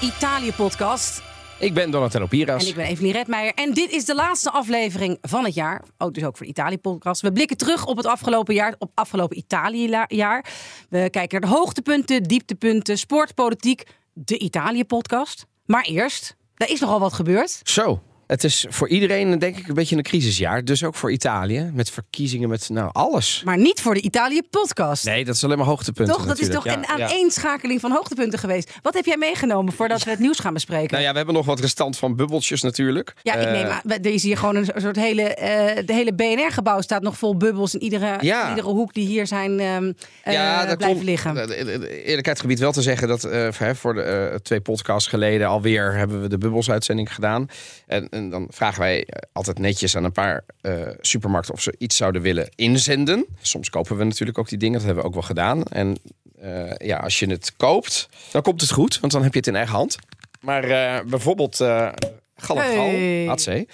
Italië-podcast. 0.00 1.22
Ik 1.58 1.74
ben 1.74 1.90
Donatello 1.90 2.26
Piras. 2.26 2.62
En 2.62 2.68
ik 2.68 2.74
ben 2.74 2.84
Evelien 2.84 3.12
Redmeijer. 3.12 3.54
En 3.54 3.72
dit 3.72 3.90
is 3.90 4.04
de 4.04 4.14
laatste 4.14 4.50
aflevering 4.50 5.18
van 5.22 5.44
het 5.44 5.54
jaar. 5.54 5.84
Ook 5.98 6.14
dus 6.14 6.24
ook 6.24 6.36
voor 6.36 6.46
de 6.46 6.52
Italië-podcast. 6.52 7.20
We 7.20 7.32
blikken 7.32 7.56
terug 7.56 7.86
op 7.86 7.96
het 7.96 8.06
afgelopen 8.06 8.54
jaar, 8.54 8.74
op 8.78 8.90
afgelopen 8.94 9.36
Italië-jaar. 9.36 10.44
We 10.88 11.08
kijken 11.10 11.40
naar 11.40 11.50
de 11.50 11.56
hoogtepunten, 11.56 12.22
dieptepunten, 12.22 12.98
sport, 12.98 13.34
politiek. 13.34 13.82
De 14.12 14.38
Italië-podcast. 14.38 15.46
Maar 15.66 15.84
eerst, 15.84 16.36
er 16.54 16.70
is 16.70 16.80
nogal 16.80 17.00
wat 17.00 17.12
gebeurd. 17.12 17.60
Zo, 17.62 18.02
het 18.30 18.44
is 18.44 18.66
voor 18.68 18.88
iedereen 18.88 19.38
denk 19.38 19.56
ik 19.56 19.68
een 19.68 19.74
beetje 19.74 19.96
een 19.96 20.02
crisisjaar. 20.02 20.64
Dus 20.64 20.84
ook 20.84 20.94
voor 20.94 21.12
Italië. 21.12 21.70
Met 21.74 21.90
verkiezingen, 21.90 22.48
met 22.48 22.68
nou 22.68 22.90
alles. 22.92 23.42
Maar 23.44 23.58
niet 23.58 23.80
voor 23.80 23.94
de 23.94 24.00
Italië-podcast. 24.00 25.04
Nee, 25.04 25.24
dat 25.24 25.34
is 25.34 25.44
alleen 25.44 25.58
maar 25.58 25.66
hoogtepunten 25.66 26.14
Toch? 26.14 26.26
Dat 26.26 26.38
is 26.38 26.48
toch 26.48 26.66
een 26.66 26.80
ja. 26.80 26.86
aaneenschakeling 26.86 27.80
van 27.80 27.90
hoogtepunten 27.92 28.38
geweest. 28.38 28.70
Wat 28.82 28.94
heb 28.94 29.04
jij 29.04 29.16
meegenomen 29.16 29.72
voordat 29.72 30.04
we 30.04 30.10
het 30.10 30.18
nieuws 30.18 30.38
gaan 30.38 30.52
bespreken? 30.54 30.90
Nou 30.90 31.02
ja, 31.02 31.10
we 31.10 31.16
hebben 31.16 31.34
nog 31.34 31.46
wat 31.46 31.60
restant 31.60 31.98
van 31.98 32.16
bubbeltjes 32.16 32.62
natuurlijk. 32.62 33.14
Ja, 33.22 33.34
ik 33.34 33.46
Eh, 33.46 33.52
neem 33.52 33.66
aan. 33.66 33.80
Er 33.90 34.06
is 34.06 34.22
hier 34.22 34.36
gewoon 34.36 34.56
een 34.56 34.68
soort 34.76 34.96
hele. 34.96 35.22
eh, 35.34 35.86
de 35.86 35.92
hele 35.92 36.14
BNR-gebouw 36.14 36.80
staat 36.80 37.02
nog 37.02 37.18
vol 37.18 37.36
bubbels 37.36 37.74
in 37.74 37.82
iedere, 37.82 38.16
Ja. 38.20 38.42
in 38.44 38.48
iedere 38.48 38.68
hoek 38.68 38.94
die 38.94 39.06
hier 39.06 39.26
zijn 39.26 39.60
eh, 39.60 40.32
ja, 40.32 40.66
dat 40.66 40.76
blijven 40.76 40.78
klopt. 40.78 41.02
liggen. 41.02 41.36
Eh, 41.36 41.60
eh, 41.60 41.74
eh, 41.74 42.06
Eerlijkheidsgebied 42.08 42.58
wel 42.58 42.72
te 42.72 42.82
zeggen 42.82 43.08
dat 43.08 43.24
eh, 43.24 43.48
voor- 43.74 43.94
de 43.94 44.02
eh, 44.02 44.34
twee 44.34 44.60
podcasts 44.60 45.08
geleden 45.08 45.48
alweer 45.48 45.92
hebben 45.96 46.22
we 46.22 46.28
de 46.28 46.38
bubbelsuitzending 46.38 47.14
gedaan. 47.14 47.46
En, 47.86 48.08
en 48.20 48.30
dan 48.30 48.46
vragen 48.50 48.80
wij 48.80 49.04
eh, 49.04 49.22
altijd 49.32 49.58
netjes 49.58 49.96
aan 49.96 50.04
een 50.04 50.12
paar 50.12 50.44
eh, 50.60 50.72
supermarkten 51.00 51.54
of 51.54 51.62
ze 51.62 51.74
iets 51.78 51.96
zouden 51.96 52.22
willen 52.22 52.50
inzenden. 52.54 53.26
Soms 53.40 53.70
kopen 53.70 53.96
we 53.96 54.04
natuurlijk 54.04 54.38
ook 54.38 54.48
die 54.48 54.58
dingen, 54.58 54.76
dat 54.76 54.84
hebben 54.84 55.02
we 55.02 55.08
ook 55.08 55.14
wel 55.14 55.26
gedaan. 55.26 55.62
En 55.62 55.98
eh, 56.40 56.72
ja, 56.76 56.96
als 56.96 57.18
je 57.18 57.26
het 57.26 57.52
koopt, 57.56 58.08
dan 58.32 58.42
komt 58.42 58.60
het 58.60 58.70
goed, 58.70 59.00
want 59.00 59.12
dan 59.12 59.22
heb 59.22 59.32
je 59.32 59.38
het 59.38 59.48
in 59.48 59.56
eigen 59.56 59.74
hand. 59.74 59.96
Maar 60.40 60.62
bijvoorbeeld 61.06 61.60
eh 61.60 61.92
Gallegal, 62.36 62.86
Hey. 62.86 63.24
HC. 63.26 63.64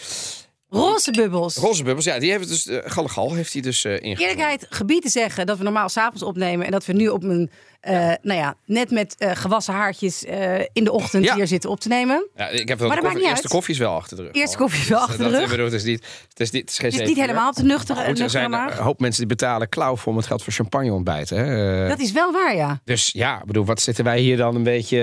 Roze 0.69 1.11
bubbels. 1.11 1.57
Roze 1.57 1.83
bubbels, 1.83 2.05
ja, 2.05 2.19
die 2.19 2.31
heeft 2.31 2.49
dus, 2.49 2.67
uh, 2.67 2.79
Gallegal 2.85 3.35
heeft 3.35 3.53
hij 3.53 3.63
dus 3.63 3.85
ingevoerd. 3.85 4.21
Eerlijkheid 4.21 4.67
gebied 4.71 5.03
te 5.03 5.09
zeggen 5.09 5.47
dat 5.47 5.59
we 5.59 5.65
normaal 5.65 5.89
s'avonds 5.89 6.23
opnemen 6.23 6.67
en 6.67 6.73
dat 6.73 6.87
we 6.87 6.93
nu 6.93 7.09
op 7.09 7.23
een, 7.23 7.51
eh, 7.81 8.13
nou 8.23 8.39
ja, 8.41 8.55
net 8.65 8.91
met 8.91 9.15
eh, 9.19 9.31
gewassen 9.35 9.75
haartjes 9.75 10.25
eh, 10.25 10.61
in 10.73 10.85
de 10.85 10.93
ochtend 10.93 11.25
Ja. 11.25 11.35
hier 11.35 11.47
zitten 11.47 11.71
op 11.71 11.81
te 11.81 11.89
nemen. 11.89 12.29
Ja, 12.37 12.49
ik 12.49 12.69
heb 12.69 12.79
wel 12.79 12.89
Maar 12.89 12.97
de 12.97 13.03
koffie, 13.03 13.29
eerste 13.29 13.49
koffie 13.49 13.75
is 13.75 13.81
wel 13.81 13.95
achter 13.95 14.17
de 14.17 14.23
rug. 14.23 14.33
Eerste 14.33 14.57
koffie 14.57 14.81
is 14.81 14.89
wel 14.89 14.99
Dus 14.99 15.09
achter 15.09 15.25
de 15.25 15.31
rug. 15.31 15.43
ik 15.43 15.49
bedoel, 15.51 15.65
het 15.65 15.75
is 15.75 15.85
niet, 15.85 16.07
het 16.29 16.41
is 16.41 16.51
niet, 16.51 16.61
het 16.63 16.71
is 16.71 16.79
geen 16.79 16.91
Het 16.91 17.01
is 17.01 17.09
niet 17.09 17.17
helemaal 17.17 17.53
te 17.53 17.63
nuchter, 17.63 17.97
Goed, 17.97 18.21
er 18.21 18.31
zijn 18.31 18.53
een 18.53 18.73
hoop 18.73 19.01
mensen 19.01 19.27
die 19.27 19.37
betalen 19.37 19.69
klauw 19.69 19.97
voor 19.97 20.13
om 20.13 20.19
het 20.19 20.27
geld 20.27 20.43
voor 20.43 20.53
champagne 20.53 20.93
ontbijten. 20.93 21.39
Hè? 21.39 21.89
Dat 21.89 21.99
is 22.01 22.13
wel 22.13 22.33
waar, 22.33 22.57
ja. 22.57 22.81
Dus 22.85 23.11
ja, 23.13 23.39
ik 23.41 23.45
bedoel, 23.47 23.65
wat 23.65 23.81
zitten 23.81 24.05
wij 24.05 24.21
hier 24.21 24.37
dan 24.37 24.55
een 24.55 24.63
beetje 24.63 24.99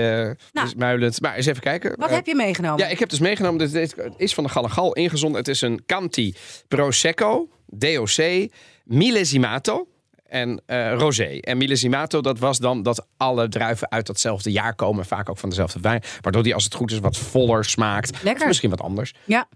Nou. 0.52 0.66
dus 0.66 0.74
muilend. 0.74 1.20
Maar 1.20 1.34
eens 1.34 1.46
even 1.46 1.62
kijken. 1.62 1.94
Wat 1.98 2.10
heb 2.10 2.26
je 2.26 2.34
meegenomen? 2.34 2.78
Ja, 2.78 2.86
ik 2.90 2.98
heb 2.98 3.08
dus 3.08 3.18
meegenomen. 3.18 3.58
Dit, 3.58 3.72
dit 3.72 3.94
is 4.16 4.34
van 4.34 4.44
de 4.44 4.50
Gallegal 4.50 4.92
ingezonden. 4.92 5.38
Het 5.38 5.48
is 5.48 5.60
een 5.60 5.82
Canti 5.86 6.34
Prosecco, 6.68 7.48
DOC, 7.66 8.48
Millesimato 8.84 9.86
en 10.34 10.62
eh, 10.66 10.92
Rosé. 10.96 11.38
En 11.40 11.56
Millesimato, 11.56 12.20
dat 12.20 12.38
was 12.38 12.58
dan 12.58 12.82
dat 12.82 13.06
alle 13.16 13.48
druiven 13.48 13.90
uit 13.90 14.06
datzelfde 14.06 14.50
jaar 14.52 14.74
komen. 14.74 15.04
Vaak 15.06 15.30
ook 15.30 15.38
van 15.38 15.48
dezelfde 15.48 15.80
wijn. 15.80 16.02
Waardoor 16.20 16.42
die, 16.42 16.54
als 16.54 16.64
het 16.64 16.74
goed 16.74 16.90
is, 16.90 16.98
wat 16.98 17.16
voller 17.16 17.64
smaakt. 17.64 18.22
Lekker. 18.22 18.40
Of 18.42 18.46
misschien 18.48 18.70
wat 18.70 18.80
anders. 18.80 19.14
Ja. 19.24 19.48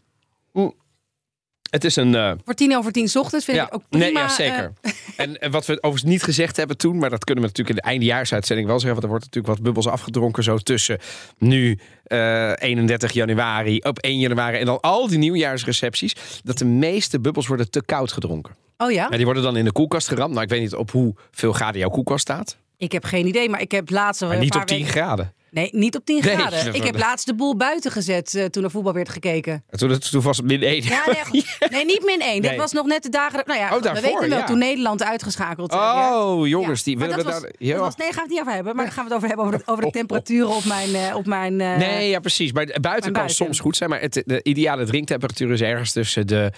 Het 1.71 1.85
is 1.85 1.97
een... 1.97 2.15
eh, 2.15 2.33
Voor 2.45 2.55
tien 2.55 2.77
over 2.77 2.93
tien 2.93 3.11
ochtends 3.17 3.45
vind 3.45 3.59
ik 3.59 3.75
ook 3.75 3.83
prima. 3.89 4.05
nee, 4.05 4.13
ja, 4.15 4.29
zeker. 4.29 4.73
eh, 4.81 4.93
en, 5.25 5.41
en 5.41 5.51
wat 5.51 5.67
we 5.67 5.73
overigens 5.77 6.11
niet 6.13 6.23
gezegd 6.23 6.57
hebben 6.57 6.77
toen, 6.77 6.99
maar 6.99 7.11
dat 7.11 7.25
kunnen 7.25 7.45
we 7.45 7.51
natuurlijk 7.51 7.77
in 7.79 7.83
de 7.85 7.91
eindejaarsuitzending 7.91 8.69
wel 8.69 8.81
zeggen, 8.81 9.01
want 9.01 9.05
er 9.05 9.11
wordt 9.19 9.25
natuurlijk 9.25 9.55
wat 9.55 9.65
bubbels 9.65 9.87
afgedronken 9.87 10.43
zo 10.43 10.57
tussen 10.59 10.99
nu 11.39 11.79
eh, 12.05 12.53
31 12.57 13.13
januari, 13.13 13.79
op 13.79 13.99
1 13.99 14.19
januari 14.19 14.59
en 14.59 14.67
dan 14.67 14.81
al 14.81 15.09
die 15.09 15.19
nieuwjaarsrecepties, 15.19 16.41
dat 16.45 16.59
de 16.59 16.65
meeste 16.65 17.21
bubbels 17.21 17.47
worden 17.47 17.71
te 17.71 17.85
koud 17.85 18.13
gedronken. 18.13 18.55
Oh 18.79 18.91
ja? 18.91 19.07
Ja, 19.11 19.17
die 19.17 19.25
worden 19.25 19.43
dan 19.43 19.57
in 19.57 19.65
de 19.65 19.73
koelkast 19.73 20.09
geramd. 20.09 20.31
Nou, 20.33 20.43
ik 20.45 20.51
weet 20.51 20.61
niet 20.61 20.75
op 20.75 20.91
hoeveel 20.91 21.53
graden 21.53 21.81
jouw 21.81 21.89
koelkast 21.91 22.21
staat, 22.21 22.57
Ik 22.77 22.93
heb 22.93 23.05
geen 23.05 23.27
idee, 23.27 23.49
maar 23.49 23.61
ik 23.61 23.71
heb 23.71 23.91
laatst... 23.91 24.21
maar 24.21 24.39
niet 24.39 24.55
op 24.55 24.65
10 24.67 24.87
graden. 24.87 25.33
Nee, 25.51 25.69
niet 25.73 25.97
op 25.97 26.05
10 26.05 26.21
Nee, 26.25 26.37
graden. 26.37 26.65
dat- 26.65 26.75
Ik 26.75 26.83
heb 26.85 26.99
laatst 26.99 27.27
de 27.27 27.35
boel 27.35 27.57
buiten 27.57 27.91
gezet 27.91 28.35
eh, 28.35 28.45
toen 28.45 28.65
er 28.65 28.71
voetbal 28.71 28.93
werd 28.93 29.09
gekeken. 29.09 29.65
En 29.71 29.79
Toen, 29.79 29.99
toen 29.99 30.23
was 30.23 30.37
het 30.37 30.47
min 30.47 30.63
1. 30.63 30.83
Ja, 30.83 31.03
nee, 31.07 31.45
nee 31.71 31.85
niet 31.85 32.03
min 32.05 32.21
1. 32.21 32.43
Dat 32.43 32.51
Nee. 32.51 32.61
was 32.61 32.73
nog 32.73 32.87
net 32.87 33.03
de 33.03 33.09
dagen. 33.09 33.43
Nou 33.47 33.59
ja, 33.59 33.67
Oh, 33.67 33.73
goed, 33.73 33.83
we 33.83 33.89
daarvoor, 33.89 34.11
weten 34.13 34.29
wel 34.29 34.39
ja. 34.39 34.45
toen 34.45 34.59
Nederland 34.59 35.03
uitgeschakeld 35.03 35.73
werd. 35.73 35.83
Oh, 35.85 36.47
jongens, 36.47 36.83
die 36.83 36.99
willen 36.99 37.17
dat 37.17 37.25
we 37.25 37.31
was, 37.33 37.41
daar... 37.41 37.51
Ja. 37.59 37.73
dat 37.75 37.85
was, 37.85 37.97
nee, 37.97 38.07
gaan 38.07 38.15
we 38.17 38.21
het 38.21 38.31
niet 38.31 38.41
over 38.41 38.53
hebben. 38.53 38.77
Maar 38.77 38.85
dan 38.85 38.95
gaan 38.95 39.05
we 39.05 39.15
het 39.15 39.17
over 39.25 39.29
hebben 39.29 39.47
over 39.47 39.59
de, 39.59 39.73
over 39.73 39.85
de 39.85 39.91
temperaturen 40.01 40.49
op 40.49 40.65
mijn. 40.65 40.95
eh, 40.95 41.17
op 41.17 41.27
mijn 41.27 41.61
eh, 41.61 41.77
Nee, 41.77 42.09
ja, 42.09 42.21
precies. 42.21 42.53
Maar 42.53 42.65
buiten 42.67 43.03
kan 43.03 43.13
buiten. 43.13 43.37
soms 43.37 43.61
goed 43.61 43.77
zijn. 43.77 43.91
Maar 43.91 44.01
het, 44.01 44.23
de 44.27 44.41
ideale 44.43 44.85
drinktemperatuur 44.85 45.51
is 45.53 45.61
ergens 45.61 45.93
tussen 45.93 46.27
de... 46.27 46.53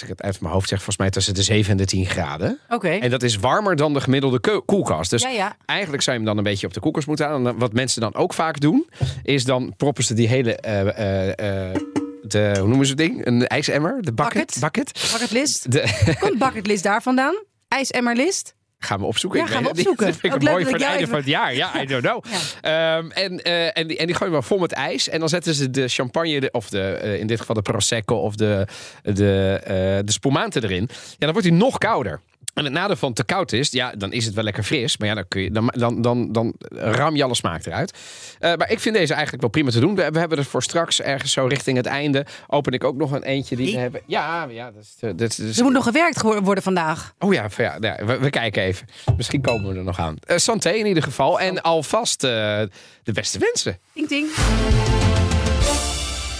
Als 0.00 0.04
ik 0.04 0.10
het 0.16 0.22
uit 0.22 0.40
mijn 0.40 0.52
hoofd 0.52 0.68
zeg, 0.68 0.76
volgens 0.78 0.96
mij 0.98 1.10
tussen 1.10 1.34
de 1.34 1.42
7 1.42 1.70
en 1.70 1.76
de 1.76 1.84
10 1.84 2.06
graden. 2.06 2.58
Oké. 2.68 2.88
En 2.88 3.10
dat 3.10 3.22
is 3.22 3.36
warmer 3.36 3.76
dan 3.76 3.92
de 3.92 4.00
gemiddelde 4.00 4.60
koelkast. 4.64 5.10
Dus 5.10 5.22
Ja, 5.22 5.28
ja. 5.28 5.56
eigenlijk 5.66 6.02
zou 6.02 6.16
je 6.18 6.22
hem 6.22 6.30
dan 6.34 6.44
een 6.44 6.50
beetje 6.50 6.66
op 6.66 6.72
de 6.72 6.80
koelkast 6.80 7.06
moeten. 7.06 7.26
En 7.28 7.42
dan- 7.42 7.58
wat 7.58 7.72
mensen 7.72 8.00
dan 8.00 8.14
ook 8.14 8.34
vaak 8.34 8.60
doen, 8.60 8.86
is 9.22 9.44
dan 9.44 9.74
proppen 9.76 10.04
ze 10.04 10.14
die 10.14 10.28
hele... 10.28 10.56
eh, 10.56 10.80
eh, 10.80 11.70
eh, 11.70 11.80
de, 12.22 12.54
hoe 12.58 12.68
noemen 12.68 12.86
ze 12.86 12.92
het 12.92 13.00
ding? 13.00 13.26
Een 13.26 13.46
ijsemmer? 13.46 14.02
De 14.02 14.12
bucket? 14.12 14.34
Bucket. 14.60 14.60
bucket. 14.92 15.10
Bucketlist. 15.12 15.72
De, 15.72 16.14
Komt 16.20 16.38
bucketlist 16.38 16.82
daar 16.82 17.02
vandaan? 17.02 17.34
IJsemmerlist? 17.68 18.54
Gaan 18.78 18.98
we 18.98 19.04
opzoeken. 19.04 19.40
Ja, 19.40 19.46
gaan 19.46 19.62
we. 19.62 19.68
Dat 19.68 19.76
vind 19.96 20.22
ik 20.24 20.34
Ook 20.34 20.42
mooi 20.42 20.64
voor 20.64 20.72
het 20.72 20.82
einde 20.82 21.06
van 21.06 21.16
het 21.18 21.26
jaar. 21.26 21.54
Ja, 21.54 21.80
I 21.82 21.86
don't 21.86 22.02
know. 22.02 22.24
Ehm, 22.60 23.10
en, 23.10 23.42
eh, 23.42 23.78
en, 23.78 23.86
die, 23.86 23.96
en 23.96 24.06
die 24.06 24.14
gooien 24.14 24.34
we 24.34 24.42
vol 24.42 24.58
met 24.58 24.72
ijs. 24.72 25.08
En 25.08 25.18
dan 25.20 25.28
zetten 25.28 25.54
ze 25.54 25.70
de 25.70 25.88
champagne, 25.88 26.40
de- 26.40 26.48
of 26.52 26.68
de, 26.68 26.80
eh, 26.82 27.18
in 27.20 27.26
dit 27.26 27.40
geval 27.40 27.54
de 27.54 27.62
Prosecco 27.62 28.14
of 28.16 28.34
de, 28.36 28.66
de, 29.02 29.60
eh, 29.64 29.74
de 30.04 30.12
spumante 30.12 30.62
erin. 30.62 30.88
Ja, 30.90 31.16
dan 31.18 31.32
wordt 31.32 31.46
hij 31.48 31.56
nog 31.56 31.78
kouder. 31.78 32.20
En 32.54 32.64
het 32.64 32.72
nadeel 32.72 32.96
van 32.96 33.12
te 33.12 33.24
koud 33.24 33.52
is, 33.52 33.70
ja, 33.70 33.92
dan 33.98 34.12
is 34.12 34.24
het 34.24 34.34
wel 34.34 34.44
lekker 34.44 34.62
fris. 34.62 34.96
Maar 34.96 35.08
ja, 35.08 35.14
dan, 35.14 35.28
kun 35.28 35.42
je, 35.42 35.50
dan, 35.50 35.72
dan, 35.76 36.02
dan, 36.02 36.32
dan 36.32 36.54
ram 36.70 37.16
je 37.16 37.24
alle 37.24 37.34
smaak 37.34 37.66
eruit. 37.66 37.98
Eh, 38.38 38.54
maar 38.54 38.70
ik 38.70 38.80
vind 38.80 38.94
deze 38.94 39.12
eigenlijk 39.12 39.42
wel 39.42 39.50
prima 39.50 39.70
te 39.70 39.80
doen. 39.80 39.94
We, 39.94 40.10
we 40.10 40.18
hebben 40.18 40.38
er 40.38 40.44
voor 40.44 40.62
straks 40.62 41.02
ergens 41.02 41.32
zo 41.32 41.46
richting 41.46 41.76
het 41.76 41.86
einde. 41.86 42.26
Open 42.46 42.72
ik 42.72 42.84
ook 42.84 42.96
nog 42.96 43.12
een 43.12 43.22
eentje 43.22 43.56
die 43.56 43.72
we 43.72 43.78
hebben. 43.78 44.00
Ja, 44.06 44.46
ja 44.50 44.70
dat 44.70 44.82
is, 44.82 45.16
dat 45.16 45.38
is, 45.38 45.58
Er 45.58 45.64
moet 45.64 45.72
nog 45.72 45.84
gewerkt 45.84 46.22
worden 46.22 46.62
vandaag. 46.62 47.14
Oh 47.18 47.32
ja, 47.32 47.48
ja, 47.56 47.76
ja 47.80 48.04
we, 48.04 48.18
we 48.18 48.30
kijken 48.30 48.62
even. 48.62 48.86
Misschien 49.16 49.40
komen 49.40 49.72
we 49.72 49.78
er 49.78 49.84
nog 49.84 49.98
aan. 49.98 50.16
Eh 50.26 50.36
santé 50.36 50.70
in 50.70 50.86
ieder 50.86 51.02
geval. 51.02 51.40
En 51.40 51.62
alvast 51.62 52.24
eh, 52.24 52.30
de 53.02 53.12
beste 53.12 53.38
wensen. 53.38 53.78
Ting 53.94 54.08
ting. 54.08 54.28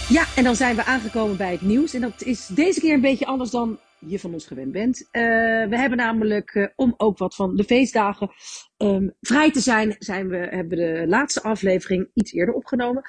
Ja, 0.09 0.25
en 0.35 0.43
dan 0.43 0.55
zijn 0.55 0.75
we 0.75 0.85
aangekomen 0.85 1.37
bij 1.37 1.51
het 1.51 1.61
nieuws. 1.61 1.93
En 1.93 2.01
dat 2.01 2.21
is 2.23 2.47
deze 2.47 2.79
keer 2.79 2.93
een 2.93 3.01
beetje 3.01 3.25
anders 3.25 3.49
dan 3.49 3.79
je 3.99 4.19
van 4.19 4.33
ons 4.33 4.47
gewend 4.47 4.71
bent. 4.71 5.07
Eh, 5.11 5.21
we 5.69 5.77
hebben 5.77 5.97
namelijk, 5.97 6.49
eh, 6.49 6.67
om 6.75 6.93
ook 6.97 7.17
wat 7.17 7.35
van 7.35 7.55
de 7.55 7.63
feestdagen 7.63 8.29
ehm, 8.77 9.09
vrij 9.21 9.51
te 9.51 9.59
zijn, 9.59 9.95
zijn 9.99 10.27
we, 10.27 10.37
hebben 10.37 10.77
we 10.77 10.99
de 10.99 11.07
laatste 11.07 11.41
aflevering 11.41 12.09
iets 12.13 12.33
eerder 12.33 12.55
opgenomen. 12.55 13.03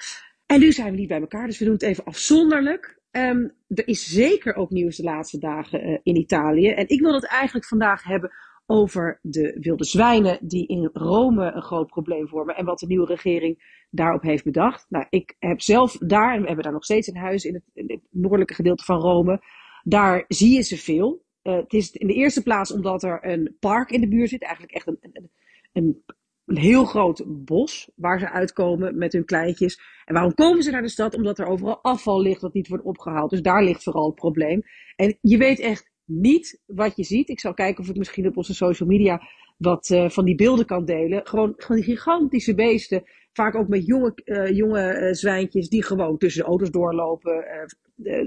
En 0.47 0.61
nu 0.61 0.73
zijn 0.73 0.91
we 0.91 0.99
niet 0.99 1.09
bij 1.09 1.21
elkaar, 1.21 1.47
dus 1.47 1.59
we 1.59 1.65
doen 1.65 1.75
het 1.75 1.83
even 1.83 2.05
afzonderlijk. 2.05 3.01
Ehm, 3.11 3.49
er 3.69 3.89
is 3.89 4.07
zeker 4.07 4.55
ook 4.55 4.71
nieuws 4.71 4.97
de 4.97 5.03
laatste 5.03 5.39
dagen 5.39 5.81
eh, 5.81 5.99
in 6.03 6.17
Italië. 6.17 6.69
En 6.69 6.89
ik 6.89 7.01
wil 7.01 7.15
het 7.15 7.27
eigenlijk 7.27 7.67
vandaag 7.67 8.05
hebben 8.05 8.31
over 8.67 9.19
de 9.23 9.57
wilde 9.61 9.85
zwijnen 9.85 10.39
die 10.41 10.67
in 10.67 10.91
Rome 10.93 11.53
een 11.53 11.63
groot 11.63 11.87
probleem 11.87 12.29
vormen. 12.29 12.57
En 12.57 12.65
wat 12.65 12.79
de 12.79 12.87
nieuwe 12.87 13.07
regering 13.07 13.85
daarop 13.91 14.23
heeft 14.23 14.45
bedacht. 14.45 14.87
Nou, 14.89 15.07
ik 15.11 15.37
heb 15.39 15.61
zelf 15.61 15.99
daar, 15.99 16.35
en 16.35 16.41
we 16.41 16.47
hebben 16.47 16.65
daar 16.65 16.73
nog 16.73 16.85
steeds 16.85 17.07
een 17.07 17.17
huis 17.17 17.45
in 17.45 17.55
het, 17.55 17.63
in 17.73 17.91
het 17.91 18.01
noordelijke 18.11 18.55
gedeelte 18.55 18.85
van 18.85 19.01
Rome. 19.01 19.41
Daar 19.89 20.25
zie 20.29 20.55
je 20.55 20.63
ze 20.63 20.77
veel. 20.77 21.25
Eh, 21.43 21.57
het 21.57 21.73
is 21.73 21.91
in 21.91 22.07
de 22.07 22.15
eerste 22.15 22.43
plaats 22.43 22.73
omdat 22.73 23.03
er 23.03 23.19
een 23.27 23.57
park 23.61 23.91
in 23.91 24.01
de 24.01 24.09
buurt 24.09 24.29
zit. 24.29 24.43
Eigenlijk 24.43 24.73
echt 24.73 24.87
een, 24.87 24.99
een, 25.01 25.31
een, 25.73 26.03
een 26.45 26.57
heel 26.57 26.85
groot 26.85 27.25
bos 27.27 27.91
waar 27.95 28.19
ze 28.19 28.31
uitkomen 28.31 28.99
met 28.99 29.13
hun 29.13 29.25
kleintjes. 29.25 29.81
En 30.05 30.15
waarom 30.15 30.35
komen 30.35 30.63
ze 30.63 30.71
naar 30.71 30.83
de 30.83 30.89
stad? 30.89 31.15
Omdat 31.15 31.39
er 31.39 31.47
overal 31.47 31.83
afval 31.83 32.21
ligt 32.21 32.41
dat 32.41 32.55
niet 32.55 32.69
wordt 32.69 32.85
opgehaald. 32.85 33.31
Dus 33.31 33.43
daar 33.43 33.65
ligt 33.65 33.83
vooral 33.83 34.07
het 34.07 34.15
probleem. 34.15 34.63
En 34.97 35.19
je 35.21 35.37
weet 35.37 35.61
echt 35.61 35.91
niet 36.05 36.63
wat 36.67 36.97
je 36.97 37.05
ziet. 37.05 37.29
Ik 37.29 37.41
zal 37.41 37.55
kijken 37.55 37.83
of 37.83 37.91
ik 37.91 37.97
misschien 37.97 38.27
op 38.27 38.37
onze 38.37 38.55
social 38.55 38.89
media 38.89 39.23
wat 39.57 39.89
uh, 39.89 40.09
van 40.09 40.25
die 40.25 40.35
beelden 40.35 40.67
kan 40.67 40.85
delen. 40.85 41.27
Gewoon, 41.27 41.55
gewoon 41.57 41.83
gigantische 41.83 42.55
beesten. 42.55 43.05
Vaak 43.39 43.55
ook 43.55 43.69
met 43.69 43.87
jonge, 43.87 44.13
uh, 44.25 44.51
jonge 44.51 45.01
uh, 45.01 45.13
zwijntjes 45.13 45.69
die 45.69 45.83
gewoon 45.83 46.19
tussen 46.19 46.43
de 46.43 46.49
auto's 46.49 46.71
doorlopen. 46.71 47.45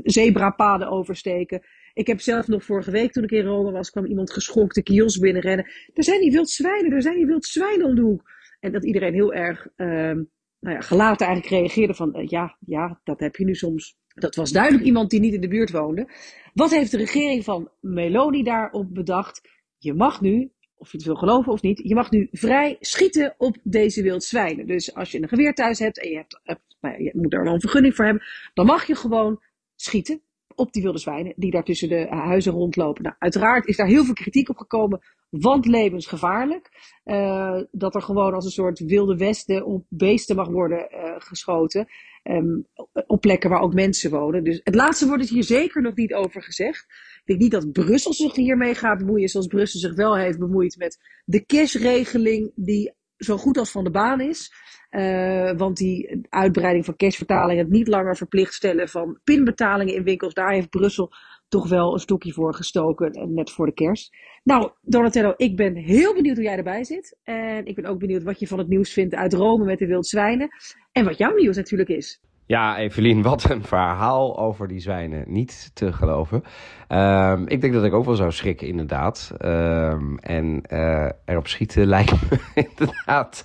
zebrapaden 0.04 0.88
oversteken. 0.88 1.62
Ik 1.94 2.08
heb 2.08 2.22
zelf 2.22 2.48
nog 2.48 2.63
vorige 2.63 2.92
week, 2.92 3.12
toen 3.12 3.24
ik 3.24 3.31
in 3.31 3.46
Rome 3.46 3.72
was, 3.72 3.90
kwam 3.90 4.06
iemand 4.06 4.31
geschokt 4.31 4.75
de 4.75 4.84
kiosk 4.84 5.22
binnenrennen. 5.22 5.66
Er 5.94 6.04
zijn 6.04 6.22
die 6.22 6.31
wild 6.31 6.50
zwijnen, 6.50 6.92
er 6.92 7.02
zijn 7.02 7.16
die 7.16 7.25
wild 7.25 7.46
zwijnen 7.46 7.88
om 7.88 7.96
de 7.96 8.02
hoek. 8.02 8.24
En 8.60 8.72
dat 8.72 8.86
iedereen 8.86 9.13
heel 9.13 9.34
erg 9.34 9.68
ehm, 9.75 10.24
nou 10.60 10.75
ja, 10.75 10.81
gelaten 10.81 11.28
eigenlijk 11.28 11.56
reageerde 11.56 11.94
van, 11.94 12.25
ja, 12.28 12.58
ja, 12.66 13.00
dat 13.04 13.19
heb 13.19 13.36
je 13.36 13.46
nu 13.46 13.56
soms. 13.56 13.98
Dat 14.13 14.36
was 14.36 14.52
duidelijk 14.52 14.84
iemand 14.84 15.10
die 15.10 15.19
niet 15.19 15.34
in 15.34 15.42
de 15.42 15.48
buurt 15.48 15.72
woonde. 15.72 16.10
Wat 16.54 16.72
heeft 16.72 16.92
de 16.92 16.98
regering 16.98 17.44
van 17.44 17.69
Meloni 17.80 18.44
daarop 18.44 18.94
bedacht? 18.94 19.42
Je 19.78 19.94
mag 19.94 20.22
nu, 20.22 20.52
of 20.81 20.92
je 20.92 20.98
het 20.98 21.06
wil 21.06 21.16
geloven 21.16 21.51
of 21.51 21.62
niet, 21.62 21.81
je 21.83 21.95
mag 21.95 22.12
nu 22.12 22.28
vrij 22.31 22.78
schieten 22.80 23.36
op 23.38 23.57
deze 23.63 24.01
wild 24.01 24.24
zwijnen. 24.24 24.68
Dus 24.68 24.95
als 24.95 25.12
je 25.12 25.22
een 25.22 25.28
geweer 25.28 25.54
thuis 25.54 25.80
hebt 25.80 26.00
en 26.00 26.10
je, 26.10 26.16
hebt, 26.16 26.39
hebt 26.44 26.78
nou 26.80 26.95
ja, 26.95 27.04
je 27.04 27.12
moet 27.13 27.33
er 27.33 27.44
wel 27.44 27.54
een 27.54 27.60
vergunning 27.60 27.95
voor 27.95 28.06
hebben, 28.06 28.24
dan 28.54 28.66
mag 28.66 28.88
je 28.88 28.95
gewoon 28.95 29.42
schieten 29.75 30.22
op 30.56 30.74
die 30.74 30.83
wilde 30.83 30.98
zwijnen 30.98 31.33
die 31.36 31.51
daar 31.51 31.63
tussen 31.63 31.89
de 31.89 32.07
huizen 32.10 32.51
rondlopen. 32.51 33.04
Nou, 33.04 33.16
uiteraard 33.19 33.66
is 33.68 33.78
daar 33.78 33.88
heel 33.88 34.04
veel 34.04 34.13
kritiek 34.13 34.50
op 34.50 34.57
gekomen, 34.57 35.01
want 35.30 35.66
levensgevaarlijk. 35.66 36.69
Uh, 37.06 37.62
dat 37.72 37.95
er 37.95 38.01
gewoon 38.01 38.34
als 38.34 38.45
een 38.45 38.51
soort 38.51 38.80
wilde 38.80 39.18
westen 39.18 39.66
op 39.66 39.86
beesten 39.89 40.36
mag 40.36 40.48
worden 40.48 40.88
uh, 40.92 41.13
geschoten. 41.18 41.88
Um, 42.23 42.68
op 43.07 43.21
plekken 43.21 43.50
waar 43.50 43.62
ook 43.62 43.73
mensen 43.73 44.12
wonen. 44.12 44.44
Dus 44.44 44.62
het 44.63 44.75
laatste 44.75 45.07
wordt 45.07 45.23
is 45.23 45.29
hier 45.29 45.44
zeker 45.44 45.81
nog 45.81 45.95
niet 45.95 46.13
over 46.13 46.44
gezegd. 46.44 46.85
Ik 46.89 47.21
denk 47.25 47.39
niet 47.39 47.51
dat 47.51 47.71
Brussel 47.71 48.13
zich 48.13 48.35
hiermee 48.35 48.75
gaat 48.75 48.97
bemoeien, 48.97 49.29
zoals 49.29 49.47
Brussel 49.47 49.79
zich 49.79 49.95
wel 49.95 50.18
heeft 50.18 50.39
bemoeid 50.39 50.77
met 50.77 50.97
de 51.25 51.45
cashregeling 51.45 52.51
die 52.56 52.94
zo 53.18 53.38
goed 53.38 53.57
als 53.57 53.71
van 53.71 53.83
de 53.83 53.91
baan 53.91 54.21
is. 54.21 54.53
Uh, 54.91 55.51
want 55.57 55.77
die 55.77 56.21
uitbreiding 56.29 56.85
van 56.85 56.95
cashvertalingen, 56.95 57.63
het 57.63 57.73
niet 57.73 57.88
langer 57.88 58.18
verplicht 58.18 58.53
stellen 58.53 58.89
van 58.89 59.19
pinbetalingen 59.24 59.94
in 59.94 60.03
winkels, 60.03 60.33
daar 60.33 60.53
heeft 60.53 60.69
Brussel 60.69 61.12
toch 61.51 61.69
wel 61.69 61.94
een 61.94 62.00
stokje 62.00 62.31
voor 62.33 62.53
gestoken, 62.53 63.33
net 63.33 63.51
voor 63.51 63.65
de 63.65 63.74
kerst. 63.74 64.15
Nou, 64.44 64.71
Donatello, 64.81 65.33
ik 65.38 65.56
ben 65.56 65.75
heel 65.75 66.13
benieuwd 66.13 66.36
hoe 66.36 66.45
jij 66.45 66.57
erbij 66.57 66.83
zit. 66.83 67.18
En 67.24 67.65
ik 67.65 67.75
ben 67.75 67.86
ook 67.86 68.00
benieuwd 68.00 68.24
wat 68.24 68.39
je 68.39 68.48
van 68.48 68.57
het 68.57 68.68
nieuws 68.68 68.94
vindt 68.94 69.15
uit 69.15 69.33
Rome 69.33 69.65
met 69.65 69.80
de 69.80 69.88
wildzwijnen. 69.88 70.50
En 70.92 71.06
wat 71.06 71.18
jouw 71.18 71.36
nieuws 71.36 71.56
natuurlijk 71.56 71.89
is. 71.89 72.21
Ja, 72.45 72.77
Evelien, 72.77 73.21
wat 73.31 73.50
een 73.50 73.63
verhaal 73.63 74.39
over 74.39 74.68
die 74.68 74.80
zwijnen. 74.80 75.24
Niet 75.27 75.71
te 75.74 75.94
geloven. 75.94 76.44
Um, 76.89 77.48
ik 77.48 77.62
denk 77.62 77.74
dat 77.74 77.83
ik 77.83 77.94
ook 77.94 78.06
wel 78.06 78.15
zou 78.15 78.31
schrikken, 78.31 78.68
inderdaad. 78.68 79.31
Um, 79.42 80.18
en 80.18 80.63
uh, 80.69 81.09
erop 81.25 81.48
schieten 81.48 81.86
lijkt 81.95 82.12
me 82.12 82.39
inderdaad 82.53 83.44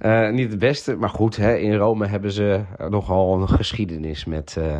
uh, 0.00 0.30
niet 0.30 0.50
het 0.50 0.58
beste. 0.58 0.96
Maar 0.96 1.10
goed, 1.10 1.36
hè, 1.36 1.56
in 1.56 1.74
Rome 1.74 2.06
hebben 2.06 2.32
ze 2.32 2.60
nogal 2.88 3.40
een 3.40 3.48
geschiedenis 3.48 4.24
met... 4.24 4.56
Uh, 4.58 4.78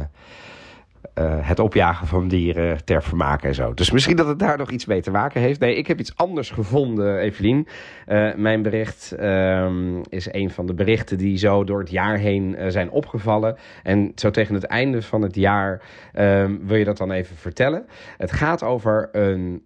uh, 1.19 1.49
het 1.49 1.59
opjagen 1.59 2.07
van 2.07 2.29
dieren 2.29 2.85
ter 2.85 3.03
vermaak 3.03 3.43
en 3.43 3.55
zo. 3.55 3.75
Dus 3.75 3.91
misschien 3.91 4.17
dat 4.17 4.27
het 4.27 4.39
daar 4.39 4.59
nog 4.59 4.71
iets 4.71 4.87
mee 4.87 5.03
te 5.03 5.11
maken 5.11 5.41
heeft. 5.41 5.61
Nee, 5.61 5.77
ik 5.77 5.87
heb 5.87 6.01
iets 6.01 6.17
anders 6.17 6.51
gevonden, 6.51 7.19
Evelien. 7.19 7.67
Uh, 8.07 8.35
mijn 8.35 8.63
bericht 8.63 9.15
um, 9.21 10.01
is 10.09 10.33
een 10.33 10.51
van 10.51 10.67
de 10.67 10.75
berichten 10.75 11.19
die 11.19 11.37
zo 11.37 11.65
door 11.65 11.79
het 11.79 11.91
jaar 11.91 12.17
heen 12.17 12.57
uh, 12.59 12.69
zijn 12.69 12.91
opgevallen. 12.91 13.57
En 13.83 14.13
zo 14.15 14.31
tegen 14.31 14.55
het 14.55 14.65
einde 14.65 15.03
van 15.03 15.23
het 15.23 15.35
jaar 15.35 15.83
um, 16.15 16.67
wil 16.67 16.77
je 16.77 16.85
dat 16.85 16.97
dan 16.97 17.11
even 17.11 17.37
vertellen. 17.37 17.87
Het 18.17 18.33
gaat 18.33 18.63
over 18.63 19.09
een 19.13 19.63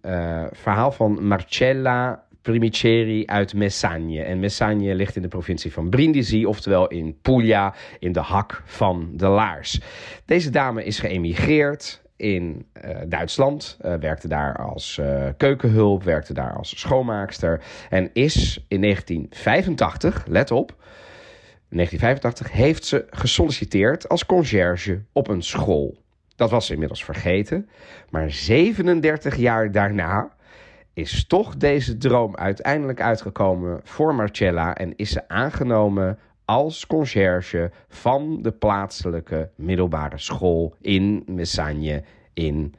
verhaal 0.51 0.91
van 0.91 1.27
Marcella 1.27 2.25
Primiceri 2.47 3.25
uit 3.25 3.53
Messagne. 3.53 4.21
En 4.21 4.39
Messagne 4.39 4.95
ligt 4.95 5.15
in 5.15 5.21
de 5.21 5.27
provincie 5.27 5.73
van 5.73 5.89
Brindisi, 5.89 6.45
oftewel 6.45 6.87
in 6.87 7.17
Puglia, 7.21 7.73
in 7.99 8.11
de 8.11 8.19
hak 8.19 8.61
van 8.65 9.09
de 9.13 9.27
laars. 9.27 9.79
Deze 10.25 10.49
dame 10.49 10.83
is 10.83 10.99
geëmigreerd 10.99 12.01
in 12.15 12.65
uh, 12.85 12.97
Duitsland, 13.07 13.77
uh, 13.81 13.93
werkte 13.93 14.27
daar 14.27 14.57
als 14.57 14.97
uh, 15.01 15.27
keukenhulp, 15.37 16.03
werkte 16.03 16.33
daar 16.33 16.53
als 16.53 16.79
schoonmaakster 16.79 17.61
en 17.89 18.09
is 18.13 18.65
in 18.67 18.81
1985, 18.81 20.25
let 20.27 20.51
op, 20.51 20.75
1985 21.69 22.51
heeft 22.51 22.85
ze 22.85 23.05
gesolliciteerd 23.09 24.09
als 24.09 24.25
conciërge 24.25 25.01
op 25.11 25.27
een 25.27 25.43
school. 25.43 25.97
Dat 26.35 26.49
was 26.49 26.69
inmiddels 26.69 27.03
vergeten, 27.03 27.69
maar 28.09 28.31
37 28.31 29.35
jaar 29.35 29.71
daarna 29.71 30.35
is 30.97 31.27
toch 31.27 31.57
deze 31.57 31.97
droom 31.97 32.35
uiteindelijk 32.35 33.01
uitgekomen 33.01 33.81
voor 33.83 34.15
Marcella 34.15 34.75
en 34.75 34.93
is 34.95 35.11
ze 35.11 35.27
aangenomen 35.27 36.19
als 36.45 36.87
conciërge 36.87 37.71
van 37.87 38.39
de 38.41 38.51
plaatselijke 38.51 39.49
middelbare 39.55 40.17
school 40.17 40.75
in 40.81 41.23
Messagne 41.25 42.03
in 42.33 42.73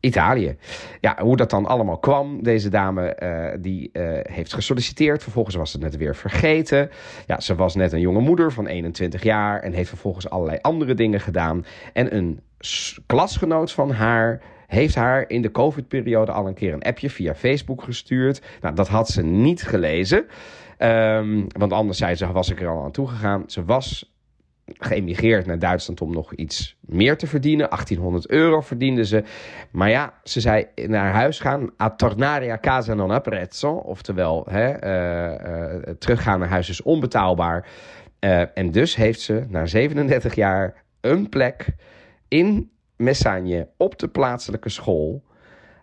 Italië. 0.00 0.56
Ja, 1.00 1.16
hoe 1.22 1.36
dat 1.36 1.50
dan 1.50 1.66
allemaal 1.66 1.98
kwam, 1.98 2.42
deze 2.42 2.68
dame 2.68 3.16
uh, 3.22 3.62
die 3.62 3.90
uh, 3.92 4.18
heeft 4.22 4.54
gesolliciteerd. 4.54 5.22
Vervolgens 5.22 5.56
was 5.56 5.70
ze 5.70 5.78
net 5.78 5.96
weer 5.96 6.16
vergeten. 6.16 6.90
Ja, 7.26 7.40
ze 7.40 7.54
was 7.54 7.74
net 7.74 7.92
een 7.92 8.00
jonge 8.00 8.20
moeder 8.20 8.52
van 8.52 8.66
21 8.66 9.22
jaar 9.22 9.60
en 9.60 9.72
heeft 9.72 9.88
vervolgens 9.88 10.30
allerlei 10.30 10.58
andere 10.60 10.94
dingen 10.94 11.20
gedaan. 11.20 11.64
En 11.92 12.16
een 12.16 12.40
klasgenoot 13.06 13.72
van 13.72 13.90
haar 13.90 14.40
heeft 14.66 14.94
haar 14.94 15.24
in 15.28 15.42
de 15.42 15.50
COVID-periode 15.50 16.32
al 16.32 16.46
een 16.46 16.54
keer 16.54 16.72
een 16.72 16.82
appje 16.82 17.10
via 17.10 17.34
Facebook 17.34 17.82
gestuurd. 17.82 18.42
Nou, 18.60 18.74
dat 18.74 18.88
had 18.88 19.08
ze 19.08 19.22
niet 19.22 19.62
gelezen. 19.62 20.26
Um, 20.78 21.46
want 21.58 21.72
anders 21.72 21.98
zei 21.98 22.14
ze, 22.14 22.32
was 22.32 22.50
ik 22.50 22.60
er 22.60 22.68
al 22.68 22.84
aan 22.84 22.90
toegegaan. 22.90 23.42
Ze 23.46 23.64
was 23.64 24.14
geëmigreerd 24.78 25.46
naar 25.46 25.58
Duitsland 25.58 26.00
om 26.00 26.12
nog 26.12 26.34
iets 26.34 26.76
meer 26.80 27.16
te 27.16 27.26
verdienen. 27.26 27.68
1800 27.68 28.30
euro 28.30 28.60
verdiende 28.60 29.04
ze. 29.04 29.22
Maar 29.70 29.90
ja, 29.90 30.14
ze 30.22 30.40
zei 30.40 30.66
naar 30.74 31.12
huis 31.12 31.38
gaan. 31.38 31.70
A 31.82 31.90
tornare 31.90 32.50
a 32.50 32.58
casa 32.58 32.94
non 32.94 33.10
apprezzo. 33.10 33.72
Oftewel, 33.72 34.46
hè, 34.50 34.84
uh, 34.84 35.76
uh, 35.76 35.90
teruggaan 35.98 36.38
naar 36.38 36.48
huis 36.48 36.68
is 36.68 36.82
onbetaalbaar. 36.82 37.68
Uh, 38.20 38.58
en 38.58 38.70
dus 38.70 38.96
heeft 38.96 39.20
ze 39.20 39.44
na 39.48 39.66
37 39.66 40.34
jaar 40.34 40.84
een 41.00 41.28
plek 41.28 41.66
in 42.28 42.70
Messagne 42.96 43.68
op 43.76 43.98
de 43.98 44.08
plaatselijke 44.08 44.68
school. 44.68 45.24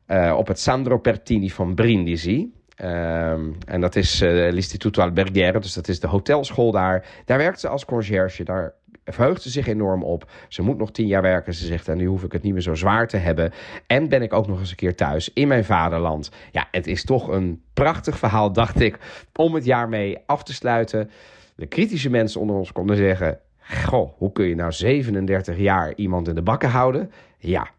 Uh, 0.07 0.36
op 0.38 0.48
het 0.48 0.60
Sandro 0.60 0.98
Pertini 0.98 1.50
van 1.50 1.75
Brindisi. 1.75 2.54
Uh, 2.81 3.32
en 3.65 3.82
dat 3.82 3.96
is 3.96 4.22
uh, 4.22 4.51
l'Istituto 4.51 5.01
Alberghiere, 5.01 5.60
dus 5.60 5.74
dat 5.74 5.88
is 5.88 6.00
de 6.00 6.08
hotelschool 6.08 6.72
daar. 6.72 7.05
Daar 7.25 7.38
werkt 7.38 7.60
ze 7.60 7.67
als 7.67 7.86
conciërge, 7.86 8.43
daar 8.43 8.74
verheugt 9.05 9.41
ze 9.41 9.50
zich 9.50 9.67
enorm 9.67 10.03
op. 10.03 10.32
Ze 10.48 10.62
moet 10.62 10.77
nog 10.77 10.91
tien 10.91 11.08
jaar 11.08 11.22
werken. 11.22 11.53
Ze 11.53 11.65
zegt, 11.65 11.88
en 11.88 11.98
nu 11.98 12.05
hoef 12.05 12.24
ik 12.24 12.32
het 12.32 12.41
niet 12.41 12.53
meer 12.53 12.62
zo 12.62 12.75
zwaar 12.75 13.08
te 13.08 13.17
hebben. 13.17 13.51
En 13.88 14.10
ben 14.10 14.22
ik 14.22 14.34
ook 14.34 14.48
nog 14.48 14.60
eens 14.60 14.70
een 14.70 14.75
keer 14.75 14.96
thuis 14.96 15.34
in 15.34 15.48
mijn 15.48 15.65
vaderland. 15.65 16.32
Ja, 16.51 16.67
het 16.72 16.88
is 16.88 17.05
toch 17.05 17.27
een 17.27 17.62
prachtig 17.74 18.17
verhaal, 18.17 18.53
dacht 18.53 18.79
ik, 18.79 18.98
om 19.36 19.53
het 19.53 19.65
jaar 19.65 19.89
mee 19.89 20.17
af 20.25 20.43
te 20.43 20.53
sluiten. 20.53 21.10
De 21.55 21.65
kritische 21.65 22.10
mensen 22.10 22.41
onder 22.41 22.55
ons 22.55 22.72
konden 22.72 22.96
zeggen... 22.96 23.39
Goh, 23.86 24.17
hoe 24.17 24.32
kun 24.32 24.46
je 24.46 24.55
nou 24.55 24.72
37 24.72 25.58
jaar 25.58 25.93
iemand 25.96 26.27
in 26.27 26.36
de 26.36 26.41
bakken 26.41 26.70
houden? 26.70 27.12
Ja, 27.38 27.70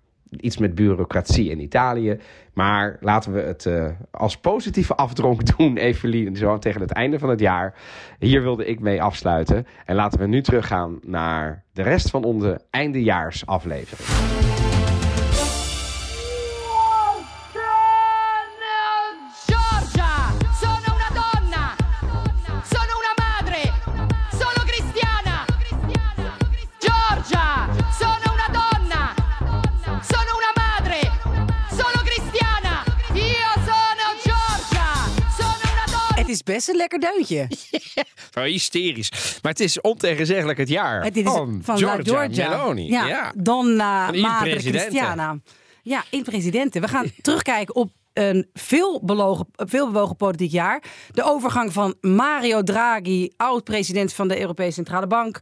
iets 0.40 0.58
met 0.58 0.74
bureaucratie 0.74 1.50
in 1.50 1.60
Italië. 1.60 2.18
Maar 2.52 2.96
laten 3.00 3.32
we 3.32 3.40
het 3.40 3.64
uh, 3.64 3.86
als 4.10 4.36
positieve 4.36 4.94
afdronk 4.94 5.46
doen, 5.56 5.76
Evelien, 5.76 6.36
zo 6.36 6.58
tegen 6.58 6.80
het 6.80 6.92
einde 6.92 7.18
van 7.18 7.28
het 7.28 7.40
jaar. 7.40 7.74
Hier 8.18 8.42
wilde 8.42 8.66
ik 8.66 8.80
mee 8.80 9.02
afsluiten. 9.02 9.66
En 9.84 9.94
laten 9.94 10.18
we 10.20 10.26
nu 10.26 10.42
teruggaan 10.42 10.98
naar 11.02 11.64
de 11.72 11.82
rest 11.82 12.10
van 12.10 12.24
onze 12.24 12.60
eindejaarsaflevering. 12.70 14.53
Is 36.34 36.42
best 36.42 36.68
een 36.68 36.76
lekker 36.76 37.00
deuntje. 37.00 37.48
Zo 38.30 38.40
hysterisch. 38.56 39.10
Maar 39.42 39.52
het 39.52 39.60
is 39.60 39.80
ontegenzeggelijk 39.80 40.58
het 40.58 40.68
jaar 40.68 41.04
het 41.04 41.16
is 41.16 41.22
van, 41.22 41.60
van 41.62 41.78
Giorgia 41.78 42.48
Meloni. 42.48 42.86
Ja, 42.88 43.06
Ja. 43.06 43.32
Donna 43.36 44.10
Madre. 44.12 44.56
Cristiana. 44.56 45.38
Ja, 45.82 46.04
in 46.10 46.22
presidenten. 46.22 46.80
We 46.80 46.88
gaan 46.88 47.10
terugkijken 47.22 47.74
op 47.74 47.90
een 48.12 48.48
veel, 48.52 49.04
belogen, 49.04 49.46
veel 49.56 49.86
bewogen 49.86 50.16
politiek 50.16 50.50
jaar. 50.52 50.82
De 51.10 51.22
overgang 51.22 51.72
van 51.72 51.94
Mario 52.00 52.62
Draghi, 52.62 53.28
oud-president 53.36 54.12
van 54.12 54.28
de 54.28 54.40
Europese 54.40 54.72
Centrale 54.72 55.06
Bank. 55.06 55.38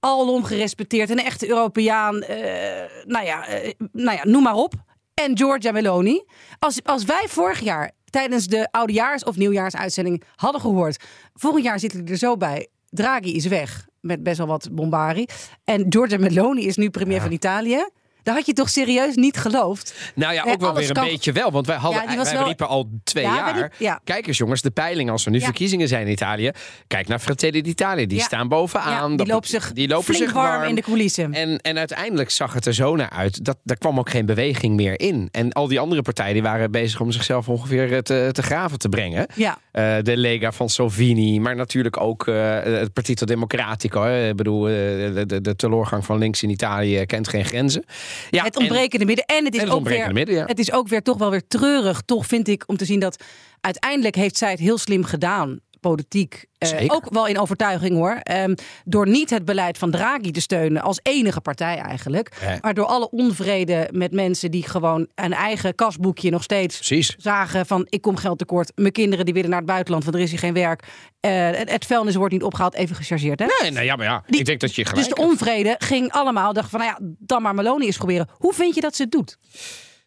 Alom 0.00 0.44
gerespecteerd, 0.44 1.10
een 1.10 1.24
echte 1.24 1.48
Europeaan. 1.48 2.22
eh, 2.22 2.90
nou, 3.04 3.24
ja, 3.26 3.46
eh, 3.46 3.72
nou 3.92 4.16
ja, 4.16 4.24
noem 4.24 4.42
maar 4.42 4.54
op. 4.54 4.74
en 5.14 5.36
Giorgia 5.38 5.72
Meloni. 5.72 6.22
Als, 6.58 6.80
als 6.84 7.04
wij 7.04 7.24
vorig 7.28 7.60
jaar 7.60 7.90
tijdens 8.10 8.46
de 8.46 8.68
oudejaars- 8.70 9.24
of 9.24 9.36
nieuwjaarsuitzending 9.36 10.22
hadden 10.34 10.60
gehoord... 10.60 11.04
volgend 11.34 11.64
jaar 11.64 11.78
zitten 11.78 12.04
we 12.04 12.10
er 12.10 12.16
zo 12.16 12.36
bij, 12.36 12.68
Draghi 12.90 13.34
is 13.34 13.46
weg 13.46 13.86
met 14.00 14.22
best 14.22 14.38
wel 14.38 14.46
wat 14.46 14.68
bombari... 14.72 15.26
en 15.64 15.86
Giorgia 15.88 16.18
Meloni 16.18 16.66
is 16.66 16.76
nu 16.76 16.90
premier 16.90 17.20
van 17.20 17.32
Italië... 17.32 17.88
Dan 18.26 18.34
had 18.34 18.46
je 18.46 18.52
toch 18.52 18.68
serieus 18.68 19.14
niet 19.14 19.36
geloofd? 19.36 19.94
Nou 20.14 20.34
ja, 20.34 20.44
ook 20.46 20.60
wel 20.60 20.74
weer 20.74 20.88
een 20.88 20.94
kan- 20.94 21.04
beetje 21.04 21.32
wel. 21.32 21.50
Want 21.50 21.66
wij, 21.66 21.76
hadden, 21.76 22.02
Ja, 22.10 22.22
wij 22.22 22.32
wel- 22.34 22.44
riepen 22.46 22.68
al 22.68 22.88
twee 23.04 23.24
Ja, 23.24 23.34
jaar. 23.34 23.54
riep- 23.60 23.72
ja. 23.78 24.00
Kijk 24.04 24.26
eens 24.26 24.36
jongens, 24.38 24.62
de 24.62 24.70
peiling 24.70 25.10
als 25.10 25.24
er 25.24 25.30
nu 25.30 25.40
verkiezingen 25.40 25.88
zijn 25.88 26.06
in 26.06 26.12
Italië. 26.12 26.50
Kijk 26.86 27.08
naar 27.08 27.18
Fratelli 27.18 27.62
d'Italia. 27.62 28.06
Die 28.06 28.20
staan 28.20 28.48
bovenaan. 28.48 29.08
Die 29.08 29.16
Dat- 29.16 29.26
loopt 29.28 29.48
zich 29.48 29.72
die 29.72 29.88
lopen 29.88 30.04
flink 30.04 30.22
zich 30.24 30.32
warm 30.32 30.62
in 30.62 30.74
de 30.74 30.82
coulissen. 30.82 31.32
En, 31.34 31.58
en 31.60 31.78
uiteindelijk 31.78 32.30
zag 32.30 32.52
het 32.52 32.66
er 32.66 32.74
zo 32.74 32.96
naar 32.96 33.10
uit. 33.10 33.44
Dat, 33.44 33.56
daar 33.64 33.76
kwam 33.78 33.98
ook 33.98 34.10
geen 34.10 34.26
beweging 34.26 34.76
meer 34.76 35.00
in. 35.00 35.28
En 35.32 35.52
al 35.52 35.68
die 35.68 35.80
andere 35.80 36.02
partijen 36.02 36.32
die 36.32 36.42
waren 36.42 36.70
bezig 36.70 37.00
om 37.00 37.10
zichzelf 37.12 37.48
ongeveer 37.48 37.92
eh, 37.92 37.98
te, 37.98 38.28
te 38.32 38.42
graven 38.42 38.78
te 38.78 38.88
brengen. 38.88 39.26
Ja. 39.34 39.58
Eh, 39.72 39.96
de 40.02 40.16
Lega 40.16 40.52
van 40.52 40.68
Salvini, 40.68 41.40
maar 41.40 41.56
natuurlijk 41.56 42.00
ook 42.00 42.26
eh, 42.28 42.62
het 42.62 42.92
Partito 42.92 43.26
Democratico. 43.26 44.02
Hè. 44.02 44.28
Ik 44.28 44.36
bedoel, 44.36 44.60
de, 44.62 45.24
de, 45.26 45.40
de 45.40 45.56
teleurgang 45.56 46.04
van 46.04 46.18
links 46.18 46.42
in 46.42 46.50
Italië 46.50 47.06
kent 47.06 47.28
geen 47.28 47.44
grenzen. 47.44 47.84
Ja, 48.30 48.44
het 48.44 48.54
en- 48.54 48.60
ontbrekende 48.60 49.04
midden. 49.04 49.24
En 49.24 49.44
het 49.44 49.54
is, 49.54 49.60
en 49.60 49.66
het 49.66 49.76
ook 49.76 49.88
weer, 49.88 50.12
midden, 50.12 50.34
ja. 50.34 50.44
het 50.44 50.58
is 50.58 50.72
ook 50.72 50.88
weer 50.88 51.02
toch 51.02 51.18
wel 51.18 51.30
weer 51.30 51.46
treurig, 51.46 52.02
toch 52.04 52.26
vind 52.26 52.48
ik, 52.48 52.64
om 52.66 52.76
te 52.76 52.84
zien 52.84 53.00
dat 53.00 53.24
uiteindelijk 53.60 54.14
heeft 54.14 54.36
zij 54.36 54.50
het 54.50 54.60
heel 54.60 54.78
slim 54.78 55.04
gedaan. 55.04 55.60
Politiek, 55.90 56.44
eh, 56.58 56.84
ook 56.86 57.10
wel 57.10 57.26
in 57.26 57.38
overtuiging 57.38 57.94
hoor. 57.94 58.14
Ehm, 58.22 58.54
door 58.84 59.08
niet 59.08 59.30
het 59.30 59.44
beleid 59.44 59.78
van 59.78 59.90
Draghi 59.90 60.30
te 60.30 60.40
steunen 60.40 60.82
als 60.82 61.00
enige 61.02 61.40
partij 61.40 61.76
eigenlijk. 61.78 62.36
Ja. 62.40 62.58
Maar 62.60 62.74
door 62.74 62.84
alle 62.86 63.10
onvrede 63.10 63.88
met 63.92 64.12
mensen 64.12 64.50
die 64.50 64.68
gewoon 64.68 65.08
een 65.14 65.32
eigen 65.32 65.74
kasboekje 65.74 66.30
nog 66.30 66.42
steeds 66.42 66.76
Precies. 66.76 67.14
zagen 67.18 67.66
van 67.66 67.86
ik 67.88 68.00
kom 68.02 68.16
geld 68.16 68.38
tekort. 68.38 68.72
Mijn 68.74 68.92
kinderen 68.92 69.24
die 69.24 69.34
willen 69.34 69.50
naar 69.50 69.58
het 69.58 69.68
buitenland, 69.68 70.04
want 70.04 70.16
er 70.16 70.22
is 70.22 70.30
hier 70.30 70.38
geen 70.38 70.54
werk. 70.54 70.82
Eh, 71.20 71.50
het, 71.50 71.70
het 71.70 71.86
vuilnis 71.86 72.14
wordt 72.14 72.32
niet 72.32 72.42
opgehaald, 72.42 72.74
even 72.74 72.96
gechargeerd. 72.96 73.38
Hè? 73.38 73.46
Nee, 73.62 73.70
nou 73.70 73.84
ja, 73.84 73.96
maar 73.96 74.06
ja, 74.06 74.22
Die- 74.26 74.40
ik 74.40 74.46
denk 74.46 74.60
dat 74.60 74.74
je 74.74 74.84
gelijk 74.84 75.06
Dus 75.06 75.14
de 75.14 75.20
hebt. 75.22 75.30
onvrede 75.32 75.74
ging 75.78 76.12
allemaal. 76.12 76.52
Dacht 76.52 76.70
van, 76.70 76.80
nou 76.80 76.90
ja, 76.92 76.98
dan 77.18 77.42
maar 77.42 77.54
Meloni 77.54 77.86
eens 77.86 77.96
proberen. 77.96 78.28
Hoe 78.38 78.52
vind 78.52 78.74
je 78.74 78.80
dat 78.80 78.96
ze 78.96 79.02
het 79.02 79.10
doet? 79.12 79.38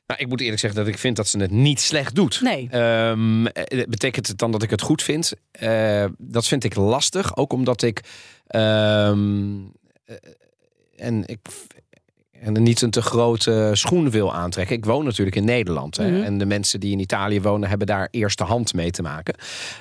Nou, 0.10 0.22
ik 0.22 0.28
moet 0.28 0.42
eerlijk 0.42 0.60
zeggen 0.60 0.80
dat 0.80 0.88
ik 0.94 0.98
vind 0.98 1.16
dat 1.16 1.28
ze 1.28 1.39
het 1.39 1.51
niet 1.51 1.80
slecht 1.80 2.16
doet. 2.16 2.42
Nee. 2.42 2.68
Ehm, 2.70 3.46
eh, 3.46 3.88
betekent 3.88 4.28
het 4.28 4.38
dan 4.38 4.51
dat 4.51 4.63
ik 4.63 4.70
het 4.70 4.82
goed 4.82 5.04
vind? 5.04 5.34
Eh, 5.51 6.06
dat 6.18 6.48
vind 6.48 6.63
ik 6.63 6.75
lastig, 6.75 7.38
ook 7.38 7.54
omdat 7.54 7.82
ik. 7.82 8.01
ehm, 8.48 9.58
eh, 10.06 10.16
en 10.96 11.24
ik. 11.25 11.39
En 12.41 12.63
niet 12.63 12.81
een 12.81 12.89
te 12.89 13.01
grote 13.01 13.69
schoen 13.74 14.10
wil 14.10 14.34
aantrekken. 14.34 14.75
Ik 14.75 14.86
woon 14.86 15.05
natuurlijk 15.05 15.36
in 15.36 15.46
Nederland. 15.46 15.98
Hè, 15.98 16.12
Mhm. 16.12 16.22
En 16.24 16.38
de 16.38 16.46
mensen 16.46 16.79
die 16.79 16.91
in 16.91 17.00
Italië 17.00 17.41
wonen, 17.41 17.69
hebben 17.69 17.88
daar 17.88 18.08
eerste 18.12 18.43
hand 18.43 18.74
mee 18.74 18.91
te 18.91 19.01
maken. 19.01 19.34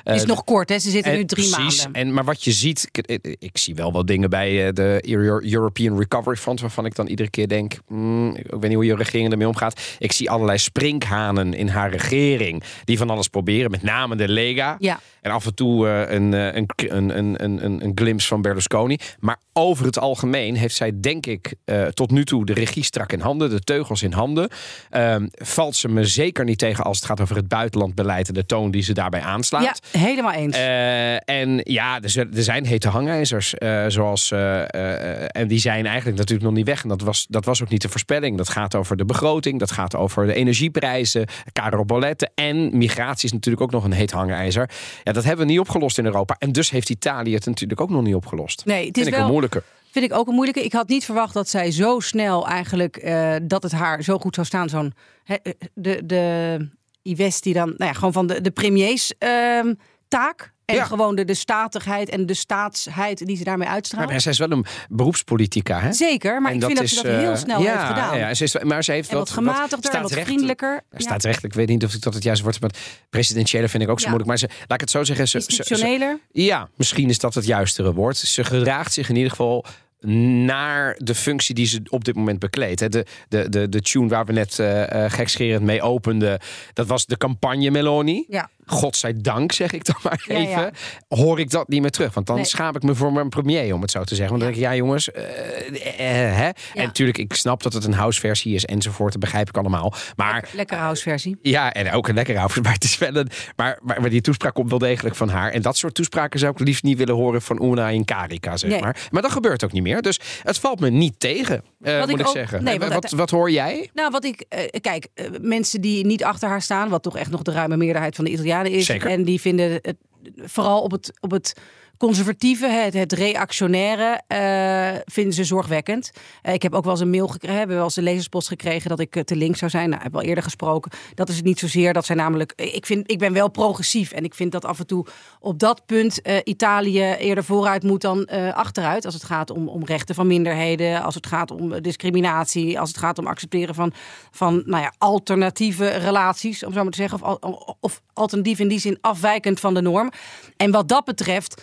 Het 0.04 0.14
is 0.16 0.22
Eh, 0.22 0.28
nog 0.28 0.44
kort, 0.44 0.68
hè? 0.68 0.78
Ze 0.78 0.90
zitten 0.90 1.12
en 1.12 1.18
nu 1.18 1.24
drie 1.24 1.50
precies. 1.50 1.82
maanden. 1.82 2.00
En, 2.02 2.12
maar 2.14 2.24
wat 2.24 2.44
je 2.44 2.52
ziet, 2.52 2.88
ik, 2.92 3.18
ik, 3.38 3.58
zie 3.58 3.74
wel 3.74 3.92
wat 3.92 4.06
dingen 4.06 4.30
bij 4.30 4.66
eh, 4.66 4.72
de 4.72 5.00
Euro- 5.08 5.40
European 5.40 5.98
Recovery 5.98 6.36
Fund, 6.36 6.60
waarvan 6.60 6.84
ik 6.86 6.94
dan 6.94 7.06
iedere 7.06 7.30
keer 7.30 7.48
denk, 7.48 7.78
hmm, 7.86 8.36
ik 8.36 8.46
weet 8.50 8.62
niet 8.62 8.74
hoe 8.74 8.84
je 8.84 8.96
regering 8.96 9.30
ermee 9.32 9.46
omgaat. 9.48 9.80
Ik 9.98 10.12
zie 10.12 10.30
allerlei 10.30 10.58
sprinkhanen 10.58 11.54
in 11.54 11.68
haar 11.68 11.90
regering 11.90 12.62
die 12.84 12.98
van 12.98 13.10
alles 13.10 13.28
proberen, 13.28 13.70
met 13.70 13.82
name 13.82 14.16
de 14.16 14.28
Lega. 14.28 14.76
Ja. 14.78 15.00
En 15.20 15.30
af 15.30 15.46
en 15.46 15.54
toe 15.54 15.88
eh, 15.88 16.14
een, 16.14 16.32
een, 16.32 16.66
een, 16.76 17.18
een, 17.18 17.44
een, 17.44 17.64
een, 17.64 17.84
een 17.84 17.92
glimpse 17.94 18.26
van 18.28 18.42
Berlusconi. 18.42 18.96
Maar 19.20 19.36
over 19.52 19.84
het 19.84 19.98
algemeen 19.98 20.56
heeft 20.56 20.74
zij, 20.74 20.92
denk 21.00 21.26
ik, 21.26 21.54
tot 21.94 22.10
nu 22.10 22.24
toe 22.24 22.44
de 22.48 22.54
regie 22.60 22.84
strak 22.84 23.12
in 23.12 23.20
handen, 23.20 23.50
de 23.50 23.60
teugels 23.60 24.02
in 24.02 24.12
handen. 24.12 24.48
Ehm, 24.90 25.26
valt 25.32 25.76
ze 25.76 25.88
me 25.88 26.04
zeker 26.04 26.44
niet 26.44 26.58
tegen 26.58 26.84
als 26.84 26.96
het 26.96 27.06
gaat 27.06 27.20
over 27.20 27.36
het 27.36 27.48
buitenlandbeleid 27.48 28.28
en 28.28 28.34
de 28.34 28.46
toon 28.46 28.70
die 28.70 28.82
ze 28.82 28.92
daarbij 28.92 29.20
aanslaat. 29.20 29.80
Ja, 29.92 29.98
helemaal 30.00 30.32
eens. 30.32 30.56
Eh, 30.56 31.28
en 31.28 31.60
ja, 31.64 32.00
er, 32.02 32.10
zijn- 32.10 32.34
er 32.36 32.42
zijn 32.42 32.66
hete 32.66 32.88
hangijzers. 32.88 33.54
eh, 33.54 33.84
zoals, 33.88 34.30
eh, 34.30 35.36
en 35.36 35.48
die 35.48 35.58
zijn 35.58 35.86
eigenlijk 35.86 36.16
natuurlijk 36.18 36.46
nog 36.48 36.56
niet 36.56 36.66
weg. 36.66 36.82
En 36.82 36.88
dat 36.88 37.00
was, 37.00 37.26
dat 37.28 37.44
was 37.44 37.62
ook 37.62 37.68
niet 37.68 37.82
de 37.82 37.88
voorspelling. 37.88 38.36
Dat 38.36 38.48
gaat 38.48 38.74
over 38.74 38.96
de 38.96 39.04
begroting. 39.04 39.58
Dat 39.58 39.70
gaat 39.70 39.94
over 39.96 40.26
de 40.26 40.34
energieprijzen. 40.34 41.26
Caroboletten. 41.52 42.30
En 42.34 42.76
migratie 42.78 43.24
is 43.24 43.32
natuurlijk 43.32 43.62
ook 43.62 43.70
nog 43.70 43.84
een 43.84 43.92
heet 43.92 44.10
hangijzer. 44.10 44.70
Ja, 45.04 45.12
dat 45.12 45.24
hebben 45.24 45.46
we 45.46 45.52
niet 45.52 45.60
opgelost 45.60 45.98
in 45.98 46.04
Europa. 46.04 46.36
En 46.38 46.52
dus 46.52 46.70
heeft 46.70 46.90
Italië 46.90 47.34
het 47.34 47.46
natuurlijk 47.46 47.80
ook 47.80 47.90
nog 47.90 48.02
niet 48.02 48.14
opgelost. 48.14 48.62
nee, 48.64 48.86
het 48.86 48.96
is 48.96 49.02
Vind 49.02 49.14
ik 49.14 49.20
wel 49.20 49.30
moeilijker. 49.30 49.62
Vind 49.90 50.04
ik 50.04 50.12
ook 50.12 50.28
een 50.28 50.34
moeilijke. 50.34 50.64
Ik 50.64 50.72
had 50.72 50.88
niet 50.88 51.04
verwacht 51.04 51.34
dat 51.34 51.48
zij 51.48 51.70
zo 51.70 52.00
snel 52.00 52.46
eigenlijk, 52.46 52.96
eh, 52.96 53.34
dat 53.42 53.62
het 53.62 53.72
haar 53.72 54.02
zo 54.02 54.18
goed 54.18 54.34
zou 54.34 54.46
staan. 54.46 54.68
Zo'n, 54.68 54.94
eh, 55.24 55.36
de, 55.74 56.06
de 56.06 56.68
Ives 57.02 57.40
die 57.40 57.54
dan, 57.54 57.68
nou 57.76 57.90
ja, 57.90 57.92
gewoon 57.92 58.12
van 58.12 58.26
de, 58.26 58.40
de 58.40 58.50
premiers 58.50 59.12
ehm, 59.18 59.74
taak. 60.08 60.52
En 60.68 60.74
Ja. 60.74 60.84
gewoon 60.84 61.14
de, 61.14 61.24
de 61.24 61.34
statigheid 61.34 62.08
en 62.08 62.26
de 62.26 62.34
staatsheid 62.34 63.26
die 63.26 63.36
ze 63.36 63.44
daarmee 63.44 63.68
uitstraalt. 63.68 64.10
Maar 64.10 64.20
zij 64.20 64.32
is 64.32 64.38
wel 64.38 64.50
een 64.50 64.64
beroepspolitica, 64.88 65.80
hè? 65.80 65.92
Zeker, 65.92 66.40
maar 66.42 66.50
En 66.50 66.56
ik 66.56 66.64
vind 66.64 66.78
dat 66.78 66.88
ze 66.88 66.94
dat 66.94 67.04
heel 67.04 67.30
eh, 67.30 67.36
snel 67.36 67.62
ja, 67.62 67.72
heeft 67.72 67.86
gedaan. 67.86 68.18
Ja, 68.18 68.34
ze 68.34 68.44
is, 68.44 68.58
maar 68.62 68.84
ze 68.84 68.92
heeft 68.92 69.08
en 69.10 69.16
wat 69.16 69.28
wat, 69.28 69.38
gematigder 69.38 69.94
en 69.94 70.02
wat 70.02 70.12
vriendelijker. 70.12 70.80
Ja. 70.90 70.98
Staatsrechtelijk, 70.98 71.54
ik 71.54 71.60
weet 71.60 71.68
niet 71.68 71.84
of 71.84 71.94
ik 71.94 72.02
dat 72.02 72.14
het 72.14 72.22
juiste 72.22 72.44
wordt, 72.44 72.60
maar 72.60 72.70
presidentiële 73.10 73.68
vind 73.68 73.82
ik 73.82 73.88
ook 73.88 74.00
zo 74.00 74.06
moeilijk. 74.06 74.28
Maar 74.28 74.38
ze, 74.38 74.48
laat 74.58 74.72
ik 74.72 74.80
het 74.80 74.90
zo 74.90 75.04
zeggen, 75.04 75.28
ze, 75.28 75.36
Institutioneler. 75.36 76.18
ja, 76.32 76.68
misschien 76.76 77.08
is 77.08 77.18
dat 77.18 77.34
het 77.34 77.46
juistere 77.46 77.94
woord. 77.94 78.16
Ze 78.16 78.44
gedraagt 78.44 78.92
zich 78.92 79.08
in 79.08 79.16
ieder 79.16 79.30
geval 79.30 79.64
naar 80.00 80.96
de 80.98 81.14
functie 81.14 81.54
die 81.54 81.66
ze 81.66 81.80
op 81.88 82.04
dit 82.04 82.14
moment 82.14 82.38
bekleedt. 82.38 82.92
De, 82.92 83.06
de, 83.28 83.48
de, 83.48 83.68
de 83.68 83.80
tune 83.80 84.08
waar 84.08 84.24
we 84.24 84.32
net 84.32 84.58
eh, 84.58 85.04
gekscherend 85.08 85.62
mee 85.64 85.82
openden, 85.82 86.38
dat 86.72 86.86
was 86.86 87.06
de 87.06 87.16
campagne 87.16 87.70
Meloni. 87.70 88.24
Ja. 88.28 88.50
Godzijdank, 88.70 89.52
zeg 89.52 89.72
ik 89.72 89.84
dan 89.84 89.96
maar 90.02 90.24
Ja, 90.26 90.34
even. 90.34 90.50
ja. 90.50 90.70
Hoor 91.08 91.40
ik 91.40 91.50
dat 91.50 91.68
niet 91.68 91.80
meer 91.80 91.90
terug. 91.90 92.14
Want 92.14 92.26
dan 92.26 92.36
Nee. 92.36 92.44
schaam 92.44 92.76
ik 92.76 92.82
me 92.82 92.94
voor 92.94 93.12
mijn 93.12 93.28
premier, 93.28 93.74
om 93.74 93.80
het 93.80 93.90
zo 93.90 94.04
te 94.04 94.14
zeggen. 94.14 94.38
Want 94.38 94.40
dan 94.42 94.52
denk 94.52 94.64
ik, 94.64 94.70
ja 94.72 94.76
jongens. 94.78 95.10
eh, 95.10 96.28
eh, 96.30 96.36
hè? 96.36 96.48
En 96.74 96.84
natuurlijk, 96.86 97.18
ik 97.18 97.34
snap 97.34 97.62
dat 97.62 97.72
het 97.72 97.84
een 97.84 97.92
houseversie 97.92 98.54
is 98.54 98.64
enzovoort. 98.64 99.12
Dat 99.12 99.20
begrijp 99.20 99.48
ik 99.48 99.56
allemaal. 99.56 99.94
Maar 100.16 100.48
Lekkere 100.54 100.80
houseversie. 100.80 101.36
ja, 101.42 101.72
en 101.72 101.92
ook 101.92 102.08
een 102.08 102.14
lekker 102.14 102.42
over. 102.44 102.62
Maar 102.62 102.72
het 102.72 102.84
is 102.84 102.98
wel 102.98 103.16
een. 103.16 103.28
Maar, 103.56 103.78
maar, 103.82 104.00
maar 104.00 104.10
die 104.10 104.20
toespraak 104.20 104.54
komt 104.54 104.70
wel 104.70 104.78
degelijk 104.78 105.16
van 105.16 105.28
haar. 105.28 105.50
En 105.52 105.62
dat 105.62 105.76
soort 105.76 105.94
toespraken 105.94 106.38
zou 106.38 106.52
ik 106.52 106.58
liefst 106.58 106.82
niet 106.82 106.98
willen 106.98 107.14
horen 107.14 107.42
van 107.42 107.62
Una 107.62 107.88
in 107.88 108.04
Karika, 108.04 108.56
zeg 108.56 108.70
Nee. 108.70 108.80
maar. 108.80 109.08
Maar 109.10 109.22
dat 109.22 109.32
gebeurt 109.32 109.64
ook 109.64 109.72
niet 109.72 109.82
meer. 109.82 110.02
Dus 110.02 110.20
het 110.42 110.58
valt 110.58 110.80
me 110.80 110.90
niet 110.90 111.20
tegen, 111.20 111.62
eh, 111.80 111.98
Wat 111.98 112.08
moet 112.08 112.14
ik 112.14 112.20
ik, 112.20 112.26
ook- 112.26 112.34
zeggen. 112.34 112.64
nee, 112.64 112.78
Eh, 112.78 112.88
wat, 112.94 113.10
wat 113.10 113.30
hoor 113.30 113.50
jij? 113.50 113.90
Nou, 113.94 114.10
wat 114.10 114.24
ik. 114.24 114.44
eh, 114.48 114.80
kijk, 114.80 115.06
eh, 115.14 115.26
mensen 115.40 115.80
die 115.80 116.06
niet 116.06 116.24
achter 116.24 116.48
haar 116.48 116.62
staan, 116.62 116.88
wat 116.88 117.02
toch 117.02 117.16
echt 117.16 117.30
nog 117.30 117.42
de 117.42 117.52
ruime 117.52 117.76
meerderheid 117.76 118.14
van 118.16 118.24
de 118.24 118.30
Italianen 118.30 118.57
is. 118.66 118.86
Zeker. 118.86 119.10
En 119.10 119.24
die 119.24 119.40
vinden 119.40 119.70
het 119.82 119.96
vooral 120.36 120.82
op 120.82 120.90
het, 120.90 121.12
op 121.20 121.30
het 121.30 121.54
conservatieve, 121.98 122.66
het, 122.66 122.94
het 122.94 123.12
reactionaire, 123.12 124.22
eh, 124.26 125.00
vinden 125.04 125.34
ze 125.34 125.44
zorgwekkend. 125.44 126.10
Eh, 126.42 126.54
ik 126.54 126.62
heb 126.62 126.74
ook 126.74 126.82
wel 126.84 126.92
eens 126.92 127.02
een 127.02 127.10
mail 127.10 127.28
gekregen, 127.28 127.52
we 127.52 127.58
hebben 127.58 127.76
wel 127.76 127.84
eens 127.84 127.96
een 127.96 128.02
lezerspost 128.02 128.48
gekregen 128.48 128.88
dat 128.88 129.00
ik 129.00 129.16
eh, 129.16 129.22
te 129.22 129.36
links 129.36 129.58
zou 129.58 129.70
zijn. 129.70 129.88
Nou, 129.88 129.96
ik 129.96 130.02
heb 130.02 130.14
al 130.14 130.22
eerder 130.22 130.44
gesproken. 130.44 130.90
Dat 131.14 131.28
is 131.28 131.36
het 131.36 131.44
niet 131.44 131.58
zozeer. 131.58 131.92
Dat 131.92 132.04
zijn 132.04 132.18
namelijk. 132.18 132.52
Ik, 132.56 132.86
vind, 132.86 133.10
ik 133.10 133.18
ben 133.18 133.32
wel 133.32 133.48
progressief 133.50 134.12
en 134.12 134.24
ik 134.24 134.34
vind 134.34 134.52
dat 134.52 134.64
af 134.64 134.78
en 134.78 134.86
toe 134.86 135.06
op 135.40 135.58
dat 135.58 135.86
punt 135.86 136.20
Italië 136.44 137.02
eerder 137.02 137.44
vooruit 137.44 137.82
moet 137.82 138.00
dan 138.00 138.26
achteruit. 138.54 139.04
Als 139.04 139.14
het 139.14 139.24
gaat 139.24 139.50
om, 139.50 139.68
om 139.68 139.84
rechten 139.84 140.14
van 140.14 140.26
minderheden, 140.26 141.02
als 141.02 141.14
het 141.14 141.26
gaat 141.26 141.50
om 141.50 141.82
discriminatie, 141.82 142.80
als 142.80 142.88
het 142.88 142.98
gaat 142.98 143.18
om 143.18 143.26
accepteren 143.26 143.74
van, 143.74 143.92
van 144.30 144.62
nou 144.66 144.82
ja, 144.82 144.92
alternatieve 144.98 145.88
relaties, 145.88 146.64
om 146.64 146.72
zo 146.72 146.82
maar 146.82 146.92
te 146.92 146.98
zeggen. 146.98 147.42
Of, 147.42 147.76
of 147.80 148.02
alternatief 148.18 148.58
in 148.58 148.68
die 148.68 148.80
zin 148.80 148.98
afwijkend 149.00 149.60
van 149.60 149.74
de 149.74 149.82
norm. 149.82 150.10
En 150.56 150.70
wat 150.70 150.88
dat 150.88 151.04
betreft. 151.04 151.62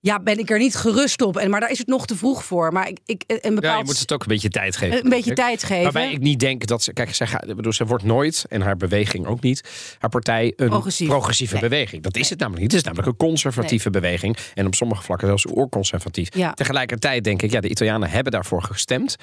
Ja, 0.00 0.20
ben 0.20 0.38
ik 0.38 0.50
er 0.50 0.58
niet 0.58 0.74
gerust 0.74 1.22
op. 1.22 1.36
En, 1.36 1.50
maar 1.50 1.60
daar 1.60 1.70
is 1.70 1.78
het 1.78 1.86
nog 1.86 2.06
te 2.06 2.16
vroeg 2.16 2.44
voor. 2.44 2.72
Maar 2.72 2.88
ik, 2.88 2.98
ik, 3.04 3.24
een 3.26 3.54
bepaald... 3.54 3.62
Ja, 3.72 3.78
je 3.78 3.84
moet 3.84 3.98
het 3.98 4.12
ook 4.12 4.20
een 4.20 4.28
beetje 4.28 4.48
tijd 4.48 4.76
geven. 4.76 5.04
Een 5.04 5.10
beetje 5.10 5.32
tijd 5.32 5.64
geven. 5.64 5.82
Waarbij 5.82 6.12
ik 6.12 6.20
niet 6.20 6.40
denk 6.40 6.66
dat 6.66 6.82
ze. 6.82 6.92
Kijk, 6.92 7.14
zij, 7.14 7.26
gaat, 7.26 7.56
bedoel, 7.56 7.72
ze 7.72 7.84
wordt 7.84 8.04
nooit, 8.04 8.44
en 8.48 8.60
haar 8.60 8.76
beweging 8.76 9.26
ook 9.26 9.40
niet, 9.40 9.62
haar 9.98 10.10
partij 10.10 10.52
een 10.56 10.68
Progressief. 10.68 11.08
progressieve 11.08 11.52
Nee. 11.52 11.62
beweging. 11.62 12.02
Dat 12.02 12.16
is 12.16 12.30
het 12.30 12.38
namelijk 12.38 12.62
niet. 12.62 12.72
Het 12.72 12.80
is 12.80 12.86
namelijk 12.86 13.08
een 13.08 13.26
conservatieve 13.28 13.90
beweging. 13.90 14.36
En 14.54 14.66
op 14.66 14.74
sommige 14.74 15.02
vlakken 15.02 15.26
zelfs 15.26 15.46
oorconservatief. 15.46 16.34
Ja. 16.34 16.52
Tegelijkertijd 16.52 17.24
denk 17.24 17.42
ik, 17.42 17.50
ja, 17.50 17.60
de 17.60 17.68
Italianen 17.68 18.10
hebben 18.10 18.32
daarvoor 18.32 18.62
gestemd. 18.62 19.16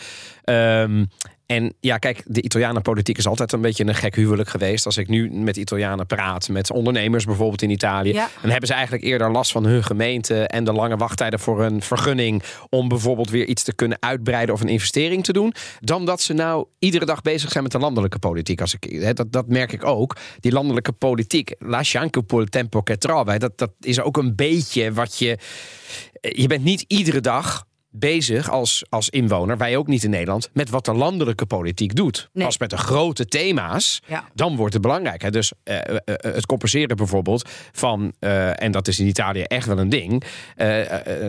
Ehm, 0.43 1.05
en 1.45 1.73
ja, 1.79 1.97
kijk, 1.97 2.23
de 2.25 2.41
Italianenpolitiek 2.41 3.17
is 3.17 3.27
altijd 3.27 3.51
een 3.51 3.61
beetje 3.61 3.85
een 3.85 3.95
gek 3.95 4.15
huwelijk 4.15 4.49
geweest. 4.49 4.85
Als 4.85 4.97
ik 4.97 5.07
nu 5.07 5.31
met 5.31 5.57
Italianen 5.57 6.05
praat, 6.05 6.49
met 6.49 6.71
ondernemers 6.71 7.25
bijvoorbeeld 7.25 7.61
in 7.61 7.69
Italië, 7.69 8.13
Ja. 8.13 8.29
dan 8.41 8.49
hebben 8.49 8.67
ze 8.67 8.73
eigenlijk 8.73 9.03
eerder 9.03 9.31
last 9.31 9.51
van 9.51 9.65
hun 9.65 9.83
gemeente 9.83 10.47
en 10.47 10.63
de 10.63 10.73
lange 10.73 10.97
wachttijden 10.97 11.39
voor 11.39 11.63
een 11.63 11.81
vergunning 11.81 12.43
om 12.69 12.87
bijvoorbeeld 12.87 13.29
weer 13.29 13.45
iets 13.45 13.63
te 13.63 13.73
kunnen 13.75 13.97
uitbreiden 13.99 14.55
of 14.55 14.61
een 14.61 14.67
investering 14.67 15.23
te 15.23 15.33
doen, 15.33 15.53
dan 15.79 16.05
dat 16.05 16.21
ze 16.21 16.33
nou 16.33 16.65
iedere 16.79 17.05
dag 17.05 17.21
bezig 17.21 17.51
zijn 17.51 17.63
met 17.63 17.71
de 17.71 17.79
landelijke 17.79 18.19
politiek. 18.19 18.61
Als 18.61 18.73
ik, 18.73 19.01
hè, 19.01 19.13
dat, 19.13 19.31
dat 19.31 19.47
merk 19.47 19.71
ik 19.71 19.85
ook. 19.85 20.15
Die 20.39 20.51
landelijke 20.51 20.91
politiek, 20.91 21.55
lascia 21.59 22.01
anche 22.01 22.17
un 22.17 22.25
po' 22.25 22.39
il 22.39 22.45
tempo 22.49 22.81
che 22.83 22.97
trova. 22.97 23.37
Dat, 23.37 23.57
dat 23.57 23.71
is 23.79 23.99
ook 24.01 24.17
een 24.17 24.35
beetje 24.35 24.93
wat 24.93 25.17
je. 25.17 25.37
Je 26.21 26.47
bent 26.47 26.63
niet 26.63 26.85
iedere 26.87 27.21
dag 27.21 27.65
bezig 27.99 28.49
als, 28.49 28.85
als 28.89 29.09
inwoner, 29.09 29.57
wij 29.57 29.77
ook 29.77 29.87
niet 29.87 30.03
in 30.03 30.09
Nederland, 30.09 30.49
met 30.53 30.69
wat 30.69 30.85
de 30.85 30.93
landelijke 30.93 31.45
politiek 31.45 31.95
doet. 31.95 32.29
Nee. 32.33 32.45
Pas 32.45 32.57
met 32.57 32.69
de 32.69 32.77
grote 32.77 33.25
thema's, 33.25 34.01
Ja. 34.07 34.29
dan 34.33 34.55
wordt 34.55 34.73
het 34.73 34.81
belangrijk. 34.81 35.21
Hè? 35.21 35.29
Dus 35.31 35.51
eh, 35.63 35.75
eh, 35.77 35.95
eh, 36.05 36.15
het 36.33 36.45
compenseren 36.45 36.97
bijvoorbeeld 36.97 37.49
van, 37.71 38.13
en 38.19 38.71
dat 38.71 38.87
is 38.87 38.99
in 38.99 39.07
Italië 39.07 39.41
echt 39.41 39.67
wel 39.67 39.77
een 39.77 39.89
ding, 39.89 40.23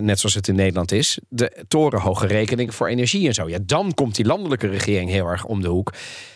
net 0.00 0.18
zoals 0.18 0.35
het 0.35 0.49
in 0.49 0.54
Nederland 0.54 0.92
is, 0.92 1.18
de 1.28 1.64
torenhoge 1.68 2.26
rekening 2.26 2.75
voor 2.75 2.88
energie 2.88 3.26
en 3.26 3.35
zo. 3.35 3.49
Ja, 3.49 3.58
dan 3.62 3.94
komt 3.94 4.14
die 4.14 4.25
landelijke 4.25 4.68
regering 4.68 5.11
heel 5.11 5.26
erg 5.26 5.44
om 5.44 5.62
de 5.62 5.68
hoek. 5.68 5.92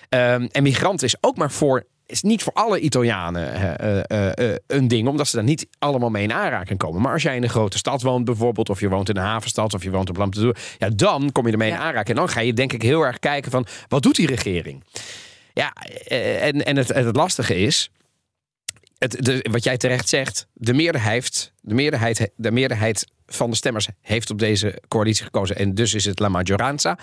Ehm, 0.09 0.47
en 0.53 0.63
migranten 0.63 1.07
is 1.07 1.17
ook 1.21 1.37
maar 1.37 1.51
voor. 1.51 1.87
Is 2.11 2.23
niet 2.23 2.43
voor 2.43 2.52
alle 2.52 2.81
Italianen 2.81 3.55
eh, 3.55 4.02
eh, 4.05 4.50
eh, 4.50 4.57
een 4.67 4.88
ding, 4.88 5.09
omdat 5.09 5.29
ze 5.29 5.37
daar 5.37 5.45
niet 5.45 5.67
allemaal 5.79 6.11
mee 6.11 6.23
in 6.23 6.33
aanraking 6.33 6.79
komen. 6.79 7.02
Maar 7.02 7.12
als 7.12 7.23
jij 7.23 7.37
in 7.37 7.43
een 7.43 7.49
grote 7.49 7.79
stad 7.79 8.02
woont, 8.02 8.25
bijvoorbeeld, 8.25 8.69
of 8.69 8.81
je 8.81 8.88
woont 8.88 9.09
in 9.09 9.17
een 9.17 9.23
havenstad, 9.23 9.75
of 9.75 9.83
je 9.83 9.90
woont 9.90 10.11
op 10.11 10.17
Lampedusa, 10.17 10.61
ja, 10.79 10.88
dan 10.88 11.33
kom 11.33 11.47
je 11.47 11.52
ermee 11.52 11.71
in 11.71 11.76
aanraking. 11.76 12.09
En 12.09 12.14
dan 12.14 12.29
ga 12.29 12.40
je, 12.40 12.52
denk 12.52 12.73
ik, 12.73 12.83
heel 12.83 13.02
erg 13.02 13.19
kijken 13.19 13.50
van 13.50 13.67
wat 13.88 14.02
doet 14.02 14.17
die 14.17 14.26
regering? 14.26 14.85
Ja, 15.52 15.73
en, 16.09 16.64
en 16.64 16.76
het, 16.76 16.88
het 16.88 17.17
lastige 17.17 17.57
is, 17.57 17.90
het, 18.99 19.25
de, 19.25 19.47
wat 19.50 19.64
jij 19.64 19.76
terecht 19.76 20.09
zegt, 20.09 20.47
de 20.52 20.75
meerderheid, 20.75 21.52
de, 21.61 21.75
meerderheid, 21.75 22.31
de 22.37 22.50
meerderheid 22.50 23.07
van 23.26 23.50
de 23.50 23.57
stemmers 23.57 23.88
heeft 24.00 24.31
op 24.31 24.38
deze 24.38 24.83
coalitie 24.88 25.25
gekozen. 25.25 25.57
En 25.57 25.75
dus 25.75 25.95
is 25.95 26.05
het 26.05 26.19
La 26.19 26.29
Maggioranza. 26.29 26.99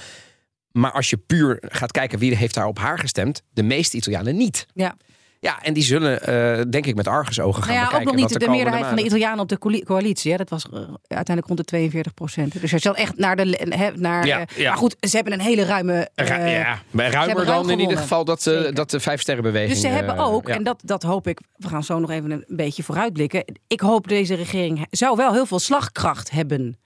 Maar 0.77 0.91
als 0.91 1.09
je 1.09 1.17
puur 1.17 1.57
gaat 1.61 1.91
kijken 1.91 2.19
wie 2.19 2.35
heeft 2.35 2.53
daar 2.53 2.65
op 2.65 2.79
haar 2.79 2.99
gestemd, 2.99 3.43
de 3.53 3.63
meeste 3.63 3.97
Italianen 3.97 4.37
niet. 4.37 4.65
Ja. 4.73 4.95
Ja, 5.39 5.61
en 5.63 5.73
die 5.73 5.83
zullen, 5.83 6.21
eh, 6.21 6.65
denk 6.69 6.85
ik, 6.85 6.95
met 6.95 7.07
argusogen 7.07 7.63
gaan 7.63 7.75
Nou 7.75 7.89
ja, 7.91 7.97
ook 7.97 8.03
nog 8.03 8.15
niet 8.15 8.39
de, 8.39 8.49
meerderheid 8.49 8.85
van 8.85 8.95
de 8.95 9.03
Italianen 9.03 9.39
op 9.39 9.49
de 9.49 9.57
coali- 9.57 9.83
coalitie. 9.83 10.31
Hè. 10.31 10.37
Dat 10.37 10.49
was 10.49 10.63
eh, 10.63 10.79
uiteindelijk 11.07 11.47
rond 11.47 11.59
de 11.59 11.63
42 11.65 12.13
procent. 12.13 12.61
Dus 12.61 12.71
je 12.71 12.79
dan 12.79 12.95
echt 12.95 13.17
naar 13.17 13.35
de. 13.35 13.65
Hè, 13.69 13.91
naar, 13.91 14.25
Ja, 14.25 14.39
eh, 14.39 14.57
ja. 14.57 14.69
Maar 14.69 14.77
goed, 14.77 14.95
ze 14.99 15.15
hebben 15.15 15.33
een 15.33 15.39
hele 15.39 15.63
ruime. 15.63 16.09
ja, 16.15 16.81
maar 16.91 17.11
ruimer 17.11 17.35
dan 17.35 17.45
ruim 17.45 17.69
in 17.69 17.79
ieder 17.79 17.97
geval 17.97 18.25
dat, 18.25 18.41
Zeker. 18.41 18.73
dat 18.73 18.89
de 18.89 18.99
vijf 18.99 19.21
sterrenbeweging. 19.21 19.71
Dus 19.71 19.81
ze 19.81 19.87
hebben 19.87 20.17
ook, 20.17 20.49
en 20.49 20.63
dat, 20.63 20.81
dat 20.83 21.03
hoop 21.03 21.27
ik, 21.27 21.39
we 21.55 21.67
gaan 21.67 21.83
zo 21.83 21.99
nog 21.99 22.09
even 22.11 22.31
een 22.31 22.43
beetje 22.47 22.83
vooruitblikken. 22.83 23.43
Ik 23.67 23.79
hoop 23.79 24.07
deze 24.07 24.35
regering 24.35 24.87
zou 24.89 25.15
wel 25.15 25.33
heel 25.33 25.45
veel 25.45 25.59
slagkracht 25.59 26.31
hebben. 26.31 26.77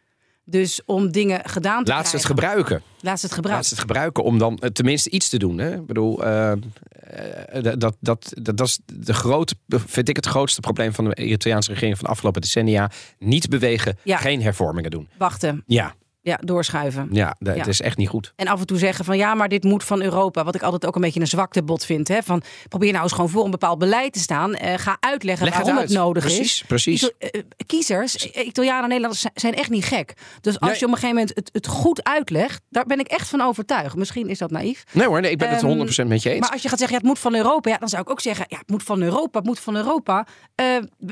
Dus 0.46 0.82
om 0.86 1.12
dingen 1.12 1.42
gedaan 1.50 1.84
te 1.84 1.92
Laat 1.92 2.08
ze 2.08 2.16
het 2.16 2.26
krijgen. 2.26 2.50
gebruiken. 2.50 2.82
Laat 3.02 3.20
ze 3.20 3.26
het 3.26 3.32
Laat 3.32 3.34
gebruiken. 3.34 3.66
ze 3.68 3.74
het 3.74 3.82
gebruiken 3.84 4.24
om 4.24 4.38
dan 4.38 4.58
eh, 4.58 4.70
tenminste 4.70 5.10
iets 5.10 5.30
te 5.30 5.38
doen. 5.38 5.58
Hè? 5.58 5.74
Ik 5.76 5.86
bedoel, 5.86 6.24
eh, 6.24 6.52
eh, 6.52 6.58
dat, 7.64 7.80
dat, 7.80 7.96
dat, 8.00 8.34
dat, 8.42 8.68
is 8.68 8.80
de 8.86 9.14
grote, 9.14 9.56
vind 9.68 10.10
ik 10.10 10.16
het 10.16 10.26
grootste 10.26 10.62
probleem 10.62 10.94
van 10.94 11.06
de 11.06 11.16
Italiaanse 11.16 11.72
regering 11.72 11.96
van 11.98 12.06
de 12.06 12.12
afgelopen 12.12 12.42
decennia. 12.42 12.92
Niet 13.20 13.50
bewegen, 13.50 13.98
Ja. 14.04 14.18
geen 14.18 14.42
hervormingen 14.42 14.92
doen. 14.92 15.10
Wachten, 15.18 15.64
Ja, 15.68 15.96
ja, 16.22 16.40
doorschuiven. 16.44 17.08
ja, 17.12 17.36
dat 17.40 17.56
Ja. 17.56 17.66
is 17.66 17.82
echt 17.82 17.98
niet 17.98 18.10
goed. 18.10 18.34
En 18.36 18.48
af 18.48 18.60
en 18.60 18.66
toe 18.66 18.78
zeggen 18.78 19.06
van 19.06 19.18
ja, 19.18 19.34
maar 19.34 19.50
dit 19.50 19.64
moet 19.64 19.84
van 19.84 20.02
Europa. 20.02 20.44
Wat 20.44 20.56
ik 20.56 20.62
altijd 20.62 20.86
ook 20.86 20.96
een 20.96 21.02
beetje 21.02 21.20
een 21.20 21.28
zwaktebod 21.28 21.86
vind. 21.86 22.08
Hè? 22.08 22.22
Van, 22.24 22.42
probeer 22.70 22.92
nou 22.92 23.04
eens 23.04 23.12
gewoon 23.14 23.30
voor 23.30 23.46
een 23.46 23.52
bepaald 23.52 23.80
beleid 23.80 24.14
te 24.14 24.20
staan. 24.20 24.54
Eh, 24.56 24.74
ga 24.78 24.98
uitleggen 25.00 25.46
Leg 25.46 25.54
waarom 25.56 25.72
het, 25.74 25.82
uit. 25.82 25.90
nodig 25.98 26.24
Precies, 26.24 26.40
is. 26.62 26.64
precies. 26.68 27.04
Ito- 27.04 27.14
eh, 27.18 27.42
kiezers, 27.66 28.32
eh, 28.32 28.46
Italianen 28.48 28.84
en 28.84 28.90
Nederlanders 28.90 29.26
zijn- 29.34 29.54
echt 29.54 29.70
niet 29.70 29.86
gek. 29.86 30.14
Dus 30.42 30.60
als 30.60 30.70
Nee. 30.70 30.80
je 30.80 30.86
op 30.86 30.92
een 30.92 30.98
gegeven 30.98 31.16
moment 31.16 31.36
het, 31.36 31.50
het 31.54 31.68
goed 31.68 32.04
uitlegt, 32.04 32.62
daar 32.70 32.86
ben 32.86 33.00
ik 33.00 33.08
echt 33.08 33.28
van 33.30 33.42
overtuigd. 33.42 33.96
Misschien 33.96 34.30
is 34.30 34.38
dat 34.38 34.52
naïef. 34.52 34.84
Nee 34.92 35.08
hoor, 35.08 35.22
nee, 35.22 35.32
ik 35.32 35.38
ben 35.38 35.50
het 35.50 35.58
Ehm, 35.58 35.68
100% 35.68 36.10
met 36.10 36.24
je 36.24 36.30
eens. 36.30 36.40
Maar 36.40 36.52
als 36.52 36.62
je 36.62 36.70
gaat 36.70 36.80
zeggen, 36.80 36.98
ja, 36.98 37.02
het 37.04 37.12
moet 37.14 37.22
van 37.22 37.36
Europa, 37.36 37.70
ja, 37.70 37.78
dan 37.78 37.90
zou 37.90 38.02
ik 38.02 38.10
ook 38.10 38.22
zeggen, 38.22 38.46
ja, 38.50 38.58
het 38.58 38.70
moet 38.70 38.84
van 38.84 39.02
Europa, 39.02 39.38
het 39.38 39.48
moet 39.48 39.60
van 39.60 39.76
Europa. 39.76 40.26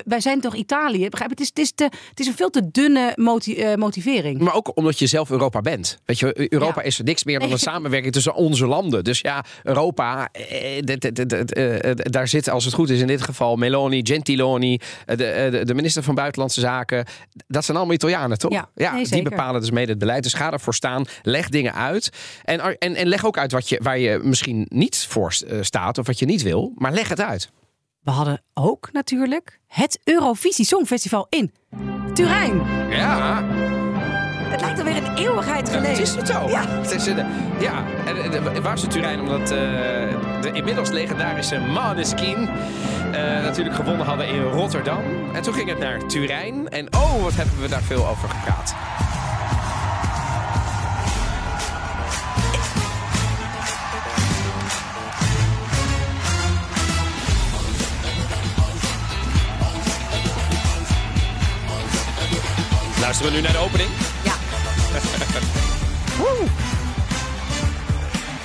Wij 0.06 0.20
zijn 0.20 0.42
toch 0.42 0.56
Italië? 0.56 1.10
Begrijp 1.10 1.30
je? 1.30 1.36
Het 1.36 1.40
is, 1.44 1.48
het 1.48 1.60
is, 1.60 1.72
te, 1.76 1.84
het 2.10 2.20
is 2.20 2.28
een 2.28 2.36
veel 2.36 2.50
te 2.50 2.70
dunne 2.72 3.12
moti- 3.16 3.76
motivering. 3.76 4.40
Maar 4.42 4.54
ook 4.56 4.78
omdat 4.78 4.99
je 5.00 5.08
zelf 5.08 5.30
Europa 5.30 5.62
bent. 5.62 6.00
Weet 6.06 6.20
je, 6.20 6.52
Europa 6.54 6.80
Ja. 6.82 6.86
is 6.88 7.00
niks 7.00 7.24
meer 7.24 7.40
dan 7.40 7.52
een 7.52 7.60
samenwerking 7.72 8.14
tussen 8.14 8.34
onze 8.36 8.66
landen. 8.68 9.04
Dus 9.04 9.20
ja, 9.20 9.46
Europa, 9.64 10.30
eh, 10.32 10.78
d- 10.78 11.52
eh, 11.54 11.92
daar 11.96 12.28
zit 12.28 12.50
als 12.50 12.66
het 12.66 12.74
goed 12.74 12.90
is 12.90 13.00
in 13.00 13.08
dit 13.08 13.22
geval 13.22 13.56
Meloni, 13.56 14.00
Gentiloni, 14.06 14.80
eh, 15.06 15.18
de, 15.18 15.26
eh, 15.26 15.52
de, 15.52 15.66
de 15.66 15.74
minister 15.74 16.04
van 16.04 16.16
Buitenlandse 16.16 16.60
Zaken. 16.60 17.06
Dat 17.48 17.66
zijn 17.66 17.78
allemaal 17.78 17.96
Italianen, 17.96 18.38
toch? 18.38 18.52
Ja, 18.52 18.94
nee, 18.94 19.08
die 19.08 19.22
bepalen 19.22 19.62
dus 19.62 19.72
mede 19.72 19.90
het 19.90 20.00
beleid. 20.00 20.24
Dus 20.24 20.34
ga 20.34 20.52
ervoor 20.52 20.74
staan, 20.76 21.06
leg 21.24 21.50
dingen 21.50 21.74
uit. 21.74 22.10
En, 22.44 22.78
en, 22.80 22.96
en 22.96 23.08
leg 23.08 23.26
ook 23.26 23.38
uit 23.38 23.52
wat 23.52 23.70
je, 23.70 23.80
waar 23.84 24.00
je 24.00 24.20
misschien 24.24 24.66
niet 24.70 25.06
voor 25.10 25.34
eh, 25.48 25.58
staat 25.62 25.98
of 25.98 26.08
wat 26.08 26.20
je 26.20 26.26
niet 26.26 26.42
wil. 26.42 26.72
Maar 26.76 26.92
leg 26.94 27.08
het 27.10 27.22
uit. 27.22 27.50
We 28.00 28.12
hadden 28.12 28.42
ook 28.54 28.90
natuurlijk 28.92 29.60
het 29.68 30.00
Eurovisie 30.04 30.66
Songfestival 30.66 31.28
in 31.30 31.52
Turijn. 32.14 32.62
Ja, 32.90 33.44
Het 34.50 34.62
lijkt 34.62 34.78
alweer 34.80 34.96
een 34.98 35.16
eeuwigheid 35.18 35.70
geleden. 35.70 35.90
Het 35.90 36.00
is 36.00 36.16
het 36.16 36.28
zo. 36.28 36.50
Ja. 36.50 36.64
Het 36.68 36.92
is, 36.92 37.06
een- 37.06 37.26
ja. 37.60 37.84
En, 38.06 38.62
waar 38.62 38.74
is 38.74 38.82
het 38.82 38.92
Turijn? 38.92 39.20
Omdat 39.20 39.42
eh, 39.42 39.58
de 40.42 40.50
inmiddels 40.54 40.90
legendarische 40.90 41.60
Maneskin 41.60 42.50
eh, 43.12 43.22
natuurlijk 43.22 43.76
gewonnen 43.76 44.06
hadden 44.06 44.28
in 44.28 44.42
Rotterdam. 44.42 45.04
En 45.34 45.42
toen 45.42 45.54
ging 45.54 45.70
het 45.70 45.80
naar 45.80 46.06
Turijn. 46.08 46.70
En 46.70 46.88
oh, 46.94 47.24
wat 47.24 47.36
hebben 47.36 47.62
we 47.62 47.68
daar 47.70 47.82
veel 47.82 48.08
over 48.08 48.30
gepraat. 48.30 48.76
Luisteren 63.02 63.32
we 63.32 63.38
nu 63.38 63.44
naar 63.44 63.52
de 63.54 63.58
opening? 63.58 63.90
Oeh. 66.22 66.50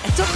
En 0.04 0.14
toch, 0.14 0.35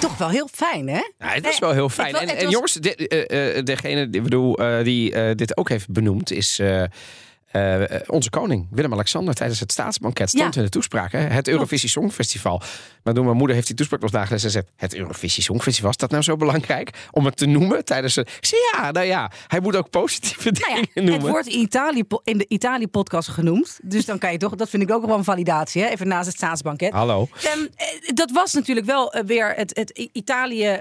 toch 0.00 0.16
wel 0.18 0.28
heel 0.28 0.48
fijn, 0.52 0.88
hè? 0.88 1.02
Ja, 1.18 1.26
het 1.28 1.46
is 1.46 1.58
wel 1.58 1.72
heel 1.72 1.88
fijn. 1.88 2.14
en 2.14 2.28
het 2.28 2.36
en 2.38 2.44
was- 2.44 2.52
jongens, 2.52 2.72
dit, 2.72 3.06
eh, 3.08 3.56
eh, 3.58 3.64
degene 3.64 4.08
ik 4.10 4.22
bedoel, 4.22 4.56
eh, 4.58 4.84
die 4.84 5.12
eh, 5.12 5.34
dit 5.36 5.56
ook 5.56 5.68
heeft 5.68 5.88
benoemd 5.90 6.30
is 6.32 6.60
eh, 7.50 8.00
onze 8.06 8.30
koning 8.30 8.66
Willem-Alexander 8.70 9.34
tijdens 9.34 9.60
het 9.60 9.72
staatsbanket 9.72 10.28
stond 10.28 10.54
Ja. 10.54 10.60
in 10.60 10.66
de 10.66 10.72
toespraak. 10.72 11.12
Hè? 11.12 11.18
Het 11.18 11.48
Eurovisie 11.48 11.88
Songfestival. 11.88 12.62
Maar 13.02 13.14
mijn 13.14 13.36
moeder 13.36 13.54
heeft 13.56 13.66
die 13.66 13.76
toespraak 13.76 14.00
nog 14.00 14.10
nagelezen 14.12 14.46
en 14.46 14.52
zegt: 14.52 14.66
Het 14.76 14.94
Eurovisie 14.94 15.42
Songfestival, 15.42 15.90
is 15.90 15.96
dat 15.96 16.10
nou 16.10 16.22
zo 16.22 16.36
belangrijk 16.36 16.90
om 17.10 17.24
het 17.24 17.36
te 17.36 17.46
noemen 17.46 17.84
tijdens 17.84 18.16
een. 18.16 18.26
Ik 18.40 18.46
zei 18.46 18.60
ja, 18.72 18.90
nou 18.90 19.06
ja, 19.06 19.30
hij 19.46 19.60
moet 19.60 19.76
ook 19.76 19.90
positieve 19.90 20.50
Nou 20.50 20.64
dingen 20.64 20.88
ja, 20.94 21.00
het 21.00 21.04
noemen. 21.04 21.30
wordt 21.30 21.46
in, 21.48 21.58
Italië, 21.60 22.02
in 22.24 22.38
de 22.38 22.44
Italië-podcast 22.48 23.28
genoemd. 23.28 23.78
Dus 23.82 24.04
dan 24.04 24.18
kan 24.18 24.32
je 24.32 24.38
toch, 24.38 24.54
dat 24.54 24.68
vind 24.68 24.82
ik 24.82 24.90
ook 24.92 25.06
wel 25.06 25.16
een 25.18 25.24
validatie, 25.24 25.82
hè? 25.82 25.88
even 25.88 26.08
naast 26.08 26.26
het 26.26 26.36
staatsbanket. 26.36 26.92
Hallo. 26.92 27.28
Ehm, 27.42 27.58
eh, 27.76 27.86
dat 28.14 28.30
was 28.30 28.52
natuurlijk 28.52 28.86
wel 28.86 29.12
eh, 29.12 29.24
weer 29.24 29.52
het, 29.56 29.76
het 29.76 30.08
Italië. 30.12 30.80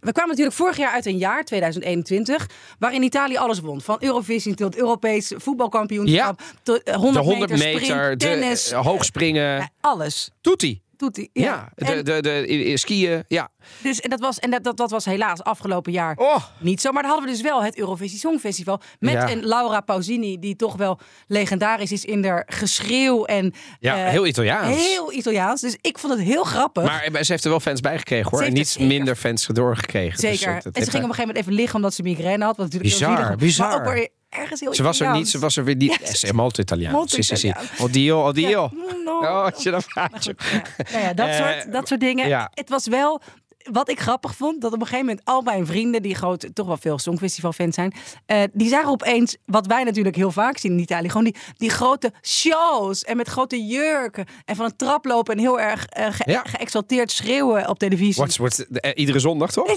We 0.00 0.12
kwamen 0.12 0.30
natuurlijk 0.30 0.56
vorig 0.56 0.76
jaar 0.76 0.92
uit 0.92 1.06
een 1.06 1.16
jaar, 1.18 1.44
2021, 1.44 2.48
waarin 2.78 3.02
Italië 3.02 3.36
alles 3.36 3.60
won. 3.60 3.80
Van 3.80 3.96
Eurovisie 4.00 4.54
tot 4.54 4.76
Europees 4.76 5.32
voetbalkampioenschap, 5.36 6.40
tot 6.62 6.82
eh, 6.82 6.94
100, 6.94 7.24
De 7.24 7.30
100 7.30 7.50
meter, 7.50 7.82
sprint, 7.82 8.20
de 8.20 8.26
tennis. 8.26 8.70
eh, 8.70 8.84
hoogspringen. 8.84 9.42
Ja, 9.56 9.68
alles. 9.80 10.30
Doet 10.40 10.60
hij? 10.60 10.80
Doet 11.00 11.16
hij. 11.16 11.28
Ja, 11.32 11.68
Ja. 11.76 11.86
de, 11.94 12.02
de, 12.02 12.20
de, 12.22 12.44
de, 12.46 12.76
skiën. 12.76 13.24
Ja. 13.28 13.48
dus, 13.82 14.00
en 14.00 14.10
dat 14.10 14.20
was, 14.20 14.38
en 14.38 14.50
dat, 14.50 14.64
dat, 14.64 14.76
dat 14.76 14.90
was 14.90 15.04
helaas 15.04 15.42
afgelopen 15.42 15.92
jaar 15.92 16.16
Oh. 16.16 16.44
niet 16.58 16.80
zo. 16.80 16.92
Maar 16.92 17.02
dan 17.02 17.10
hadden 17.10 17.28
we 17.30 17.34
dus 17.36 17.42
wel 17.44 17.62
het 17.62 17.78
Eurovisie 17.78 18.18
Songfestival. 18.18 18.80
Met 18.98 19.12
Ja. 19.12 19.30
een 19.30 19.44
Laura 19.46 19.80
Pausini, 19.80 20.38
die 20.38 20.56
toch 20.56 20.76
wel 20.76 20.98
legendarisch 21.26 21.92
is 21.92 22.04
in 22.04 22.24
haar 22.24 22.42
geschreeuw. 22.46 23.24
En, 23.24 23.52
Ja, 23.78 24.04
eh, 24.04 24.10
heel 24.10 24.26
Italiaans. 24.26 24.76
Heel 24.76 25.12
Italiaans. 25.12 25.60
Dus 25.60 25.76
ik 25.80 25.98
vond 25.98 26.12
het 26.12 26.22
heel 26.22 26.44
grappig. 26.44 26.82
Maar 26.84 27.24
ze 27.24 27.32
heeft 27.32 27.44
er 27.44 27.50
wel 27.50 27.60
fans 27.60 27.80
bij 27.80 27.98
gekregen 27.98 28.30
hoor. 28.30 28.42
En 28.42 28.52
niet 28.52 28.74
er 28.80 28.86
minder 28.86 29.16
fans 29.16 29.46
doorgekregen. 29.46 30.20
Dus, 30.20 30.38
Zeker. 30.40 30.48
eh, 30.48 30.54
en 30.54 30.62
ze 30.62 30.70
ging 30.72 30.84
op 30.86 30.94
een 30.94 31.00
gegeven 31.02 31.18
moment 31.26 31.36
even 31.36 31.52
liggen 31.52 31.76
omdat 31.76 31.94
ze 31.94 32.02
migraine 32.02 32.44
had. 32.44 32.56
Wat 32.56 32.66
natuurlijk 32.72 32.94
heel 32.94 33.08
Bizar, 33.08 33.36
bizar. 33.36 33.82
Maar 33.84 34.08
ergens 34.28 34.60
heel 34.60 34.74
Ze 34.74 34.82
was 34.82 35.00
er 35.00 35.06
niet, 35.06 35.10
Italiaans. 35.10 35.30
ze 35.30 35.38
was 35.38 35.56
er 35.56 35.64
weer 35.64 35.76
niet. 35.76 35.90
Ja, 36.00 36.06
Ze 36.06 36.12
is 37.18 37.26
sì. 37.26 37.46
Italiano. 37.46 37.66
Oddio, 37.78 38.26
oddio. 38.26 38.70
Ja, 38.72 38.78
no. 38.92 38.99
Oh, 39.20 39.44
als 39.44 39.62
je 39.62 39.70
dan 39.70 39.82
vraagt. 39.82 40.26
Nou 40.92 41.04
ja, 41.04 41.12
dat, 41.14 41.28
Eh, 41.28 41.36
soort, 41.36 41.72
dat 41.72 41.88
soort 41.88 42.00
dingen. 42.00 42.48
Het 42.54 42.68
was 42.68 42.86
wel... 42.86 43.20
Wat 43.70 43.88
ik 43.90 44.00
grappig 44.00 44.34
vond, 44.34 44.60
dat 44.60 44.72
op 44.72 44.80
een 44.80 44.86
gegeven 44.86 45.06
moment 45.06 45.24
al 45.26 45.42
mijn 45.42 45.66
vrienden, 45.66 46.02
die 46.02 46.14
groot, 46.14 46.48
toch 46.54 46.66
wel 46.66 46.76
veel 46.76 46.98
Songfestival-fans 46.98 47.74
zijn, 47.74 47.92
eh, 48.26 48.42
die 48.52 48.68
zagen 48.68 48.88
opeens, 48.88 49.36
wat 49.46 49.66
wij 49.66 49.84
natuurlijk 49.84 50.16
heel 50.16 50.30
vaak 50.30 50.58
zien 50.58 50.72
in 50.72 50.78
Italië, 50.78 51.08
gewoon 51.08 51.24
die, 51.24 51.36
die 51.56 51.70
grote 51.70 52.12
shows 52.22 53.04
en 53.04 53.16
met 53.16 53.28
grote 53.28 53.66
jurken 53.66 54.26
en 54.44 54.56
van 54.56 54.64
een 54.64 54.76
trap 54.76 55.04
lopen 55.04 55.34
en 55.34 55.40
heel 55.40 55.60
erg 55.60 55.86
eh, 55.86 56.06
ge- 56.12 56.30
Ja. 56.30 56.42
geëxalteerd 56.44 57.10
schreeuwen 57.10 57.68
op 57.68 57.78
televisie. 57.78 58.14
Wordt, 58.14 58.36
wordt, 58.36 58.66
eh, 58.70 58.90
iedere 58.94 59.18
zondag 59.18 59.52
toch? 59.52 59.66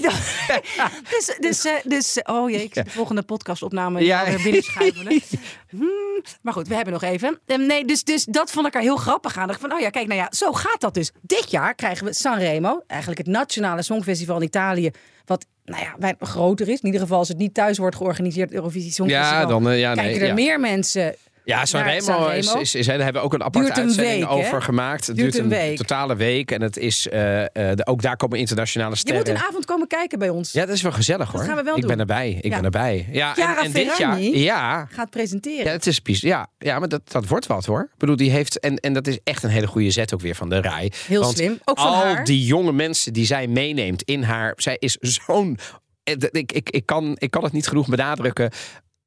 Dus, 1.10 1.36
dus, 1.40 1.66
dus, 1.84 2.18
oh 2.22 2.50
jee, 2.50 2.62
ik 2.62 2.74
zie 2.74 2.82
de 2.84 2.90
volgende 2.90 3.22
podcastopname 3.22 4.04
Ja. 4.04 4.20
ja. 4.24 4.30
weer 4.30 4.42
binnenschuiven. 4.42 5.20
Hmm, 5.70 6.22
maar 6.42 6.52
goed, 6.52 6.68
we 6.68 6.74
hebben 6.74 6.92
nog 6.92 7.02
even. 7.02 7.40
Ehm, 7.46 7.66
nee, 7.66 7.84
dus, 7.84 8.04
dus 8.04 8.24
dat 8.24 8.50
vond 8.50 8.66
ik 8.66 8.74
er 8.74 8.80
heel 8.80 8.96
grappig 8.96 9.36
aan. 9.38 9.50
Ik 9.50 9.58
van, 9.58 9.72
oh 9.72 9.80
ja, 9.80 9.90
kijk, 9.90 10.06
nou 10.06 10.20
ja, 10.20 10.26
zo 10.30 10.52
gaat 10.52 10.80
dat 10.80 10.94
dus. 10.94 11.10
Dit 11.22 11.50
jaar 11.50 11.74
krijgen 11.74 12.06
we 12.06 12.12
Sanremo, 12.14 12.82
eigenlijk 12.86 13.20
het 13.20 13.28
nationale 13.76 13.82
songfestival 13.82 14.36
in 14.36 14.46
Italië, 14.46 14.90
wat 15.24 15.46
nou 15.64 15.82
ja, 15.98 16.14
groter 16.20 16.68
is. 16.68 16.80
In 16.80 16.86
ieder 16.86 17.00
geval 17.00 17.18
als 17.18 17.28
het 17.28 17.38
niet 17.38 17.54
thuis 17.54 17.78
wordt 17.78 17.96
georganiseerd, 17.96 18.52
Eurovisie 18.52 18.92
Songfestival. 18.92 19.40
Ja, 19.40 19.46
dan, 19.46 19.68
eh, 19.68 19.78
ja, 19.78 19.94
nee, 19.94 20.04
kijken 20.04 20.20
er 20.20 20.26
ja. 20.26 20.34
meer 20.34 20.60
mensen 20.60 21.14
Ja, 21.44 21.64
Sanremo, 21.64 22.26
is, 22.28 22.54
is, 22.54 22.74
is, 22.74 22.86
daar 22.86 22.94
hebben 22.98 23.12
we 23.14 23.20
ook 23.20 23.34
een 23.34 23.42
aparte 23.42 23.70
een 23.70 23.76
uitzending 23.76 24.20
week, 24.20 24.30
over 24.30 24.52
hè? 24.52 24.60
gemaakt. 24.60 25.06
Het 25.06 25.16
Duurt 25.16 25.32
duurt 25.32 25.44
een 25.44 25.52
een, 25.52 25.58
week. 25.66 25.76
totale 25.76 26.16
week. 26.16 26.50
En 26.50 26.62
het 26.62 26.76
is, 26.76 27.08
eh, 27.08 27.42
eh, 27.42 27.48
de, 27.76 27.86
ook 27.86 28.02
daar 28.02 28.16
komen 28.16 28.38
internationale 28.38 28.90
Je 28.92 28.96
sterren. 28.96 29.20
moet 29.20 29.28
een 29.40 29.46
avond 29.48 29.64
komen 29.64 29.86
kijken 29.86 30.18
bij 30.18 30.28
ons. 30.28 30.52
Ja, 30.52 30.66
dat 30.66 30.74
is 30.74 30.82
wel 30.82 30.92
gezellig 30.92 31.30
Dat 31.30 31.40
hoor. 31.40 31.44
gaan 31.48 31.56
we 31.56 31.62
wel 31.62 31.74
ik 31.74 31.80
doen. 31.80 31.90
ben 31.90 32.00
erbij. 32.00 32.38
Ik 32.40 32.44
Ja. 32.50 32.54
ben 32.56 32.64
erbij. 32.64 33.08
Ja, 33.12 33.36
en, 33.36 33.56
en 33.64 33.72
dit 33.72 33.96
jaar. 33.98 34.20
Ja, 34.20 34.86
Gaat 34.90 35.10
presenteren. 35.10 35.64
ja, 35.64 35.70
het 35.70 35.86
is 35.86 36.00
ja, 36.20 36.46
ja, 36.58 36.78
maar 36.78 36.88
dat, 36.88 37.00
dat 37.12 37.26
wordt 37.26 37.46
wat 37.46 37.64
hoor. 37.66 37.80
Ik 37.92 37.98
bedoel, 37.98 38.16
die 38.16 38.30
heeft. 38.30 38.58
En, 38.60 38.76
en 38.76 38.92
dat 38.92 39.06
is 39.06 39.18
echt 39.24 39.42
een 39.42 39.50
hele 39.50 39.66
goede 39.66 39.90
zet 39.90 40.14
ook 40.14 40.20
weer 40.20 40.34
van 40.34 40.48
de 40.48 40.60
rij. 40.60 40.92
Heel 41.06 41.20
Want 41.22 41.36
slim. 41.36 41.58
Ook 41.64 41.78
van 41.78 41.86
al 41.88 41.94
haar. 41.94 42.24
die 42.24 42.44
jonge 42.44 42.72
mensen 42.72 43.12
die 43.12 43.26
zij 43.26 43.46
meeneemt 43.46 44.02
in 44.02 44.22
haar. 44.22 44.52
Zij 44.56 44.76
is 44.78 44.96
zo'n. 45.00 45.58
eh, 46.04 46.14
Ik, 46.30 46.52
ik, 46.52 46.70
ik, 46.70 46.86
kan, 46.86 47.16
ik 47.18 47.30
kan 47.30 47.44
het 47.44 47.52
niet 47.52 47.66
genoeg 47.66 47.88
benadrukken. 47.88 48.50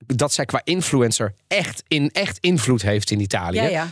Dat 0.05 0.33
zij 0.33 0.45
qua 0.45 0.61
influencer 0.63 1.33
echt, 1.47 1.83
in, 1.87 2.09
echt 2.11 2.37
invloed 2.39 2.81
heeft 2.81 3.11
in 3.11 3.19
Italië. 3.19 3.61
ja, 3.61 3.67
ja. 3.67 3.87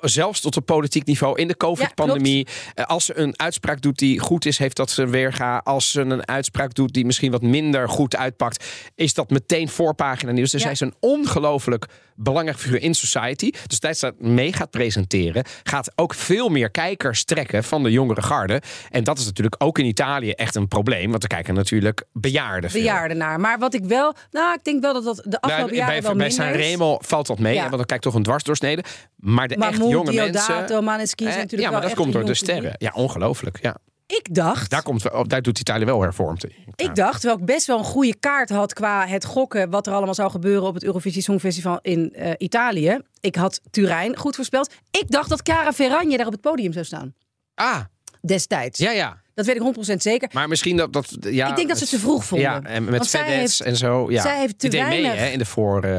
Zelfs 0.00 0.40
tot 0.40 0.56
op 0.56 0.66
politiek 0.66 1.04
niveau 1.06 1.38
in 1.40 1.48
de 1.48 1.56
COVID-pandemie. 1.56 2.46
Eh, 2.74 2.84
Als 2.84 3.04
ze 3.04 3.18
een 3.18 3.34
uitspraak 3.36 3.80
doet 3.80 3.98
die 3.98 4.18
goed 4.18 4.46
is, 4.46 4.58
heeft 4.58 4.76
dat 4.76 4.90
ze 4.90 5.06
weerga. 5.06 5.58
Als 5.64 5.90
ze 5.90 6.00
een 6.00 6.28
uitspraak 6.28 6.74
doet 6.74 6.92
die 6.92 7.04
misschien 7.04 7.30
wat 7.30 7.42
minder 7.42 7.88
goed 7.88 8.16
uitpakt, 8.16 8.64
is 8.94 9.14
dat 9.14 9.30
meteen 9.30 9.68
voorpagina 9.68 10.32
nieuws. 10.32 10.50
Dus 10.50 10.62
Ja. 10.62 10.66
zij 10.74 10.74
is 10.74 10.80
een 10.80 10.94
ongelooflijk 11.10 11.86
belangrijk 12.14 12.58
figuur 12.58 12.82
in 12.82 12.94
society. 12.94 13.50
Dus 13.66 13.78
tijdens 13.78 14.00
dat 14.00 14.20
mee 14.20 14.52
gaat 14.52 14.70
presenteren, 14.70 15.44
gaat 15.62 15.92
ook 15.94 16.14
veel 16.14 16.48
meer 16.48 16.70
kijkers 16.70 17.24
trekken 17.24 17.64
van 17.64 17.82
de 17.82 17.90
jongere 17.90 18.22
garde. 18.22 18.62
En 18.90 19.04
dat 19.04 19.18
is 19.18 19.24
natuurlijk 19.24 19.54
ook 19.58 19.78
in 19.78 19.84
Italië 19.84 20.30
echt 20.30 20.54
een 20.54 20.68
probleem. 20.68 21.10
Want 21.10 21.22
er 21.22 21.28
kijken 21.28 21.54
natuurlijk 21.54 22.04
bejaarden 22.12 22.70
veel. 22.70 22.80
Bejaarden 22.80 23.16
naar. 23.16 23.40
Maar 23.40 23.58
wat 23.58 23.74
ik 23.74 23.84
wel... 23.84 24.14
Nou, 24.30 24.54
ik 24.54 24.64
denk 24.64 24.82
wel 24.82 24.92
dat 24.92 25.04
dat 25.04 25.22
de 25.26 25.40
afgelopen 25.40 25.76
Nou, 25.76 25.86
jaren 25.86 25.92
bij 25.92 26.02
wel 26.02 26.16
bij 26.16 26.26
minder. 26.28 26.44
Sanremo 26.46 26.98
valt 27.00 27.26
dat 27.26 27.38
mee, 27.38 27.54
Ja. 27.54 27.60
want 27.62 27.76
dan 27.76 27.84
kijkt 27.84 28.02
toch 28.02 28.14
een 28.14 28.22
dwarsdoorsnede. 28.22 28.84
Maar 29.20 29.48
de 29.48 29.54
echt 29.54 29.70
Mahmoud, 29.70 29.90
jonge 29.90 30.10
Diodato, 30.10 30.54
mensen... 30.54 30.84
Maneskin 30.84 31.26
zijn 31.26 31.38
Eh, 31.38 31.42
natuurlijk 31.42 31.68
ja, 31.68 31.70
maar 31.70 31.80
dat 31.80 31.90
echt 31.90 32.00
komt 32.00 32.12
door 32.12 32.24
de 32.24 32.34
sterren. 32.34 32.74
Ja, 32.78 32.92
ongelooflijk. 32.94 33.58
Ja. 33.62 33.76
Ik 34.06 34.34
dacht... 34.34 34.70
Daar, 34.70 34.82
komt, 34.82 35.02
daar 35.26 35.42
doet 35.42 35.58
Italië 35.58 35.84
wel 35.84 36.02
hervormd 36.02 36.44
in. 36.44 36.52
Ik 36.74 36.94
dacht, 36.94 37.20
terwijl 37.20 37.40
ik 37.40 37.46
best 37.46 37.66
wel 37.66 37.78
een 37.78 37.84
goede 37.84 38.16
kaart 38.18 38.50
had 38.50 38.72
qua 38.72 39.06
het 39.06 39.24
gokken 39.24 39.70
wat 39.70 39.86
er 39.86 39.92
allemaal 39.92 40.14
zou 40.14 40.30
gebeuren 40.30 40.68
op 40.68 40.74
het 40.74 40.84
Eurovisie 40.84 41.22
Songfestival 41.22 41.78
in 41.82 42.12
eh, 42.14 42.32
Italië. 42.38 42.98
Ik 43.20 43.36
had 43.36 43.60
Turijn 43.70 44.16
goed 44.16 44.34
voorspeld. 44.34 44.74
Ik 44.90 45.10
dacht 45.10 45.28
dat 45.28 45.42
Cara 45.42 45.72
Ferragni 45.72 46.16
daar 46.16 46.26
op 46.26 46.32
het 46.32 46.40
podium 46.40 46.72
zou 46.72 46.84
staan. 46.84 47.14
Ah, 47.54 47.80
Destijds. 48.20 48.78
ja, 48.78 48.90
ja. 48.90 49.20
Dat 49.34 49.46
weet 49.46 49.56
ik 49.56 49.62
100% 49.92 49.96
zeker. 49.96 50.28
Maar 50.32 50.48
misschien 50.48 50.76
dat... 50.76 50.92
dat 50.92 51.16
ja, 51.20 51.48
ik 51.48 51.56
denk 51.56 51.68
dat 51.68 51.76
ze 51.78 51.82
het 51.84 51.92
te 51.92 51.98
vroeg 51.98 52.24
vonden. 52.24 52.50
Ja, 52.50 52.62
en 52.62 52.84
met 52.84 53.12
heeft- 53.12 53.60
en 53.60 53.76
zo. 53.76 54.10
Ja. 54.10 54.22
zij 54.22 54.38
heeft 54.38 54.58
te 54.58 54.68
deed 54.68 54.80
mee 54.88 55.02
weinig- 55.02 55.20
hè, 55.20 55.28
in 55.28 55.38
de 55.38 55.44
voor... 55.44 55.82
eh, 55.84 55.90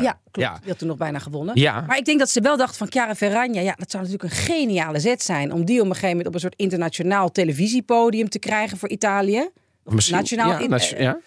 Ja, 0.00 0.18
klopt. 0.30 0.48
Ja. 0.48 0.58
Die 0.60 0.68
had 0.68 0.78
toen 0.78 0.88
nog 0.88 0.96
bijna 0.96 1.18
gewonnen. 1.18 1.60
Ja. 1.60 1.84
Maar 1.86 1.96
ik 1.98 2.04
denk 2.04 2.18
dat 2.18 2.30
ze 2.30 2.40
wel 2.40 2.56
dacht 2.56 2.76
van 2.76 2.90
Chiara 2.90 3.14
Ferragni, 3.14 3.60
ja, 3.60 3.74
dat 3.78 3.90
zou 3.90 4.02
natuurlijk 4.02 4.32
een 4.32 4.38
geniale 4.38 5.00
zet 5.00 5.22
zijn 5.22 5.52
om 5.52 5.64
die 5.64 5.76
op 5.80 5.84
een 5.86 5.92
gegeven 5.92 6.08
moment 6.08 6.26
op 6.26 6.34
een 6.34 6.40
soort 6.40 6.54
internationaal 6.56 7.30
televisiepodium 7.32 8.28
te 8.28 8.38
krijgen 8.38 8.78
voor 8.78 8.88
Italië. 8.88 9.48
Of 9.84 9.92
Misschien, 9.94 10.16
nationaal. 10.16 10.50
ja, 10.50 10.58
in- 10.58 10.70
nation- 10.70 11.00
ja. 11.02 11.18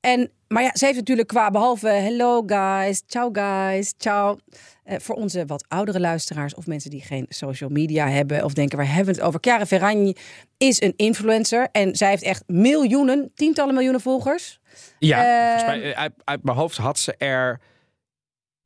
En, 0.00 0.30
maar 0.48 0.62
ja, 0.62 0.70
ze 0.74 0.84
heeft 0.84 0.96
natuurlijk 0.96 1.28
qua 1.28 1.50
behalve 1.50 1.88
hello 1.88 2.42
guys, 2.46 3.02
ciao 3.06 3.28
guys, 3.32 3.94
ciao. 3.96 4.38
Eh, 4.84 4.96
voor 4.98 5.14
onze 5.14 5.46
wat 5.46 5.64
oudere 5.68 6.00
luisteraars 6.00 6.54
of 6.54 6.66
mensen 6.66 6.90
die 6.90 7.00
geen 7.02 7.26
social 7.28 7.70
media 7.70 8.08
hebben 8.08 8.44
of 8.44 8.52
denken 8.52 8.78
waar 8.78 8.86
hebben 8.86 9.14
we 9.14 9.20
het 9.20 9.28
over. 9.28 9.40
Chiara 9.42 9.66
Ferragni 9.66 10.14
is 10.58 10.80
een 10.82 10.94
influencer 10.96 11.68
en 11.72 11.96
zij 11.96 12.08
heeft 12.08 12.22
echt 12.22 12.42
miljoenen, 12.46 13.30
tientallen 13.34 13.74
miljoenen 13.74 14.00
volgers. 14.00 14.60
Ja, 14.98 15.24
Eh, 15.24 15.44
volgens 15.58 15.64
mij, 15.80 15.92
eh, 15.92 15.98
uit, 15.98 16.12
uit 16.24 16.44
mijn 16.44 16.56
hoofd 16.56 16.76
had 16.76 16.98
ze 16.98 17.14
er 17.16 17.60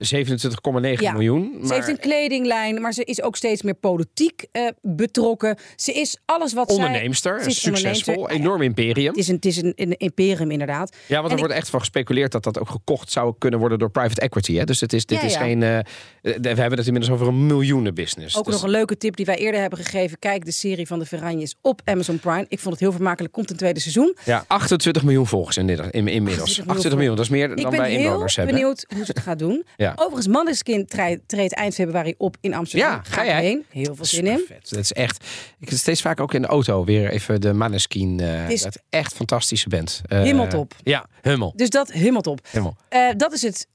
27,9 0.03 1.01
Ja. 1.01 1.13
miljoen. 1.13 1.59
Ze 1.67 1.75
heeft 1.75 1.89
een 1.89 1.99
kledinglijn, 1.99 2.81
maar 2.81 2.93
ze 2.93 3.05
is 3.05 3.23
ook 3.23 3.37
steeds 3.37 3.63
meer 3.63 3.75
politiek 3.75 4.45
eh, 4.53 4.69
betrokken. 4.83 5.57
Ze 5.77 5.93
is 5.93 6.19
alles 6.25 6.53
wat 6.53 6.73
zij... 6.73 6.85
onderneemster, 6.85 7.43
Ze 7.43 7.49
is 7.49 7.61
succesvol, 7.61 8.15
onderneemster. 8.15 8.31
enorm 8.47 8.63
imperium. 8.63 9.09
Het 9.09 9.17
is 9.17 9.29
een, 9.29 9.35
het 9.35 9.45
is 9.45 9.57
een, 9.57 9.73
een 9.77 9.97
imperium 9.97 10.51
inderdaad. 10.51 10.97
Ja, 11.07 11.21
want 11.21 11.33
er 11.33 11.39
wordt 11.39 11.55
echt 11.55 11.69
van 11.71 11.81
gespeculeerd 11.81 12.33
dat 12.33 12.43
dat 12.45 12.59
ook 12.59 12.69
gekocht 12.71 13.11
zou 13.13 13.35
kunnen 13.39 13.59
worden 13.59 13.79
door 13.79 13.91
private 13.91 14.21
equity. 14.21 14.55
Hè? 14.55 14.65
Dus 14.65 14.81
het 14.81 14.93
is, 14.93 15.07
dit 15.07 15.19
Ja, 15.21 15.25
is 15.27 15.33
ja. 15.35 15.41
geen. 15.41 15.63
eh, 15.63 15.79
eh, 15.79 15.85
we 16.23 16.49
hebben 16.49 16.79
het 16.79 16.87
inmiddels 16.87 17.11
over 17.15 17.27
een 17.27 17.47
miljoenenbusiness. 17.47 18.37
Ook 18.37 18.45
Dus- 18.45 18.55
nog 18.55 18.63
een 18.63 18.71
leuke 18.71 18.97
tip 18.97 19.17
die 19.17 19.27
wij 19.27 19.37
eerder 19.37 19.61
hebben 19.61 19.79
gegeven. 19.79 20.19
Kijk 20.19 20.45
de 20.45 20.53
serie 20.53 20.87
van 20.87 20.99
de 20.99 21.07
Ferranjes 21.07 21.55
op 21.61 21.81
Amazon 21.85 22.19
Prime. 22.19 22.47
Ik 22.49 22.59
vond 22.59 22.71
het 22.75 22.81
heel 22.83 22.93
vermakelijk. 22.93 23.33
Komt 23.33 23.51
een 23.51 23.57
tweede 23.57 23.81
seizoen. 23.81 24.17
Ja, 24.25 24.45
28 24.47 25.03
miljoen 25.03 25.27
volgers 25.27 25.57
inmiddels. 25.57 25.91
28 25.93 26.67
28 26.67 26.95
miljoen, 26.95 27.17
dat 27.17 27.25
is 27.25 27.31
meer 27.31 27.51
Ik 27.51 27.57
dan 27.63 27.71
ben 27.71 27.81
wij 27.81 27.91
heel 27.91 28.01
inwoners 28.05 28.37
hebben. 28.37 28.55
benieuwd 28.55 28.85
hoe 28.95 29.05
ze 29.05 29.11
het 29.15 29.21
gaat 29.23 29.39
doen. 29.39 29.65
Ja. 29.77 29.92
Overigens, 29.97 30.27
Manneskin 30.27 30.87
treedt, 30.87 31.55
eind 31.55 31.75
februari 31.75 32.15
op 32.19 32.37
in 32.41 32.55
Amsterdam. 32.55 32.91
Ja, 32.91 33.01
ga 33.03 33.25
jij? 33.25 33.43
heen. 33.45 33.65
Heel 33.71 33.95
veel 33.95 34.05
zin 34.05 34.27
in. 34.27 34.45
Dat 34.69 34.79
is 34.79 34.93
echt. 34.93 35.25
Ik 35.59 35.69
zit 35.71 35.79
steeds 35.79 36.01
vaak 36.03 36.21
ook 36.21 36.35
in 36.35 36.43
de 36.43 36.49
auto 36.49 36.85
weer 36.85 37.11
even 37.11 37.41
de 37.41 37.53
Maneskin. 37.53 38.21
eh 38.21 38.51
is- 38.51 38.63
dat 38.63 38.83
echt 38.91 39.15
fantastische 39.15 39.69
band. 39.69 40.01
Eh, 40.07 40.21
Hemeltop. 40.23 40.75
Ja, 40.83 41.07
Hummel. 41.23 41.53
Dus 41.57 41.71
dat 41.71 41.93
helemaal 41.93 42.21
top. 42.23 42.41
Hummel. 42.51 42.77
Eh, 42.89 43.09
dat 43.17 43.33
is 43.33 43.43
het. 43.43 43.67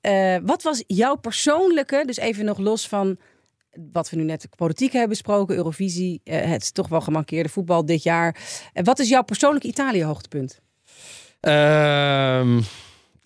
Wat 0.46 0.64
was 0.64 0.84
jouw 0.88 1.16
persoonlijke, 1.16 2.04
dus 2.06 2.18
even 2.18 2.46
nog 2.46 2.58
los 2.58 2.88
van 2.88 3.18
wat 3.92 4.10
we 4.10 4.18
nu 4.18 4.24
net 4.24 4.48
politiek 4.56 4.92
hebben 4.92 5.10
besproken, 5.10 5.56
Eurovisie, 5.56 6.22
het 6.24 6.74
toch 6.74 6.88
wel 6.88 7.02
gemankeerde 7.02 7.50
voetbal 7.50 7.86
dit 7.86 8.04
jaar. 8.04 8.36
Wat 8.74 9.00
is 9.00 9.10
jouw 9.10 9.22
persoonlijke 9.24 9.68
Italië 9.68 10.04
hoogtepunt? 10.04 10.60
Ehm, 11.40 12.62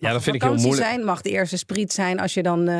ja, 0.02 0.12
dat 0.12 0.22
vind 0.22 0.36
ik 0.36 0.42
heel 0.42 0.54
moeilijk. 0.54 0.82
zijn, 0.82 1.04
mag 1.04 1.20
de 1.20 1.30
eerste 1.30 1.56
spriet 1.56 1.92
zijn 1.92 2.20
als 2.20 2.34
je 2.34 2.42
dan 2.42 2.68
eh, 2.68 2.78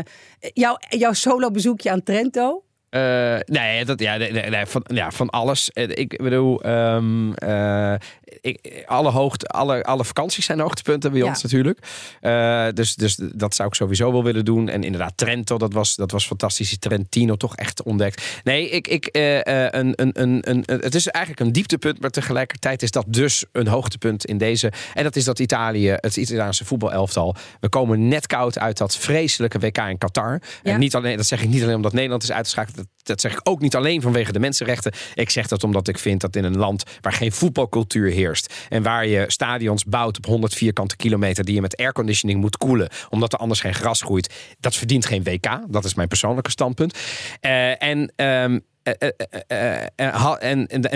jouw, 0.52 0.76
jouw 0.88 1.12
solo 1.12 1.50
bezoekje 1.50 1.90
aan 1.90 2.02
Trento. 2.02 2.64
Eh, 2.88 3.36
nee, 3.44 3.84
dat, 3.84 4.00
ja, 4.00 4.16
nee, 4.16 4.32
nee, 4.32 4.66
van, 4.66 4.84
ja, 4.86 5.10
van 5.10 5.30
alles. 5.30 5.70
Eh, 5.70 5.88
Ik 5.88 6.22
bedoel, 6.22 6.62
ehm, 6.62 7.32
eh, 7.32 7.94
ik, 8.40 8.82
alle, 8.86 9.10
hoogte, 9.10 9.46
alle, 9.46 9.82
alle 9.84 10.04
vakanties 10.04 10.44
zijn 10.44 10.60
hoogtepunten 10.60 11.10
bij 11.10 11.20
Ja. 11.20 11.26
ons 11.26 11.42
natuurlijk. 11.42 11.78
Eh, 12.20 12.66
dus, 12.74 12.94
dus 12.94 13.18
dat 13.34 13.54
zou 13.54 13.68
ik 13.68 13.74
sowieso 13.74 14.12
wel 14.12 14.24
willen 14.24 14.44
doen. 14.44 14.68
En 14.68 14.84
inderdaad, 14.84 15.12
Trento, 15.16 15.58
dat 15.58 15.72
was, 15.72 15.94
dat 15.96 16.10
was 16.10 16.26
fantastisch. 16.26 16.78
Trentino 16.78 17.36
toch 17.36 17.56
echt 17.56 17.82
ontdekt. 17.82 18.40
Nee, 18.44 18.68
ik, 18.70 18.88
ik, 18.88 19.06
eh, 19.06 19.64
eh, 19.66 19.68
een, 19.70 19.92
een, 19.96 20.10
een, 20.22 20.50
een, 20.50 20.62
een- 20.66 20.80
het 20.80 20.94
is 20.94 21.08
eigenlijk 21.08 21.46
een 21.46 21.52
dieptepunt, 21.52 22.00
maar 22.00 22.10
tegelijkertijd 22.10 22.82
is 22.82 22.90
dat 22.90 23.04
dus 23.08 23.44
een 23.52 23.66
hoogtepunt 23.66 24.24
in 24.24 24.38
deze. 24.38 24.72
En 24.94 25.02
dat 25.02 25.16
is 25.16 25.24
dat 25.24 25.38
Italië, 25.38 25.88
het 25.96 26.16
Italiaanse 26.16 26.64
voetbalelftal. 26.64 27.34
We 27.60 27.68
komen 27.68 28.08
net 28.08 28.26
koud 28.26 28.58
uit 28.58 28.78
dat 28.78 28.96
vreselijke 28.96 29.58
WK 29.58 29.78
in 29.78 29.98
Qatar. 29.98 30.40
Ja. 30.62 30.72
En 30.72 30.80
niet 30.80 30.94
alleen, 30.94 31.16
dat 31.16 31.26
zeg 31.26 31.42
ik 31.42 31.48
niet 31.48 31.62
alleen 31.62 31.74
omdat 31.76 31.92
Nederland 31.92 32.22
is 32.22 32.32
uitgeschakeld. 32.32 32.76
Dat, 32.76 32.86
dat 33.02 33.20
zeg 33.20 33.32
ik 33.32 33.40
ook 33.42 33.60
niet 33.60 33.76
alleen 33.76 34.00
vanwege 34.02 34.32
de 34.32 34.38
mensenrechten. 34.40 34.92
Ik 35.14 35.30
zeg 35.30 35.48
dat 35.48 35.64
omdat 35.64 35.88
ik 35.88 35.98
vind 35.98 36.20
dat 36.20 36.36
in 36.36 36.44
een 36.44 36.56
land 36.56 36.82
waar 37.00 37.12
geen 37.12 37.32
voetbalcultuur 37.32 38.10
heerst. 38.10 38.20
En 38.68 38.82
waar 38.82 39.06
je 39.06 39.24
stadions 39.26 39.84
bouwt 39.84 40.16
op 40.16 40.26
100 40.26 40.54
vierkante 40.54 40.96
kilometer. 40.96 41.44
die 41.44 41.54
je 41.54 41.60
met 41.60 41.76
airconditioning 41.76 42.40
moet 42.40 42.56
koelen. 42.56 42.88
omdat 43.10 43.32
er 43.32 43.38
anders 43.38 43.60
geen 43.60 43.74
gras 43.74 44.02
groeit. 44.02 44.34
Dat 44.60 44.76
verdient 44.76 45.06
geen 45.06 45.22
WK. 45.22 45.60
Dat 45.68 45.84
is 45.84 45.94
mijn 45.94 46.08
persoonlijke 46.08 46.50
standpunt. 46.50 46.98
En. 47.40 48.12
en, 48.16 48.64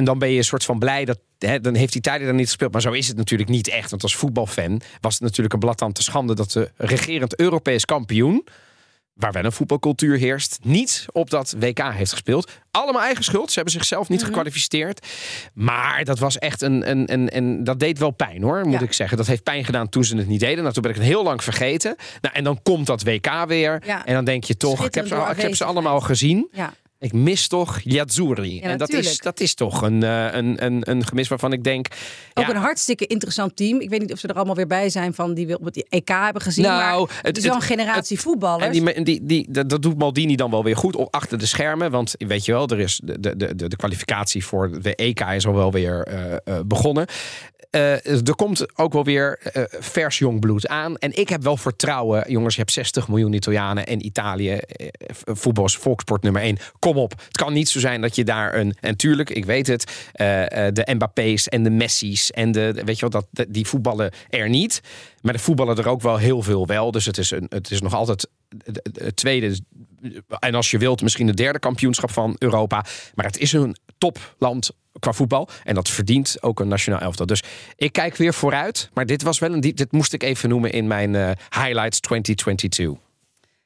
dan 0.04 0.18
ben 0.18 0.30
je 0.30 0.36
een 0.36 0.44
soort 0.44 0.64
van 0.64 0.78
blij 0.78 1.04
dat. 1.04 1.18
Hè, 1.38 1.60
dan 1.60 1.74
heeft 1.74 1.94
Italië 1.94 2.24
dan 2.24 2.36
niet 2.36 2.46
gespeeld. 2.46 2.72
Maar 2.72 2.80
zo 2.80 2.92
is 2.92 3.08
het 3.08 3.16
natuurlijk 3.16 3.50
niet 3.50 3.68
echt. 3.68 3.90
Want 3.90 4.02
als 4.02 4.16
voetbalfan 4.16 4.80
was 5.00 5.12
het 5.14 5.22
natuurlijk 5.22 5.54
een 5.54 5.60
blad 5.60 5.94
te 5.94 6.02
schande. 6.02 6.34
dat 6.34 6.50
de 6.50 6.70
regerend 6.76 7.38
Europees 7.38 7.84
kampioen 7.84 8.44
waar 9.16 9.32
wel 9.32 9.44
een 9.44 9.52
voetbalcultuur 9.52 10.16
heerst, 10.18 10.58
niet 10.62 11.06
op 11.12 11.30
dat 11.30 11.54
WK 11.58 11.78
heeft 11.92 12.10
gespeeld. 12.12 12.50
Allemaal 12.70 13.02
eigen 13.02 13.24
schuld. 13.24 13.48
Ze 13.48 13.54
hebben 13.54 13.72
zichzelf 13.72 14.08
niet 14.08 14.24
gekwalificeerd. 14.24 15.06
Maar 15.54 16.04
dat 16.04 16.18
was 16.18 16.38
echt 16.38 16.62
een, 16.62 16.90
een, 16.90 17.12
een, 17.12 17.36
een. 17.36 17.64
Dat 17.64 17.80
deed 17.80 17.98
wel 17.98 18.10
pijn 18.10 18.42
hoor, 18.42 18.64
moet 18.64 18.72
Ja. 18.72 18.86
ik 18.86 18.92
zeggen. 18.92 19.16
Dat 19.16 19.26
heeft 19.26 19.42
pijn 19.42 19.64
gedaan 19.64 19.88
toen 19.88 20.04
ze 20.04 20.16
het 20.16 20.26
niet 20.28 20.40
deden. 20.40 20.62
Nou, 20.62 20.72
toen 20.72 20.82
ben 20.82 20.90
ik 20.90 20.96
het 20.96 21.06
heel 21.06 21.22
lang 21.22 21.42
vergeten. 21.44 21.96
Nou, 22.20 22.34
en 22.34 22.44
dan 22.44 22.62
komt 22.62 22.86
dat 22.86 23.02
WK 23.02 23.44
weer. 23.46 23.82
Ja. 23.86 24.06
En 24.06 24.14
dan 24.14 24.24
denk 24.24 24.44
je 24.44 24.56
toch, 24.56 24.84
ik 24.84 24.94
heb, 24.94 25.06
ze, 25.06 25.14
ik 25.30 25.42
heb 25.42 25.54
ze 25.54 25.64
allemaal 25.64 26.00
gezien. 26.00 26.48
Ja. 26.52 26.72
Ik 26.98 27.12
mis 27.12 27.48
toch 27.48 27.80
Yazzurri. 27.80 28.60
en 28.60 28.78
dat 28.78 28.92
is, 28.92 29.18
dat 29.18 29.40
is 29.40 29.54
toch 29.54 29.82
een, 29.82 30.02
eh, 30.02 30.32
een, 30.32 30.64
een, 30.64 30.90
een 30.90 31.04
gemis 31.04 31.28
waarvan 31.28 31.52
ik 31.52 31.64
denk. 31.64 31.86
Ook 32.34 32.44
ja, 32.44 32.50
een 32.50 32.60
hartstikke 32.60 33.06
interessant 33.06 33.56
team. 33.56 33.80
Ik 33.80 33.88
weet 33.88 34.00
niet 34.00 34.12
of 34.12 34.18
ze 34.18 34.28
er 34.28 34.34
allemaal 34.34 34.54
weer 34.54 34.66
bij 34.66 34.88
zijn 34.88 35.14
van 35.14 35.34
die 35.34 35.46
we 35.46 35.58
op 35.58 35.64
het 35.64 35.86
EK 35.88 36.08
hebben 36.08 36.42
gezien. 36.42 36.64
Nou, 36.64 37.06
maar 37.06 37.18
het, 37.22 37.36
is 37.36 37.44
wel 37.44 37.54
een 37.54 37.60
generatie 37.60 38.20
voetballers. 38.20 38.78
En 38.78 38.84
die, 38.84 39.02
die, 39.02 39.24
die, 39.24 39.46
dat, 39.50 39.68
dat 39.68 39.82
doet 39.82 39.98
Maldini 39.98 40.36
dan 40.36 40.50
wel 40.50 40.64
weer 40.64 40.76
goed 40.76 40.96
op 40.96 41.14
achter 41.14 41.38
de 41.38 41.46
schermen. 41.46 41.90
Want 41.90 42.14
weet 42.18 42.44
je 42.44 42.52
wel, 42.52 42.68
er 42.68 42.80
is 42.80 43.00
de, 43.04 43.20
de, 43.20 43.36
de, 43.36 43.68
de 43.68 43.76
kwalificatie 43.76 44.44
voor 44.44 44.80
de 44.82 44.94
EK 44.94 45.20
is 45.20 45.46
al 45.46 45.54
wel 45.54 45.72
weer 45.72 46.02
eh, 46.02 46.32
eh, 46.32 46.60
begonnen. 46.66 47.06
Er 47.70 48.34
komt 48.36 48.78
ook 48.78 48.92
wel 48.92 49.04
weer 49.04 49.38
vers 49.80 50.18
jong 50.18 50.40
bloed 50.40 50.68
aan. 50.68 50.96
En 50.96 51.16
ik 51.16 51.28
heb 51.28 51.42
wel 51.42 51.56
vertrouwen. 51.56 52.30
Jongens, 52.30 52.54
je 52.54 52.60
hebt 52.60 52.72
60 52.72 53.08
miljoen 53.08 53.32
Italianen 53.32 53.86
en 53.86 54.06
Italië. 54.06 54.60
voetbal 55.24 55.64
is 55.64 55.76
volkssport 55.76 56.22
nummer 56.22 56.42
1. 56.42 56.58
Kom 56.86 56.96
op. 56.96 57.10
Het 57.26 57.36
kan 57.36 57.52
niet 57.52 57.68
zo 57.68 57.80
zijn 57.80 58.00
dat 58.00 58.16
je 58.16 58.24
daar 58.24 58.54
een... 58.54 58.76
En 58.80 58.96
tuurlijk, 58.96 59.30
ik 59.30 59.44
weet 59.44 59.66
het. 59.66 60.08
eh, 60.12 60.66
eh, 60.66 60.74
de 60.74 60.94
Mbappé's 60.94 61.48
en 61.48 61.62
de 61.62 61.70
Messi's 61.70 62.30
en 62.30 62.52
de... 62.52 62.82
Weet 62.84 62.98
je 62.98 63.08
wel, 63.08 63.22
dat, 63.30 63.46
die 63.48 63.66
voetballen 63.66 64.10
er 64.28 64.48
niet. 64.48 64.80
Maar 65.22 65.32
de 65.32 65.38
voetballen 65.38 65.76
er 65.76 65.88
ook 65.88 66.00
wel 66.02 66.16
heel 66.16 66.42
veel 66.42 66.66
wel. 66.66 66.90
Dus 66.90 67.04
het 67.06 67.18
is, 67.18 67.30
een, 67.30 67.46
het 67.48 67.70
is 67.70 67.80
nog 67.80 67.94
altijd 67.94 68.28
het- 68.64 69.16
tweede 69.16 69.58
en 70.38 70.54
als 70.54 70.70
je 70.70 70.78
wilt, 70.78 71.02
misschien 71.02 71.26
het 71.26 71.36
derde 71.36 71.58
kampioenschap 71.58 72.10
van 72.10 72.36
Europa. 72.38 72.84
Maar 73.14 73.26
het 73.26 73.38
is 73.38 73.52
een 73.52 73.76
topland 73.98 74.70
qua 74.98 75.12
voetbal. 75.12 75.48
En 75.64 75.74
dat 75.74 75.88
verdient 75.88 76.36
ook 76.40 76.60
een 76.60 76.68
nationaal 76.68 77.00
elftal. 77.00 77.26
Dus 77.26 77.42
ik 77.76 77.92
kijk 77.92 78.16
weer 78.16 78.34
vooruit. 78.34 78.90
Maar 78.94 79.06
dit 79.06 79.22
was 79.22 79.38
wel 79.38 79.52
een. 79.52 79.60
Dit 79.60 79.92
moest 79.92 80.12
ik 80.12 80.22
even 80.22 80.48
noemen 80.48 80.72
in 80.72 80.86
mijn 80.86 81.14
uh, 81.14 81.30
highlights 81.50 82.00
2022. 82.00 83.02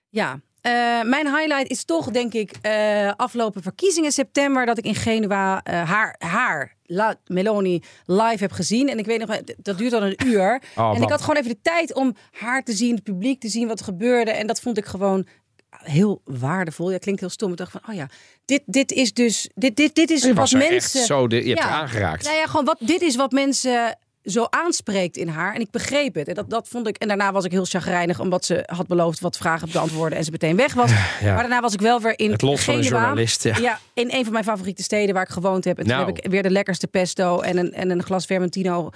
Ja, 0.08 0.40
uh, 0.62 1.02
mijn 1.02 1.26
highlight 1.26 1.70
is 1.70 1.84
toch, 1.84 2.10
denk 2.10 2.32
ik, 2.32 2.52
uh, 2.62 3.12
afgelopen 3.16 3.62
verkiezingen 3.62 4.12
september... 4.12 4.66
dat 4.66 4.78
ik 4.78 4.84
in 4.84 4.94
Genua 4.94 5.60
uh, 5.70 5.90
haar, 5.90 6.14
haar 6.18 6.76
La 6.84 7.16
Meloni 7.26 7.82
live 8.06 8.36
heb 8.38 8.52
gezien. 8.52 8.88
En 8.88 8.98
ik 8.98 9.06
weet 9.06 9.26
nog, 9.26 9.40
dat 9.56 9.78
duurt 9.78 9.92
al 9.92 10.02
een 10.02 10.18
uur. 10.26 10.62
Oh, 10.76 10.92
en 10.96 11.02
ik 11.02 11.08
had 11.08 11.20
gewoon 11.20 11.36
even 11.36 11.50
de 11.50 11.58
tijd 11.62 11.94
om 11.94 12.16
haar 12.30 12.62
te 12.62 12.72
zien, 12.72 12.94
het 12.94 13.04
publiek 13.04 13.40
te 13.40 13.48
zien, 13.48 13.68
wat 13.68 13.78
er 13.78 13.84
gebeurde. 13.84 14.30
En 14.30 14.46
dat 14.46 14.60
vond 14.60 14.78
ik 14.78 14.84
gewoon 14.84 15.26
heel 15.70 16.20
waardevol. 16.24 16.90
Ja, 16.90 16.98
klinkt 16.98 17.20
heel 17.20 17.30
stom. 17.30 17.50
Ik 17.50 17.56
dacht 17.56 17.72
van, 17.72 17.80
oh 17.88 17.94
ja, 17.94 18.08
dit, 18.44 18.62
dit 18.66 18.92
is 18.92 19.12
dus, 19.12 19.50
dit, 19.54 19.76
dit, 19.76 19.94
dit 19.94 20.10
is 20.10 20.32
wat 20.32 20.50
mensen... 20.50 21.04
zo, 21.04 21.26
de, 21.26 21.44
je 21.44 21.54
hebt 21.54 21.60
aangeraakt. 21.60 22.24
Nou 22.24 22.36
ja, 22.36 22.46
gewoon 22.46 22.64
wat, 22.64 22.76
dit 22.80 23.02
is 23.02 23.16
wat 23.16 23.32
mensen 23.32 23.98
zo 24.24 24.46
aanspreekt 24.50 25.16
in 25.16 25.28
haar. 25.28 25.54
En 25.54 25.60
ik 25.60 25.70
begreep 25.70 26.14
het. 26.14 26.28
En 26.28 26.34
dat, 26.34 26.50
dat 26.50 26.68
vond 26.68 26.88
ik. 26.88 26.96
En 26.96 27.08
daarna 27.08 27.32
was 27.32 27.44
ik 27.44 27.50
heel 27.50 27.64
chagrijnig, 27.64 28.20
omdat 28.20 28.44
ze 28.44 28.62
had 28.66 28.86
beloofd 28.86 29.20
wat 29.20 29.36
vragen 29.36 29.66
te 29.66 29.72
beantwoorden 29.72 30.18
en 30.18 30.24
ze 30.24 30.30
meteen 30.30 30.56
weg 30.56 30.74
was. 30.74 30.90
Maar 31.22 31.36
daarna 31.36 31.60
was 31.60 31.72
ik 31.72 31.80
wel 31.80 32.00
weer 32.00 32.18
in. 32.18 32.30
Het 32.30 32.42
lot 32.42 32.60
van 32.60 32.74
een 32.74 32.82
journalist. 32.82 33.44
Ja. 33.44 33.58
ja. 33.58 33.78
in 33.94 34.08
een 34.12 34.24
van 34.24 34.32
mijn 34.32 34.44
favoriete 34.44 34.82
steden 34.82 35.14
waar 35.14 35.24
ik 35.24 35.28
gewoond 35.28 35.64
heb. 35.64 35.78
En 35.78 35.84
toen 35.84 35.94
nou. 35.94 36.06
heb 36.06 36.18
ik 36.18 36.30
weer 36.30 36.42
de 36.42 36.50
lekkerste 36.50 36.86
pesto 36.86 37.40
en 37.40 37.56
een, 37.56 37.72
en 37.72 37.90
een 37.90 38.02
glas 38.02 38.26
Vermentino 38.26 38.90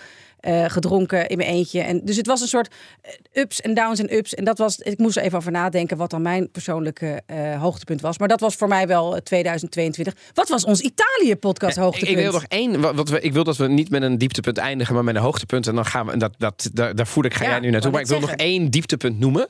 uh, 0.46 0.64
gedronken 0.68 1.28
in 1.28 1.36
mijn 1.36 1.48
eentje. 1.48 1.80
En 1.80 2.00
dus 2.04 2.16
het 2.16 2.26
was 2.26 2.40
een 2.40 2.48
soort 2.48 2.74
eh, 3.02 3.42
ups 3.42 3.60
en 3.60 3.74
downs 3.74 4.00
en 4.00 4.14
ups. 4.14 4.34
En 4.34 4.44
dat 4.44 4.58
was, 4.58 4.78
ik 4.78 4.98
moest 4.98 5.16
er 5.16 5.22
even 5.22 5.38
over 5.38 5.52
nadenken 5.52 5.96
wat 5.96 6.10
dan 6.10 6.22
mijn 6.22 6.50
persoonlijke 6.50 7.22
uh, 7.26 7.60
hoogtepunt 7.60 8.00
was. 8.00 8.18
Maar 8.18 8.28
dat 8.28 8.40
was 8.40 8.54
voor 8.54 8.68
mij 8.68 8.86
wel 8.86 9.22
2022. 9.22 10.14
Wat 10.34 10.48
was 10.48 10.64
ons 10.64 10.80
Italië-podcast 10.80 11.76
hoogtepunt? 11.76 12.10
Ik, 12.10 12.16
wil 12.16 12.32
nog 12.32 12.44
één. 12.48 12.80
Wat 12.94 13.08
we, 13.08 13.20
ik 13.20 13.32
wil 13.32 13.44
dat 13.44 13.56
we 13.56 13.68
niet 13.68 13.90
met 13.90 14.02
een 14.02 14.18
dieptepunt 14.18 14.58
eindigen, 14.58 14.94
maar 14.94 15.04
met 15.04 15.14
een 15.14 15.20
hoogtepunt. 15.20 15.66
En 15.66 15.74
dan 15.74 15.86
gaan 15.86 16.06
we. 16.06 16.16
Dat, 16.16 16.34
dat, 16.38 16.70
daar, 16.72 16.94
daar 16.94 17.06
voel 17.06 17.24
ik, 17.24 17.34
ga 17.34 17.44
jij 17.44 17.60
nu 17.60 17.70
naartoe. 17.70 17.90
Maar 17.90 18.00
ik 18.00 18.06
wil 18.06 18.20
nog 18.20 18.30
één 18.30 18.70
dieptepunt 18.70 19.18
noemen. 19.18 19.46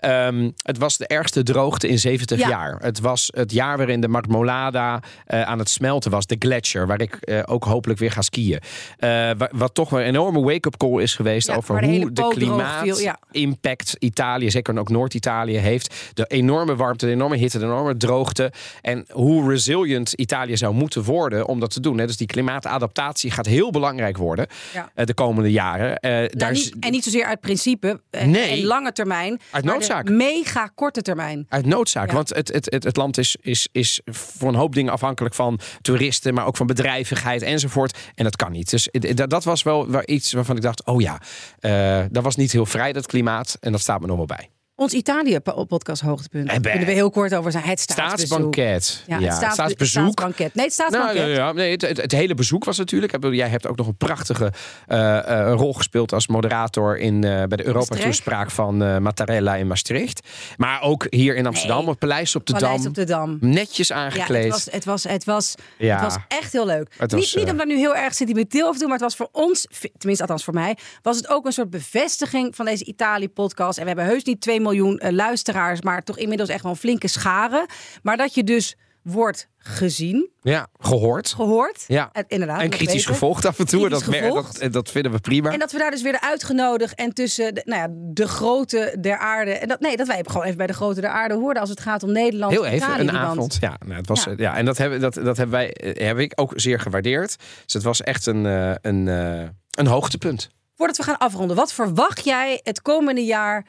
Um, 0.00 0.54
het 0.62 0.78
was 0.78 0.96
de 0.96 1.06
ergste 1.06 1.42
droogte 1.42 1.88
in 1.88 1.98
70 1.98 2.38
jaar. 2.38 2.76
Het 2.80 3.00
was 3.00 3.30
het 3.34 3.52
jaar 3.52 3.76
waarin 3.76 4.00
de 4.00 4.08
Marmolada 4.08 5.02
uh, 5.28 5.42
aan 5.42 5.58
het 5.58 5.68
smelten 5.68 6.10
was. 6.10 6.26
De 6.26 6.36
gletsjer, 6.38 6.86
waar 6.86 7.00
ik 7.00 7.42
ook 7.46 7.64
hopelijk 7.64 8.00
weer 8.00 8.10
ga 8.10 8.22
skiën. 8.22 8.60
Wat 9.50 9.74
toch 9.74 9.92
een 9.92 10.18
enorme 10.38 10.52
wake-up 10.52 10.76
call 10.76 11.02
is 11.02 11.14
geweest 11.14 11.50
over 11.50 11.80
de 11.80 11.86
hoe 11.86 12.12
de 12.12 12.28
klimaat-impact 12.28 13.96
Italië, 13.98 14.50
zeker 14.50 14.78
ook 14.78 14.88
Noord-Italië, 14.88 15.56
heeft. 15.56 15.94
De 16.14 16.26
enorme 16.26 16.76
warmte, 16.76 17.06
de 17.06 17.12
enorme 17.12 17.36
hitte, 17.36 17.58
de 17.58 17.64
enorme 17.64 17.96
droogte. 17.96 18.52
En 18.82 19.06
hoe 19.10 19.50
resilient 19.50 20.12
Italië 20.12 20.56
zou 20.56 20.74
moeten 20.74 21.02
worden 21.02 21.46
om 21.46 21.60
dat 21.60 21.70
te 21.70 21.80
doen. 21.80 21.98
Hè. 21.98 22.06
Dus 22.06 22.16
die 22.16 22.26
klimaatadaptatie 22.26 23.30
gaat 23.30 23.46
heel 23.46 23.70
belangrijk 23.70 24.16
worden 24.16 24.46
de 24.94 25.14
komende 25.14 25.50
jaren. 25.50 25.98
Nou, 26.00 26.28
daar 26.36 26.52
niet, 26.52 26.76
en 26.80 26.90
niet 26.90 27.04
zozeer 27.04 27.24
uit 27.24 27.40
principe 27.40 28.00
nee. 28.10 28.48
en 28.48 28.64
lange 28.64 28.92
termijn. 28.92 29.40
Uit 29.50 29.64
noodzaak. 29.64 30.08
Mega 30.08 30.70
korte 30.74 31.02
termijn. 31.02 31.46
Uit 31.48 31.66
noodzaak. 31.66 32.12
Want 32.12 32.34
het, 32.34 32.52
het, 32.52 32.70
het, 32.70 32.84
het 32.84 32.96
land 32.96 33.18
is, 33.18 33.36
is, 33.40 33.68
is 33.72 34.00
voor 34.04 34.48
een 34.48 34.54
hoop 34.54 34.74
dingen 34.74 34.92
afhankelijk 34.92 35.34
van 35.34 35.60
toeristen, 35.80 36.34
maar 36.34 36.46
ook 36.46 36.56
van 36.56 36.66
bedrijvigheid 36.66 37.42
enzovoort. 37.42 37.98
En 38.14 38.24
dat 38.24 38.36
kan 38.36 38.52
niet. 38.52 38.70
Dus 38.70 38.88
dat 39.14 39.44
was 39.44 39.62
wel 39.62 40.02
iets 40.04 40.27
waarvan 40.36 40.56
ik 40.56 40.62
dacht: 40.62 40.84
oh 40.84 41.00
ja, 41.00 41.20
uh, 41.60 42.06
dat 42.10 42.22
was 42.22 42.36
niet 42.36 42.52
heel 42.52 42.66
vrij, 42.66 42.92
dat 42.92 43.06
klimaat. 43.06 43.56
En 43.60 43.72
dat 43.72 43.80
staat 43.80 44.00
me 44.00 44.06
nog 44.06 44.16
wel 44.16 44.26
bij. 44.26 44.50
Ons 44.78 44.92
Italië-podcast 44.92 46.02
hoogtepunt. 46.02 46.48
En 46.48 46.60
kunnen 46.60 46.86
we 46.86 46.92
heel 46.92 47.10
kort 47.10 47.34
over 47.34 47.52
zijn. 47.52 47.64
Het 47.64 47.80
staatsbanket. 47.80 49.04
Ja, 49.06 49.20
het, 49.20 49.32
staats, 49.32 49.54
staatsbezoek. 49.54 50.02
Staatsbanket. 50.02 50.54
Nee, 50.54 50.64
het 50.64 50.74
staatsbanket. 50.74 51.16
Nou, 51.16 51.28
ja, 51.28 51.36
ja. 51.36 51.52
Nee, 51.52 51.70
het, 51.70 51.82
het, 51.82 52.12
hele 52.12 52.34
bezoek 52.34 52.64
was 52.64 52.78
natuurlijk. 52.78 53.32
Jij 53.34 53.48
hebt 53.48 53.66
ook 53.66 53.76
nog 53.76 53.86
een 53.86 53.96
prachtige 53.96 54.52
uh, 54.88 54.98
uh, 54.98 55.52
rol 55.54 55.74
gespeeld 55.74 56.12
als 56.12 56.26
moderator 56.26 56.98
in, 56.98 57.14
uh, 57.14 57.20
bij 57.20 57.56
de 57.56 57.66
Europa-toespraak 57.66 58.50
van 58.50 59.02
Mattarella 59.02 59.54
in 59.54 59.66
Maastricht. 59.66 60.28
Maar 60.56 60.82
ook 60.82 61.06
hier 61.10 61.36
in 61.36 61.46
Amsterdam, 61.46 61.80
nee. 61.80 61.88
op 61.88 61.98
Paleis 61.98 62.36
op 62.36 62.46
de 62.46 62.52
Paleis 62.52 62.78
Dam. 62.80 62.88
op 62.88 62.94
de 62.94 63.04
Dam. 63.04 63.38
Netjes 63.40 63.92
aangekleed. 63.92 64.44
Ja, 64.44 64.44
het, 64.44 64.52
was, 64.52 64.64
het, 64.64 64.84
was, 64.84 65.04
het, 65.04 65.24
was, 65.24 65.54
het 65.78 66.00
was 66.00 66.16
echt 66.28 66.52
heel 66.52 66.66
leuk. 66.66 66.94
Was, 66.98 67.12
niet, 67.12 67.34
niet 67.36 67.50
om 67.50 67.56
daar 67.56 67.66
nu 67.66 67.76
heel 67.76 67.96
erg 67.96 68.14
sentimenteel 68.14 68.62
over 68.62 68.72
te 68.74 68.78
doen, 68.78 68.88
maar 68.88 68.98
het 68.98 69.06
was 69.06 69.16
voor 69.16 69.28
ons, 69.32 69.66
tenminste 69.98 70.24
althans 70.24 70.44
voor 70.44 70.54
mij, 70.54 70.76
was 71.02 71.16
het 71.16 71.28
ook 71.28 71.46
een 71.46 71.52
soort 71.52 71.70
bevestiging 71.70 72.56
van 72.56 72.64
deze 72.64 72.84
Italië-podcast. 72.84 73.78
En 73.78 73.82
we 73.82 73.88
hebben 73.88 74.06
heus 74.06 74.24
niet 74.24 74.40
2 74.40 74.60
miljoen 74.68 75.00
uh, 75.04 75.10
luisteraars, 75.10 75.82
maar 75.82 76.04
toch 76.04 76.18
inmiddels 76.18 76.48
echt 76.48 76.62
wel 76.62 76.72
een 76.72 76.78
flinke 76.78 77.08
scharen. 77.08 77.66
Maar 78.02 78.16
dat 78.16 78.34
je 78.34 78.44
dus 78.44 78.76
wordt 79.02 79.48
gezien. 79.58 80.30
Ja, 80.42 80.66
gehoord. 80.78 81.28
Gehoord. 81.28 81.84
Ja. 81.86 82.10
En, 82.12 82.24
inderdaad. 82.28 82.60
En 82.60 82.70
kritisch 82.70 83.06
gevolgd 83.06 83.44
af 83.44 83.58
en 83.58 83.66
toe. 83.66 83.88
Dat, 83.88 84.04
dat, 84.04 84.72
dat, 84.72 84.90
vinden 84.90 85.12
we 85.12 85.18
prima. 85.18 85.52
En 85.52 85.58
dat 85.58 85.72
we 85.72 85.78
daar 85.78 85.90
dus 85.90 86.02
weer 86.02 86.20
uitgenodigd 86.20 86.94
en 86.94 87.12
tussen 87.14 87.54
de, 87.54 87.62
nou 87.64 87.80
ja, 87.80 87.88
de 88.12 88.28
grote 88.28 88.96
der 89.00 89.18
aarde. 89.18 89.52
En 89.52 89.68
dat, 89.68 89.80
nee, 89.80 89.96
dat 89.96 90.06
wij 90.06 90.24
gewoon 90.26 90.44
even 90.44 90.56
bij 90.56 90.66
de 90.66 90.72
grote 90.72 91.00
der 91.00 91.10
aarde 91.10 91.34
hoorden 91.34 91.60
als 91.60 91.70
het 91.70 91.80
gaat 91.80 92.02
om 92.02 92.12
Nederland. 92.12 92.52
Heel 92.52 92.66
even, 92.66 93.00
een 93.00 93.10
avond. 93.10 93.56
Ja, 93.60 93.76
nou, 93.84 93.98
het 93.98 94.08
was, 94.08 94.24
ja. 94.24 94.34
ja. 94.36 94.56
en 94.56 94.64
dat 94.64 94.78
hebben, 94.78 95.00
dat, 95.00 95.14
dat 95.14 95.36
hebben 95.36 95.50
wij, 95.50 95.72
eh, 95.72 96.06
heb 96.06 96.18
ik 96.18 96.32
ook 96.34 96.52
zeer 96.54 96.80
gewaardeerd. 96.80 97.36
Dus 97.64 97.74
het 97.74 97.82
was 97.82 98.02
echt 98.02 98.26
een, 98.26 98.46
eh, 98.46 98.68
een, 98.68 99.06
een, 99.06 99.42
eh, 99.42 99.48
een 99.70 99.86
hoogtepunt. 99.86 100.50
Voordat 100.76 100.96
we 100.96 101.02
gaan 101.02 101.18
afronden, 101.18 101.56
wat 101.56 101.72
verwacht 101.72 102.24
jij 102.24 102.60
het 102.62 102.82
komende 102.82 103.24
jaar 103.24 103.66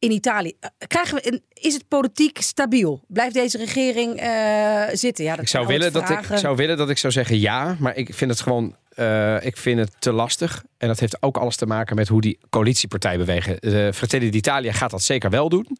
in 0.00 0.10
Italië. 0.10 0.52
Eh, 0.60 0.70
krijgen 0.86 1.14
we, 1.14 1.42
is 1.52 1.74
het 1.74 1.88
politiek 1.88 2.40
stabiel? 2.40 3.04
Blijft 3.08 3.34
deze 3.34 3.58
regering 3.58 4.22
uh, 4.22 4.82
zitten? 4.92 5.24
Ja, 5.24 5.30
dat 5.30 5.40
ik, 5.40 5.48
zou 5.48 5.66
willen 5.66 5.92
dat 5.92 6.10
ik 6.10 6.24
zou 6.34 6.56
willen 6.56 6.76
dat 6.76 6.90
ik 6.90 6.98
zou 6.98 7.12
zeggen 7.12 7.40
ja, 7.40 7.76
maar 7.78 7.96
ik 7.96 8.14
vind 8.14 8.30
het 8.30 8.40
gewoon 8.40 8.76
uh, 8.96 9.44
ik 9.44 9.56
vind 9.56 9.78
het 9.78 9.90
te 9.98 10.12
lastig. 10.12 10.64
En 10.78 10.88
dat 10.88 11.00
heeft 11.00 11.22
ook 11.22 11.36
alles 11.36 11.56
te 11.56 11.66
maken 11.66 11.96
met 11.96 12.08
hoe 12.08 12.20
die 12.20 12.38
coalitiepartij 12.50 13.18
bewegen. 13.18 13.56
Uh, 13.60 13.92
Fratelli 13.92 14.30
d'Italia 14.30 14.72
gaat 14.72 14.90
dat 14.90 15.02
zeker 15.02 15.30
wel 15.30 15.48
doen. 15.48 15.78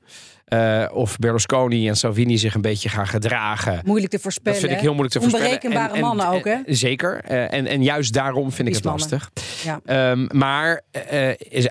Uh, 0.49 0.87
of 0.93 1.19
Berlusconi 1.19 1.89
en 1.89 1.97
Salvini 1.97 2.39
zich 2.39 2.55
een 2.55 2.61
beetje 2.61 2.89
gaan 2.89 3.07
gedragen. 3.07 3.83
Moeilijk 3.85 4.13
te 4.13 4.19
voorspellen. 4.19 4.61
Dat 4.61 4.69
vind 4.69 4.79
ik 4.79 4.85
heel 4.85 4.95
moeilijk 4.95 5.15
te 5.15 5.21
voorspellen. 5.21 5.47
Onberekenbare 5.47 5.95
en, 5.95 6.01
mannen 6.01 6.29
ook, 6.29 6.45
hè? 6.45 6.57
zeker. 6.67 7.21
En, 7.25 7.67
en 7.67 7.83
juist 7.83 8.13
daarom 8.13 8.53
vind 8.53 8.69
ik 8.69 8.75
het 8.75 8.85
lastig. 8.85 9.31
Ja. 9.65 10.11
Um, 10.11 10.27
maar 10.33 10.83
is, 11.39 11.69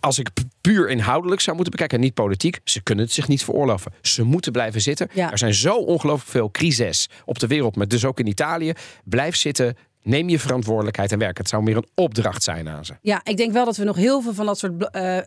als 0.00 0.18
ik 0.18 0.28
puur 0.60 0.88
inhoudelijk 0.88 1.40
zou 1.40 1.56
moeten 1.56 1.74
bekijken, 1.74 2.00
niet 2.00 2.14
politiek, 2.14 2.60
ze 2.64 2.82
kunnen 2.82 3.04
het 3.04 3.14
zich 3.14 3.28
niet 3.28 3.44
veroorloven. 3.44 3.92
Ze 4.02 4.22
moeten 4.22 4.52
blijven 4.52 4.80
zitten. 4.80 5.08
Ja. 5.12 5.30
Er 5.30 5.38
zijn 5.38 5.54
zo 5.54 5.74
ongelooflijk 5.74 6.30
veel 6.30 6.50
crises 6.50 7.08
op 7.24 7.38
de 7.38 7.46
wereld, 7.46 7.76
maar 7.76 7.88
dus 7.88 8.04
ook 8.04 8.20
in 8.20 8.26
Italië. 8.26 8.72
Blijf 9.04 9.36
zitten. 9.36 9.76
Neem 10.08 10.28
je 10.28 10.38
verantwoordelijkheid 10.38 11.12
en 11.12 11.18
werk. 11.18 11.38
Het 11.38 11.48
zou 11.48 11.62
meer 11.62 11.76
een 11.76 11.88
opdracht 11.94 12.42
zijn 12.42 12.68
aan 12.68 12.84
ze. 12.84 12.94
Ja, 13.00 13.20
ik 13.24 13.36
denk 13.36 13.52
wel 13.52 13.64
dat 13.64 13.76
we 13.76 13.84
nog 13.84 13.96
heel 13.96 14.20
veel 14.20 14.34
van 14.34 14.46
dat 14.46 14.58
soort 14.58 14.96
uh, 14.96 15.18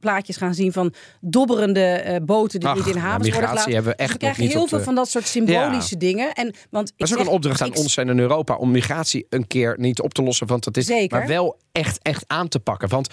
plaatjes 0.00 0.36
gaan 0.36 0.54
zien 0.54 0.72
van 0.72 0.94
dobberende 1.20 2.04
uh, 2.06 2.16
boten 2.22 2.60
die 2.60 2.68
Ach, 2.68 2.74
niet 2.74 2.86
in 2.86 2.96
havens 2.96 3.30
worden 3.30 3.48
gelaten. 3.48 3.72
Hebben 3.72 3.92
we, 3.92 3.96
echt 3.96 4.08
dus 4.08 4.12
we 4.12 4.18
krijgen 4.18 4.58
heel 4.58 4.66
veel 4.66 4.78
de... 4.78 4.84
van 4.84 4.94
dat 4.94 5.08
soort 5.08 5.26
symbolische 5.26 5.94
ja. 5.94 6.00
dingen. 6.00 6.32
En, 6.32 6.54
want 6.70 6.92
dat 6.96 7.08
is 7.08 7.12
ook 7.12 7.18
zeg, 7.18 7.26
een 7.26 7.32
opdracht 7.32 7.62
aan 7.62 7.68
ik... 7.68 7.78
ons 7.78 7.96
en 7.96 8.08
in 8.08 8.18
Europa 8.18 8.54
om 8.54 8.70
migratie 8.70 9.26
een 9.28 9.46
keer 9.46 9.74
niet 9.78 10.00
op 10.00 10.14
te 10.14 10.22
lossen. 10.22 10.46
Want 10.46 10.64
dat 10.64 10.76
is 10.76 10.86
Zeker. 10.86 11.18
maar 11.18 11.28
wel 11.28 11.58
echt, 11.72 11.98
echt 12.02 12.24
aan 12.26 12.48
te 12.48 12.58
pakken. 12.58 12.88
Want 12.88 13.08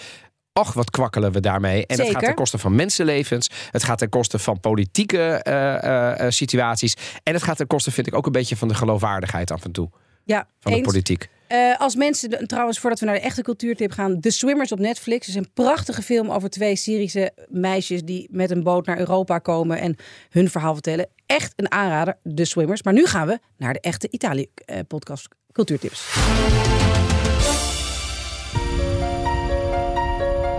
Och, 0.60 0.72
wat 0.72 0.90
kwakkelen 0.90 1.32
we 1.32 1.40
daarmee. 1.40 1.86
En 1.86 1.96
dat 1.96 2.08
gaat 2.08 2.24
ten 2.24 2.34
koste 2.34 2.58
van 2.58 2.74
mensenlevens. 2.74 3.50
Het 3.70 3.84
gaat 3.84 3.98
ten 3.98 4.08
koste 4.08 4.38
van 4.38 4.60
politieke 4.60 5.44
uh, 5.48 6.24
uh, 6.24 6.30
situaties. 6.30 6.96
En 7.22 7.34
het 7.34 7.42
gaat 7.42 7.56
ten 7.56 7.66
koste, 7.66 7.90
vind 7.90 8.06
ik, 8.06 8.14
ook 8.14 8.26
een 8.26 8.32
beetje 8.32 8.56
van 8.56 8.68
de 8.68 8.74
geloofwaardigheid 8.74 9.50
af 9.50 9.64
en 9.64 9.72
toe. 9.72 9.90
Ja, 10.24 10.48
van 10.60 10.72
eens. 10.72 10.82
de 10.82 10.88
politiek. 10.88 11.28
Uh, 11.48 11.80
als 11.80 11.94
mensen, 11.94 12.46
trouwens, 12.46 12.78
voordat 12.78 13.00
we 13.00 13.06
naar 13.06 13.14
de 13.14 13.20
echte 13.20 13.42
cultuurtip 13.42 13.92
gaan, 13.92 14.20
The 14.20 14.30
Swimmers 14.30 14.72
op 14.72 14.78
Netflix 14.78 15.28
is 15.28 15.34
een 15.34 15.52
prachtige 15.54 16.02
film 16.02 16.30
over 16.30 16.50
twee 16.50 16.76
Syrische 16.76 17.32
meisjes 17.48 18.02
die 18.02 18.28
met 18.30 18.50
een 18.50 18.62
boot 18.62 18.86
naar 18.86 18.98
Europa 18.98 19.38
komen 19.38 19.78
en 19.78 19.96
hun 20.30 20.50
verhaal 20.50 20.72
vertellen. 20.72 21.08
Echt 21.26 21.52
een 21.56 21.70
aanrader, 21.70 22.18
The 22.34 22.44
Swimmers. 22.44 22.82
Maar 22.82 22.92
nu 22.92 23.06
gaan 23.06 23.26
we 23.26 23.38
naar 23.56 23.72
de 23.72 23.80
echte 23.80 24.08
Italië-podcast 24.10 25.28
cultuurtips. 25.52 26.12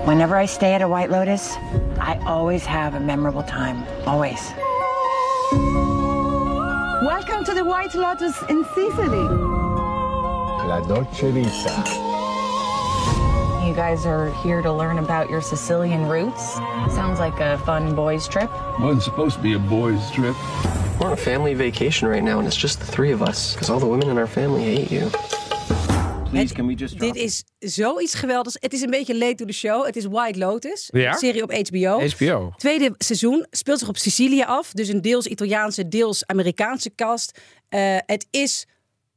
Whenever 0.05 0.41
I 0.41 0.47
stay 0.47 0.73
at 0.73 0.81
a 0.81 0.87
White 0.87 1.09
Lotus, 1.09 1.57
I 1.97 2.25
always 2.25 2.65
have 2.65 2.95
a 2.95 2.99
memorable 2.99 3.43
time. 3.43 3.83
Always. 4.05 4.53
Welcome 7.05 7.43
to 7.43 7.53
the 7.53 7.63
White 7.63 7.93
Lotus 7.93 8.41
in 8.49 8.65
Sicily. 8.73 9.27
La 10.65 10.81
Dolce 10.87 11.29
Vita. 11.29 11.83
You 13.63 13.75
guys 13.75 14.07
are 14.07 14.31
here 14.41 14.63
to 14.63 14.73
learn 14.73 14.97
about 14.97 15.29
your 15.29 15.39
Sicilian 15.39 16.07
roots. 16.07 16.55
Sounds 16.95 17.19
like 17.19 17.39
a 17.39 17.59
fun 17.59 17.93
boys' 17.93 18.27
trip. 18.27 18.49
Wasn't 18.79 19.03
supposed 19.03 19.35
to 19.35 19.43
be 19.43 19.53
a 19.53 19.59
boys' 19.59 20.09
trip. 20.09 20.35
We're 20.99 21.05
on 21.05 21.13
a 21.13 21.15
family 21.15 21.53
vacation 21.53 22.07
right 22.07 22.23
now, 22.23 22.39
and 22.39 22.47
it's 22.47 22.57
just 22.57 22.79
the 22.79 22.87
three 22.87 23.11
of 23.11 23.21
us, 23.21 23.53
because 23.53 23.69
all 23.69 23.79
the 23.79 23.85
women 23.85 24.09
in 24.09 24.17
our 24.17 24.25
family 24.25 24.63
hate 24.63 24.91
you. 24.91 25.11
Please, 26.35 26.47
Het- 26.47 26.57
can 26.57 26.67
we 26.67 26.73
just 26.73 26.97
drop 26.97 27.13
Dit 27.13 27.23
is 27.23 27.43
zoiets 27.59 28.13
geweldigs. 28.13 28.57
Het 28.59 28.73
is 28.73 28.81
een 28.81 28.89
beetje 28.89 29.17
late 29.17 29.35
to 29.35 29.45
the 29.45 29.53
show. 29.53 29.85
Het 29.85 29.95
is 29.95 30.05
White 30.05 30.39
Lotus, 30.39 30.89
Ja? 30.91 31.11
een 31.11 31.17
serie 31.17 31.43
op 31.43 31.51
HBO. 31.67 32.07
HBO. 32.07 32.51
Tweede 32.57 32.93
seizoen 32.97 33.45
speelt 33.51 33.79
zich 33.79 33.87
op 33.87 33.97
Sicilië 33.97 34.43
af. 34.43 34.71
Dus 34.71 34.87
een 34.87 35.01
deels 35.01 35.25
Italiaanse, 35.25 35.87
deels 35.87 36.25
Amerikaanse 36.25 36.95
cast. 36.95 37.39
Eh, 37.69 37.97
het 38.05 38.27
is 38.31 38.65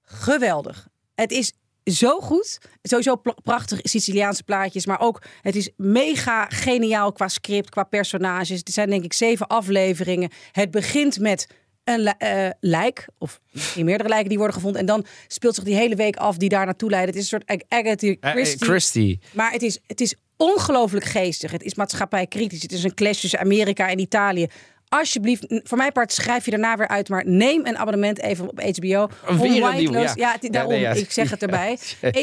geweldig. 0.03 0.89
Het 1.15 1.31
is 1.31 1.53
zo 1.85 2.21
goed. 2.21 2.59
Sowieso 2.83 3.23
prachtig 3.45 3.79
Siciliaanse 3.83 4.43
plaatjes. 4.43 4.87
Maar 4.87 5.01
ook, 5.01 5.23
het 5.43 5.57
is 5.57 5.71
mega 5.77 6.47
geniaal 6.49 7.13
qua 7.13 7.29
script, 7.29 7.71
qua 7.71 7.83
personages. 7.83 8.51
Er 8.63 8.73
zijn 8.73 8.91
denk 8.91 9.05
ik 9.05 9.13
zeven 9.13 9.47
afleveringen. 9.47 10.31
Het 10.53 10.71
begint 10.71 11.19
met 11.19 11.47
een 11.89 12.07
eh, 12.19 12.49
lijk. 12.61 13.07
Of 13.19 13.41
misschien 13.53 13.85
meerdere 13.85 14.09
lijken 14.09 14.29
die 14.29 14.39
worden 14.39 14.57
gevonden. 14.57 14.81
En 14.81 14.87
dan 14.87 15.07
speelt 15.29 15.55
zich 15.55 15.65
die 15.65 15.75
hele 15.75 15.95
week 15.97 16.17
af 16.17 16.37
die 16.37 16.49
daar 16.49 16.65
naartoe 16.65 16.91
leiden. 16.91 17.15
Het 17.15 17.23
is 17.25 17.33
een 17.33 17.41
soort 17.47 17.51
Ag- 17.63 17.79
Agatha 17.79 18.07
Eh, 18.07 18.17
eh, 18.21 18.31
Christie. 18.33 18.67
Christie. 18.67 19.21
Maar 19.33 19.53
het 19.53 19.63
is, 19.63 19.79
het 19.87 20.01
is 20.01 20.15
ongelooflijk 20.37 21.05
geestig. 21.05 21.51
Het 21.51 21.63
is 21.63 21.75
maatschappijkritisch. 21.75 22.63
Het 22.63 22.73
is 22.73 22.85
een 22.85 22.95
clash 22.95 23.21
tussen 23.21 23.39
Amerika 23.39 23.89
en 23.89 23.99
Italië. 23.99 24.47
Alsjeblieft, 24.89 25.45
voor 25.49 25.79
mijn 25.79 25.93
part 25.93 26.13
schrijf 26.13 26.45
je 26.45 26.51
daarna 26.51 26.77
weer 26.77 26.89
uit. 26.89 27.09
Maar 27.09 27.27
neem 27.27 27.67
een 27.67 27.79
abonnement 27.79 28.19
even 28.21 28.49
op 28.49 28.61
HBO. 28.61 29.09
Een 29.27 29.37
White 29.39 29.77
nieuw, 29.81 29.93
Lotus. 29.93 30.13
ja. 30.15 30.27
Ja, 30.27 30.33
het- 30.33 30.43
Ja, 30.43 30.49
daarom, 30.51 30.73
nee, 30.73 30.81
ja. 30.81 30.91
ik 30.93 31.11
zeg 31.11 31.31
het 31.31 31.43
erbij. 31.47 31.79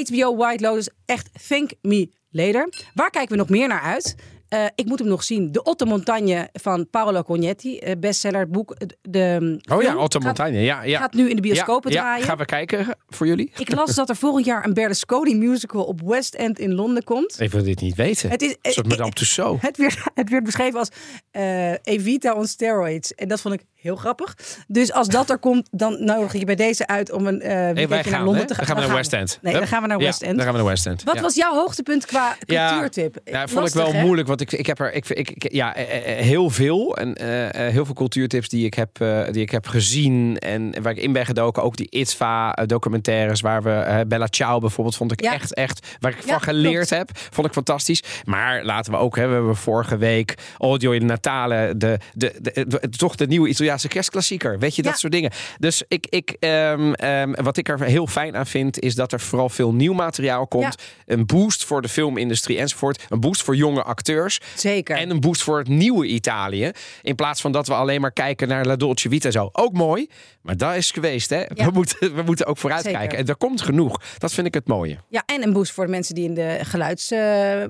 HBO 0.07 0.35
White 0.35 0.63
Lotus, 0.63 0.89
echt 1.05 1.29
thank 1.47 1.71
me 1.81 2.09
later. 2.29 2.69
Waar 2.93 3.09
kijken 3.09 3.31
we 3.31 3.37
nog 3.37 3.49
meer 3.49 3.67
naar 3.67 3.81
uit? 3.81 4.15
Eh, 4.55 4.65
ik 4.75 4.85
moet 4.85 4.99
hem 4.99 5.07
nog 5.07 5.23
zien. 5.23 5.51
De 5.51 5.63
Otto 5.63 5.85
Montagne 5.85 6.49
van 6.53 6.89
Paolo 6.89 7.21
Cognetti. 7.23 7.77
eh, 7.79 7.95
bestseller, 7.99 8.39
het 8.39 8.51
boek. 8.51 8.75
De, 8.79 8.97
de 9.01 9.59
Oh 9.73 9.81
ja, 9.81 9.97
Otto 9.97 10.19
gaat- 10.19 10.27
Montagne. 10.27 10.59
Ja, 10.61 10.83
ja. 10.83 10.99
gaat 10.99 11.13
nu 11.13 11.29
in 11.29 11.35
de 11.35 11.41
bioscopen 11.41 11.91
ja, 11.91 11.99
draaien. 12.01 12.19
Ja, 12.19 12.25
gaan 12.25 12.37
we 12.37 12.45
kijken 12.45 12.95
voor 13.07 13.27
jullie? 13.27 13.51
Ik 13.57 13.75
las 13.75 13.95
dat 13.95 14.09
er 14.09 14.15
volgend 14.15 14.45
jaar 14.45 14.65
een 14.65 14.73
Berlusconi 14.73 15.35
musical 15.35 15.83
op 15.83 16.01
West 16.01 16.33
End 16.33 16.59
in 16.59 16.73
Londen 16.73 17.03
komt. 17.03 17.41
Ik 17.41 17.51
wil 17.51 17.63
dit 17.63 17.81
niet 17.81 17.95
weten. 17.95 18.29
Het 18.29 18.41
is- 18.41 18.55
soort 18.61 18.87
Madame 18.87 19.11
Tussauds. 19.11 19.61
Het 19.61 19.77
werd, 19.77 19.97
het 20.13 20.29
werd 20.29 20.43
beschreven 20.43 20.79
als 20.79 20.89
eh, 21.31 21.71
Evita 21.83 22.33
on 22.33 22.47
steroids. 22.47 23.13
En 23.13 23.27
dat 23.27 23.41
vond 23.41 23.53
ik 23.53 23.61
heel 23.75 23.95
grappig. 23.95 24.35
Dus 24.67 24.91
als 24.93 25.07
dat 25.07 25.29
er 25.29 25.37
komt, 25.37 25.67
dan 25.71 26.03
nodig 26.05 26.33
ik 26.33 26.39
je 26.39 26.45
bij 26.45 26.55
deze 26.55 26.87
uit 26.87 27.11
om 27.11 27.27
een 27.27 27.41
eh 27.41 27.49
Hey, 27.51 27.73
naar 28.09 28.23
Londen 28.23 28.41
hè? 28.41 28.47
te 28.47 28.55
gaan. 28.55 28.65
Dan 28.65 28.65
gaan 28.65 28.75
we 28.75 28.81
naar 28.87 28.95
West 28.95 29.11
we. 29.11 29.17
End. 29.17 29.39
Nee, 29.41 29.53
dan 29.53 29.67
gaan 29.67 29.81
we 29.81 29.87
naar 29.87 29.99
Ja, 29.99 30.05
West 30.05 30.21
End. 30.21 30.35
Dan 30.35 30.43
gaan 30.43 30.51
we 30.53 30.59
naar 30.59 30.67
West 30.69 30.85
End. 30.85 31.03
Wat 31.03 31.15
ja. 31.15 31.21
was 31.21 31.35
jouw 31.35 31.53
hoogtepunt 31.53 32.05
qua 32.05 32.35
cultuurtip? 32.45 33.17
Ja, 33.23 33.47
vond 33.47 33.67
ik 33.67 33.73
wel 33.73 33.93
hè? 33.93 34.01
moeilijk, 34.01 34.27
want 34.27 34.41
ik, 34.51 34.59
ik 34.59 34.65
heb 34.65 34.79
er 34.79 34.93
ik, 34.93 35.09
ik, 35.09 35.51
ja, 35.53 35.75
eh, 35.75 36.11
eh, 36.19 36.23
heel 36.25 36.49
veel. 36.49 36.97
En 36.97 37.15
eh, 37.15 37.65
eh, 37.67 37.71
heel 37.71 37.85
veel 37.85 37.93
cultuurtips 37.93 38.49
die 38.49 38.65
ik, 38.65 38.73
heb, 38.73 39.01
eh, 39.01 39.21
die 39.31 39.41
ik 39.41 39.49
heb 39.51 39.67
gezien 39.67 40.37
en 40.39 40.81
waar 40.81 40.91
ik 40.91 40.97
in 41.03 41.13
ben 41.13 41.25
gedoken. 41.25 41.63
Ook 41.63 41.77
die 41.77 41.87
ITVA-documentaires 41.89 43.41
waar 43.41 43.63
we... 43.63 43.69
eh, 43.71 43.99
Bella 44.07 44.27
Ciao 44.29 44.59
bijvoorbeeld 44.59 44.95
vond 44.95 45.11
ik 45.11 45.21
Ja. 45.23 45.33
echt, 45.33 45.53
echt... 45.53 45.87
Waar 45.99 46.11
ik 46.11 46.17
Ja, 46.25 46.31
van 46.31 46.41
geleerd 46.41 46.87
klopt. 46.87 46.89
heb. 46.89 47.09
Vond 47.31 47.47
ik 47.47 47.53
fantastisch. 47.53 48.03
Maar 48.25 48.63
laten 48.63 48.91
we 48.91 48.97
ook... 48.97 49.15
Hè, 49.15 49.27
we 49.27 49.33
hebben 49.33 49.55
vorige 49.55 49.97
week 49.97 50.33
Audio 50.57 50.91
in 50.91 51.05
Natale. 51.05 51.73
De, 51.77 51.99
de, 52.13 52.33
de, 52.41 52.65
de- 52.67 52.89
toch 52.89 53.15
de 53.15 53.27
nieuwe 53.27 53.47
Italiaanse 53.49 53.87
kerstklassieker. 53.87 54.59
Weet 54.59 54.75
je, 54.75 54.81
dat 54.81 54.99
soort 54.99 55.13
dingen. 55.13 55.31
Dus 55.59 55.83
ik, 55.87 56.07
ik, 56.09 56.35
ehm, 56.39 56.93
ehm, 56.93 57.31
wat 57.43 57.57
ik 57.57 57.69
er 57.69 57.81
heel 57.83 58.07
fijn 58.07 58.35
aan 58.35 58.45
vind... 58.47 58.79
is 58.79 58.95
dat 58.95 59.11
er 59.11 59.19
vooral 59.19 59.49
veel 59.49 59.73
nieuw 59.73 59.93
materiaal 59.93 60.47
komt. 60.47 60.75
Een 61.05 61.25
boost 61.25 61.65
voor 61.65 61.81
de 61.81 61.89
filmindustrie 61.89 62.57
enzovoort. 62.57 63.05
Een 63.09 63.19
boost 63.19 63.43
voor 63.43 63.55
jonge 63.55 63.83
acteurs. 63.83 64.34
Zeker. 64.55 64.97
En 64.97 65.09
een 65.09 65.19
boost 65.19 65.43
voor 65.43 65.57
het 65.57 65.67
nieuwe 65.67 66.05
Italië. 66.05 66.71
In 67.01 67.15
plaats 67.15 67.41
van 67.41 67.51
dat 67.51 67.67
we 67.67 67.73
alleen 67.73 68.01
maar 68.01 68.11
kijken 68.11 68.47
naar 68.47 68.65
La 68.65 68.75
Dolce 68.75 69.09
Vita 69.09 69.25
en 69.25 69.31
zo. 69.31 69.49
Ook 69.51 69.73
mooi, 69.73 70.09
maar 70.41 70.57
dat 70.57 70.75
is 70.75 70.91
geweest. 70.91 71.29
Hè? 71.29 71.39
Ja. 71.39 71.47
We, 71.65 71.71
moeten, 71.73 72.15
we 72.15 72.21
moeten 72.21 72.45
ook 72.45 72.57
vooruit 72.57 72.83
Zeker. 72.83 72.99
kijken. 72.99 73.17
En 73.17 73.25
er 73.27 73.35
komt 73.35 73.61
genoeg. 73.61 74.01
Dat 74.17 74.33
vind 74.33 74.47
ik 74.47 74.53
het 74.53 74.67
mooie. 74.67 74.97
Ja, 75.09 75.23
en 75.25 75.43
een 75.43 75.53
boost 75.53 75.71
voor 75.71 75.85
de 75.85 75.91
mensen 75.91 76.15
die 76.15 76.25
in 76.25 76.33
de 76.33 76.57
geluids... 76.61 77.11
eh, 77.11 77.63
eh, 77.63 77.69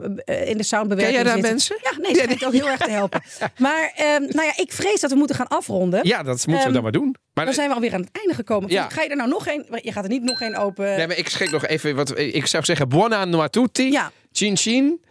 in 0.50 0.58
de 0.58 0.64
soundbewerking 0.64 1.16
Ken 1.18 1.26
jij 1.26 1.42
daar 1.42 1.50
mensen? 1.52 1.78
Ja, 1.82 1.92
nee, 1.98 2.14
dat 2.14 2.22
schijnt 2.24 2.46
ook 2.46 2.52
heel 2.54 2.70
erg 2.70 2.80
te 2.82 2.90
helpen. 2.92 3.22
Maar 3.58 3.92
ehm, 3.96 4.22
nou 4.22 4.46
ja, 4.46 4.54
ik 4.56 4.72
vrees 4.72 5.00
dat 5.00 5.12
we 5.12 5.18
moeten 5.18 5.36
gaan 5.36 5.48
afronden. 5.48 6.00
Ja, 6.08 6.24
dat 6.24 6.26
moeten 6.26 6.54
we 6.56 6.64
Ehm, 6.64 6.74
dan 6.74 6.84
maar 6.84 6.92
doen. 6.92 7.16
Maar, 7.34 7.46
Dan 7.46 7.54
zijn 7.54 7.70
we 7.70 7.76
alweer 7.76 7.94
aan 7.94 8.00
het 8.02 8.10
einde 8.12 8.34
gekomen. 8.34 8.70
Ja. 8.70 8.90
Ga 8.90 9.02
je 9.02 9.10
er 9.10 9.16
nou 9.16 9.30
nog 9.30 9.48
een? 9.48 9.66
Je 9.82 9.92
gaat 9.92 10.04
er 10.04 10.10
niet 10.10 10.24
nog 10.24 10.42
een 10.42 10.58
open. 10.58 10.86
nee, 10.98 11.08
maar 11.08 11.18
ik 11.18 11.30
schrik 11.30 11.52
nog 11.52 11.66
even. 11.66 11.96
Wat, 11.96 12.18
ik 12.18 12.46
zou 12.46 12.64
zeggen, 12.66 12.90
buon 12.90 13.14
anno 13.14 13.42
a 13.42 13.48
tutti. 13.48 13.92
Ja. 13.92 14.12
Chin 14.32 14.58
chin. 14.58 15.05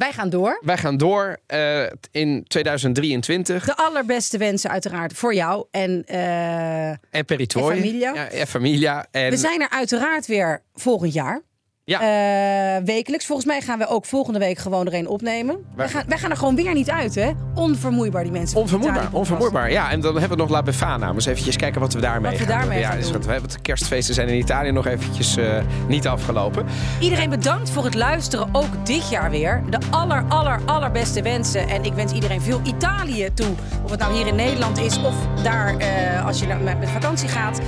Wij 0.00 0.12
gaan 0.12 0.28
door. 0.30 0.58
Wij 0.64 0.76
gaan 0.76 0.96
door 0.96 1.36
eh, 1.46 1.82
in 2.10 2.44
2023. 2.46 3.64
De 3.64 3.76
allerbeste 3.76 4.38
wensen 4.38 4.70
uiteraard 4.70 5.12
voor 5.12 5.34
jou. 5.34 5.66
En 5.70 6.04
eh, 6.06 6.88
En 6.90 7.24
Peritoi. 7.26 7.76
En 7.76 7.82
Familia. 7.82 8.14
Ja, 8.14 8.28
en 8.28 8.46
Familia. 8.46 9.06
En, 9.10 9.30
we 9.30 9.36
zijn 9.36 9.60
er 9.60 9.70
uiteraard 9.70 10.26
weer 10.26 10.62
volgend 10.74 11.12
jaar. 11.12 11.42
Ja. 11.90 12.76
Eh, 12.76 12.84
wekelijks. 12.84 13.26
Volgens 13.26 13.46
mij 13.46 13.60
gaan 13.60 13.78
we 13.78 13.86
ook 13.86 14.04
volgende 14.04 14.38
week 14.38 14.58
gewoon 14.58 14.86
er 14.86 14.94
een 14.94 15.08
opnemen. 15.08 15.56
Wij 15.74 15.88
gaan, 15.88 16.02
wij 16.06 16.18
gaan 16.18 16.30
er 16.30 16.36
gewoon 16.36 16.56
weer 16.56 16.74
niet 16.74 16.90
uit, 16.90 17.14
hè? 17.14 17.30
Onvermoeibaar, 17.54 18.22
die 18.22 18.32
mensen. 18.32 18.58
Onvermoeibaar, 18.58 19.08
onvermoeibaar. 19.12 19.70
Ja, 19.70 19.90
en 19.90 20.00
dan 20.00 20.12
hebben 20.12 20.36
we 20.36 20.42
nog 20.42 20.52
La 20.52 20.62
Befana. 20.62 21.12
Dus 21.12 21.26
eventjes 21.26 21.56
kijken 21.56 21.80
wat 21.80 21.92
we 21.92 22.00
daarmee 22.00 22.30
Wat 22.30 22.40
we 22.40 22.46
daarmee 22.46 22.80
doen. 22.80 22.90
Ja, 22.90 22.96
dus 22.96 23.10
want 23.10 23.24
de 23.24 23.60
kerstfeesten 23.62 24.14
zijn 24.14 24.28
in 24.28 24.38
Italië 24.38 24.70
nog 24.70 24.86
eventjes 24.86 25.36
eh, 25.36 25.62
niet 25.88 26.06
afgelopen. 26.06 26.66
Iedereen 27.00 27.30
bedankt 27.30 27.70
voor 27.70 27.84
het 27.84 27.94
luisteren, 27.94 28.48
ook 28.52 28.86
dit 28.86 29.08
jaar 29.08 29.30
weer. 29.30 29.62
De 29.70 29.78
aller, 29.90 30.24
aller, 30.28 30.60
allerbeste 30.64 31.22
wensen. 31.22 31.68
En 31.68 31.84
ik 31.84 31.92
wens 31.92 32.12
iedereen 32.12 32.40
veel 32.40 32.60
Italië 32.64 33.30
toe. 33.34 33.54
Of 33.84 33.90
het 33.90 34.00
nou 34.00 34.14
hier 34.14 34.26
in 34.26 34.36
Nederland 34.36 34.78
is 34.78 35.02
of 35.02 35.14
daar 35.42 35.76
eh, 35.76 36.26
als 36.26 36.40
je 36.40 36.46
met, 36.46 36.90
vakantie 36.90 37.28
gaat. 37.28 37.60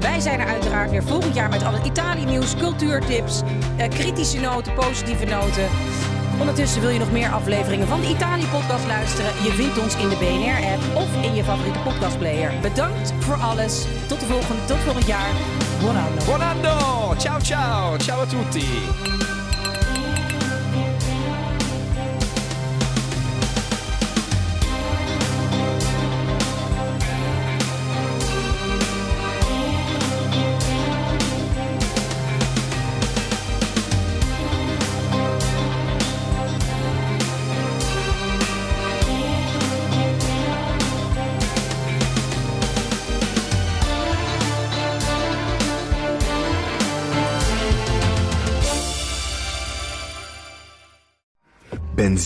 Wij 0.00 0.20
zijn 0.20 0.40
er 0.40 0.46
uiteraard 0.46 0.90
weer 0.90 1.02
volgend 1.02 1.34
jaar 1.34 1.48
met 1.48 1.62
alle 1.62 1.78
Italië-nieuws, 1.84 2.56
cultuurtips, 2.56 3.42
kritische 3.88 4.40
noten, 4.40 4.74
positieve 4.74 5.24
noten. 5.24 5.68
Ondertussen 6.40 6.80
wil 6.80 6.90
je 6.90 6.98
nog 6.98 7.12
meer 7.12 7.30
afleveringen 7.30 7.86
van 7.86 8.00
de 8.00 8.08
Italië-podcast 8.08 8.86
luisteren? 8.86 9.30
Je 9.42 9.50
vindt 9.50 9.78
ons 9.78 9.96
in 9.96 10.08
de 10.08 10.16
BNR-app 10.16 10.96
of 10.96 11.22
in 11.22 11.34
je 11.34 11.44
favoriete 11.44 11.78
podcastplayer. 11.78 12.52
Bedankt 12.62 13.12
voor 13.18 13.36
alles. 13.36 13.84
Tot 14.06 14.20
de 14.20 14.26
volgende, 14.26 14.64
tot 14.64 14.78
volgend 14.78 15.06
jaar. 15.06 15.32
Buon 15.80 16.42
anno! 16.42 17.14
Ciao 17.18 17.40
ciao! 17.40 17.96
Ciao 17.96 18.20
a 18.20 18.26
tutti! 18.26 19.19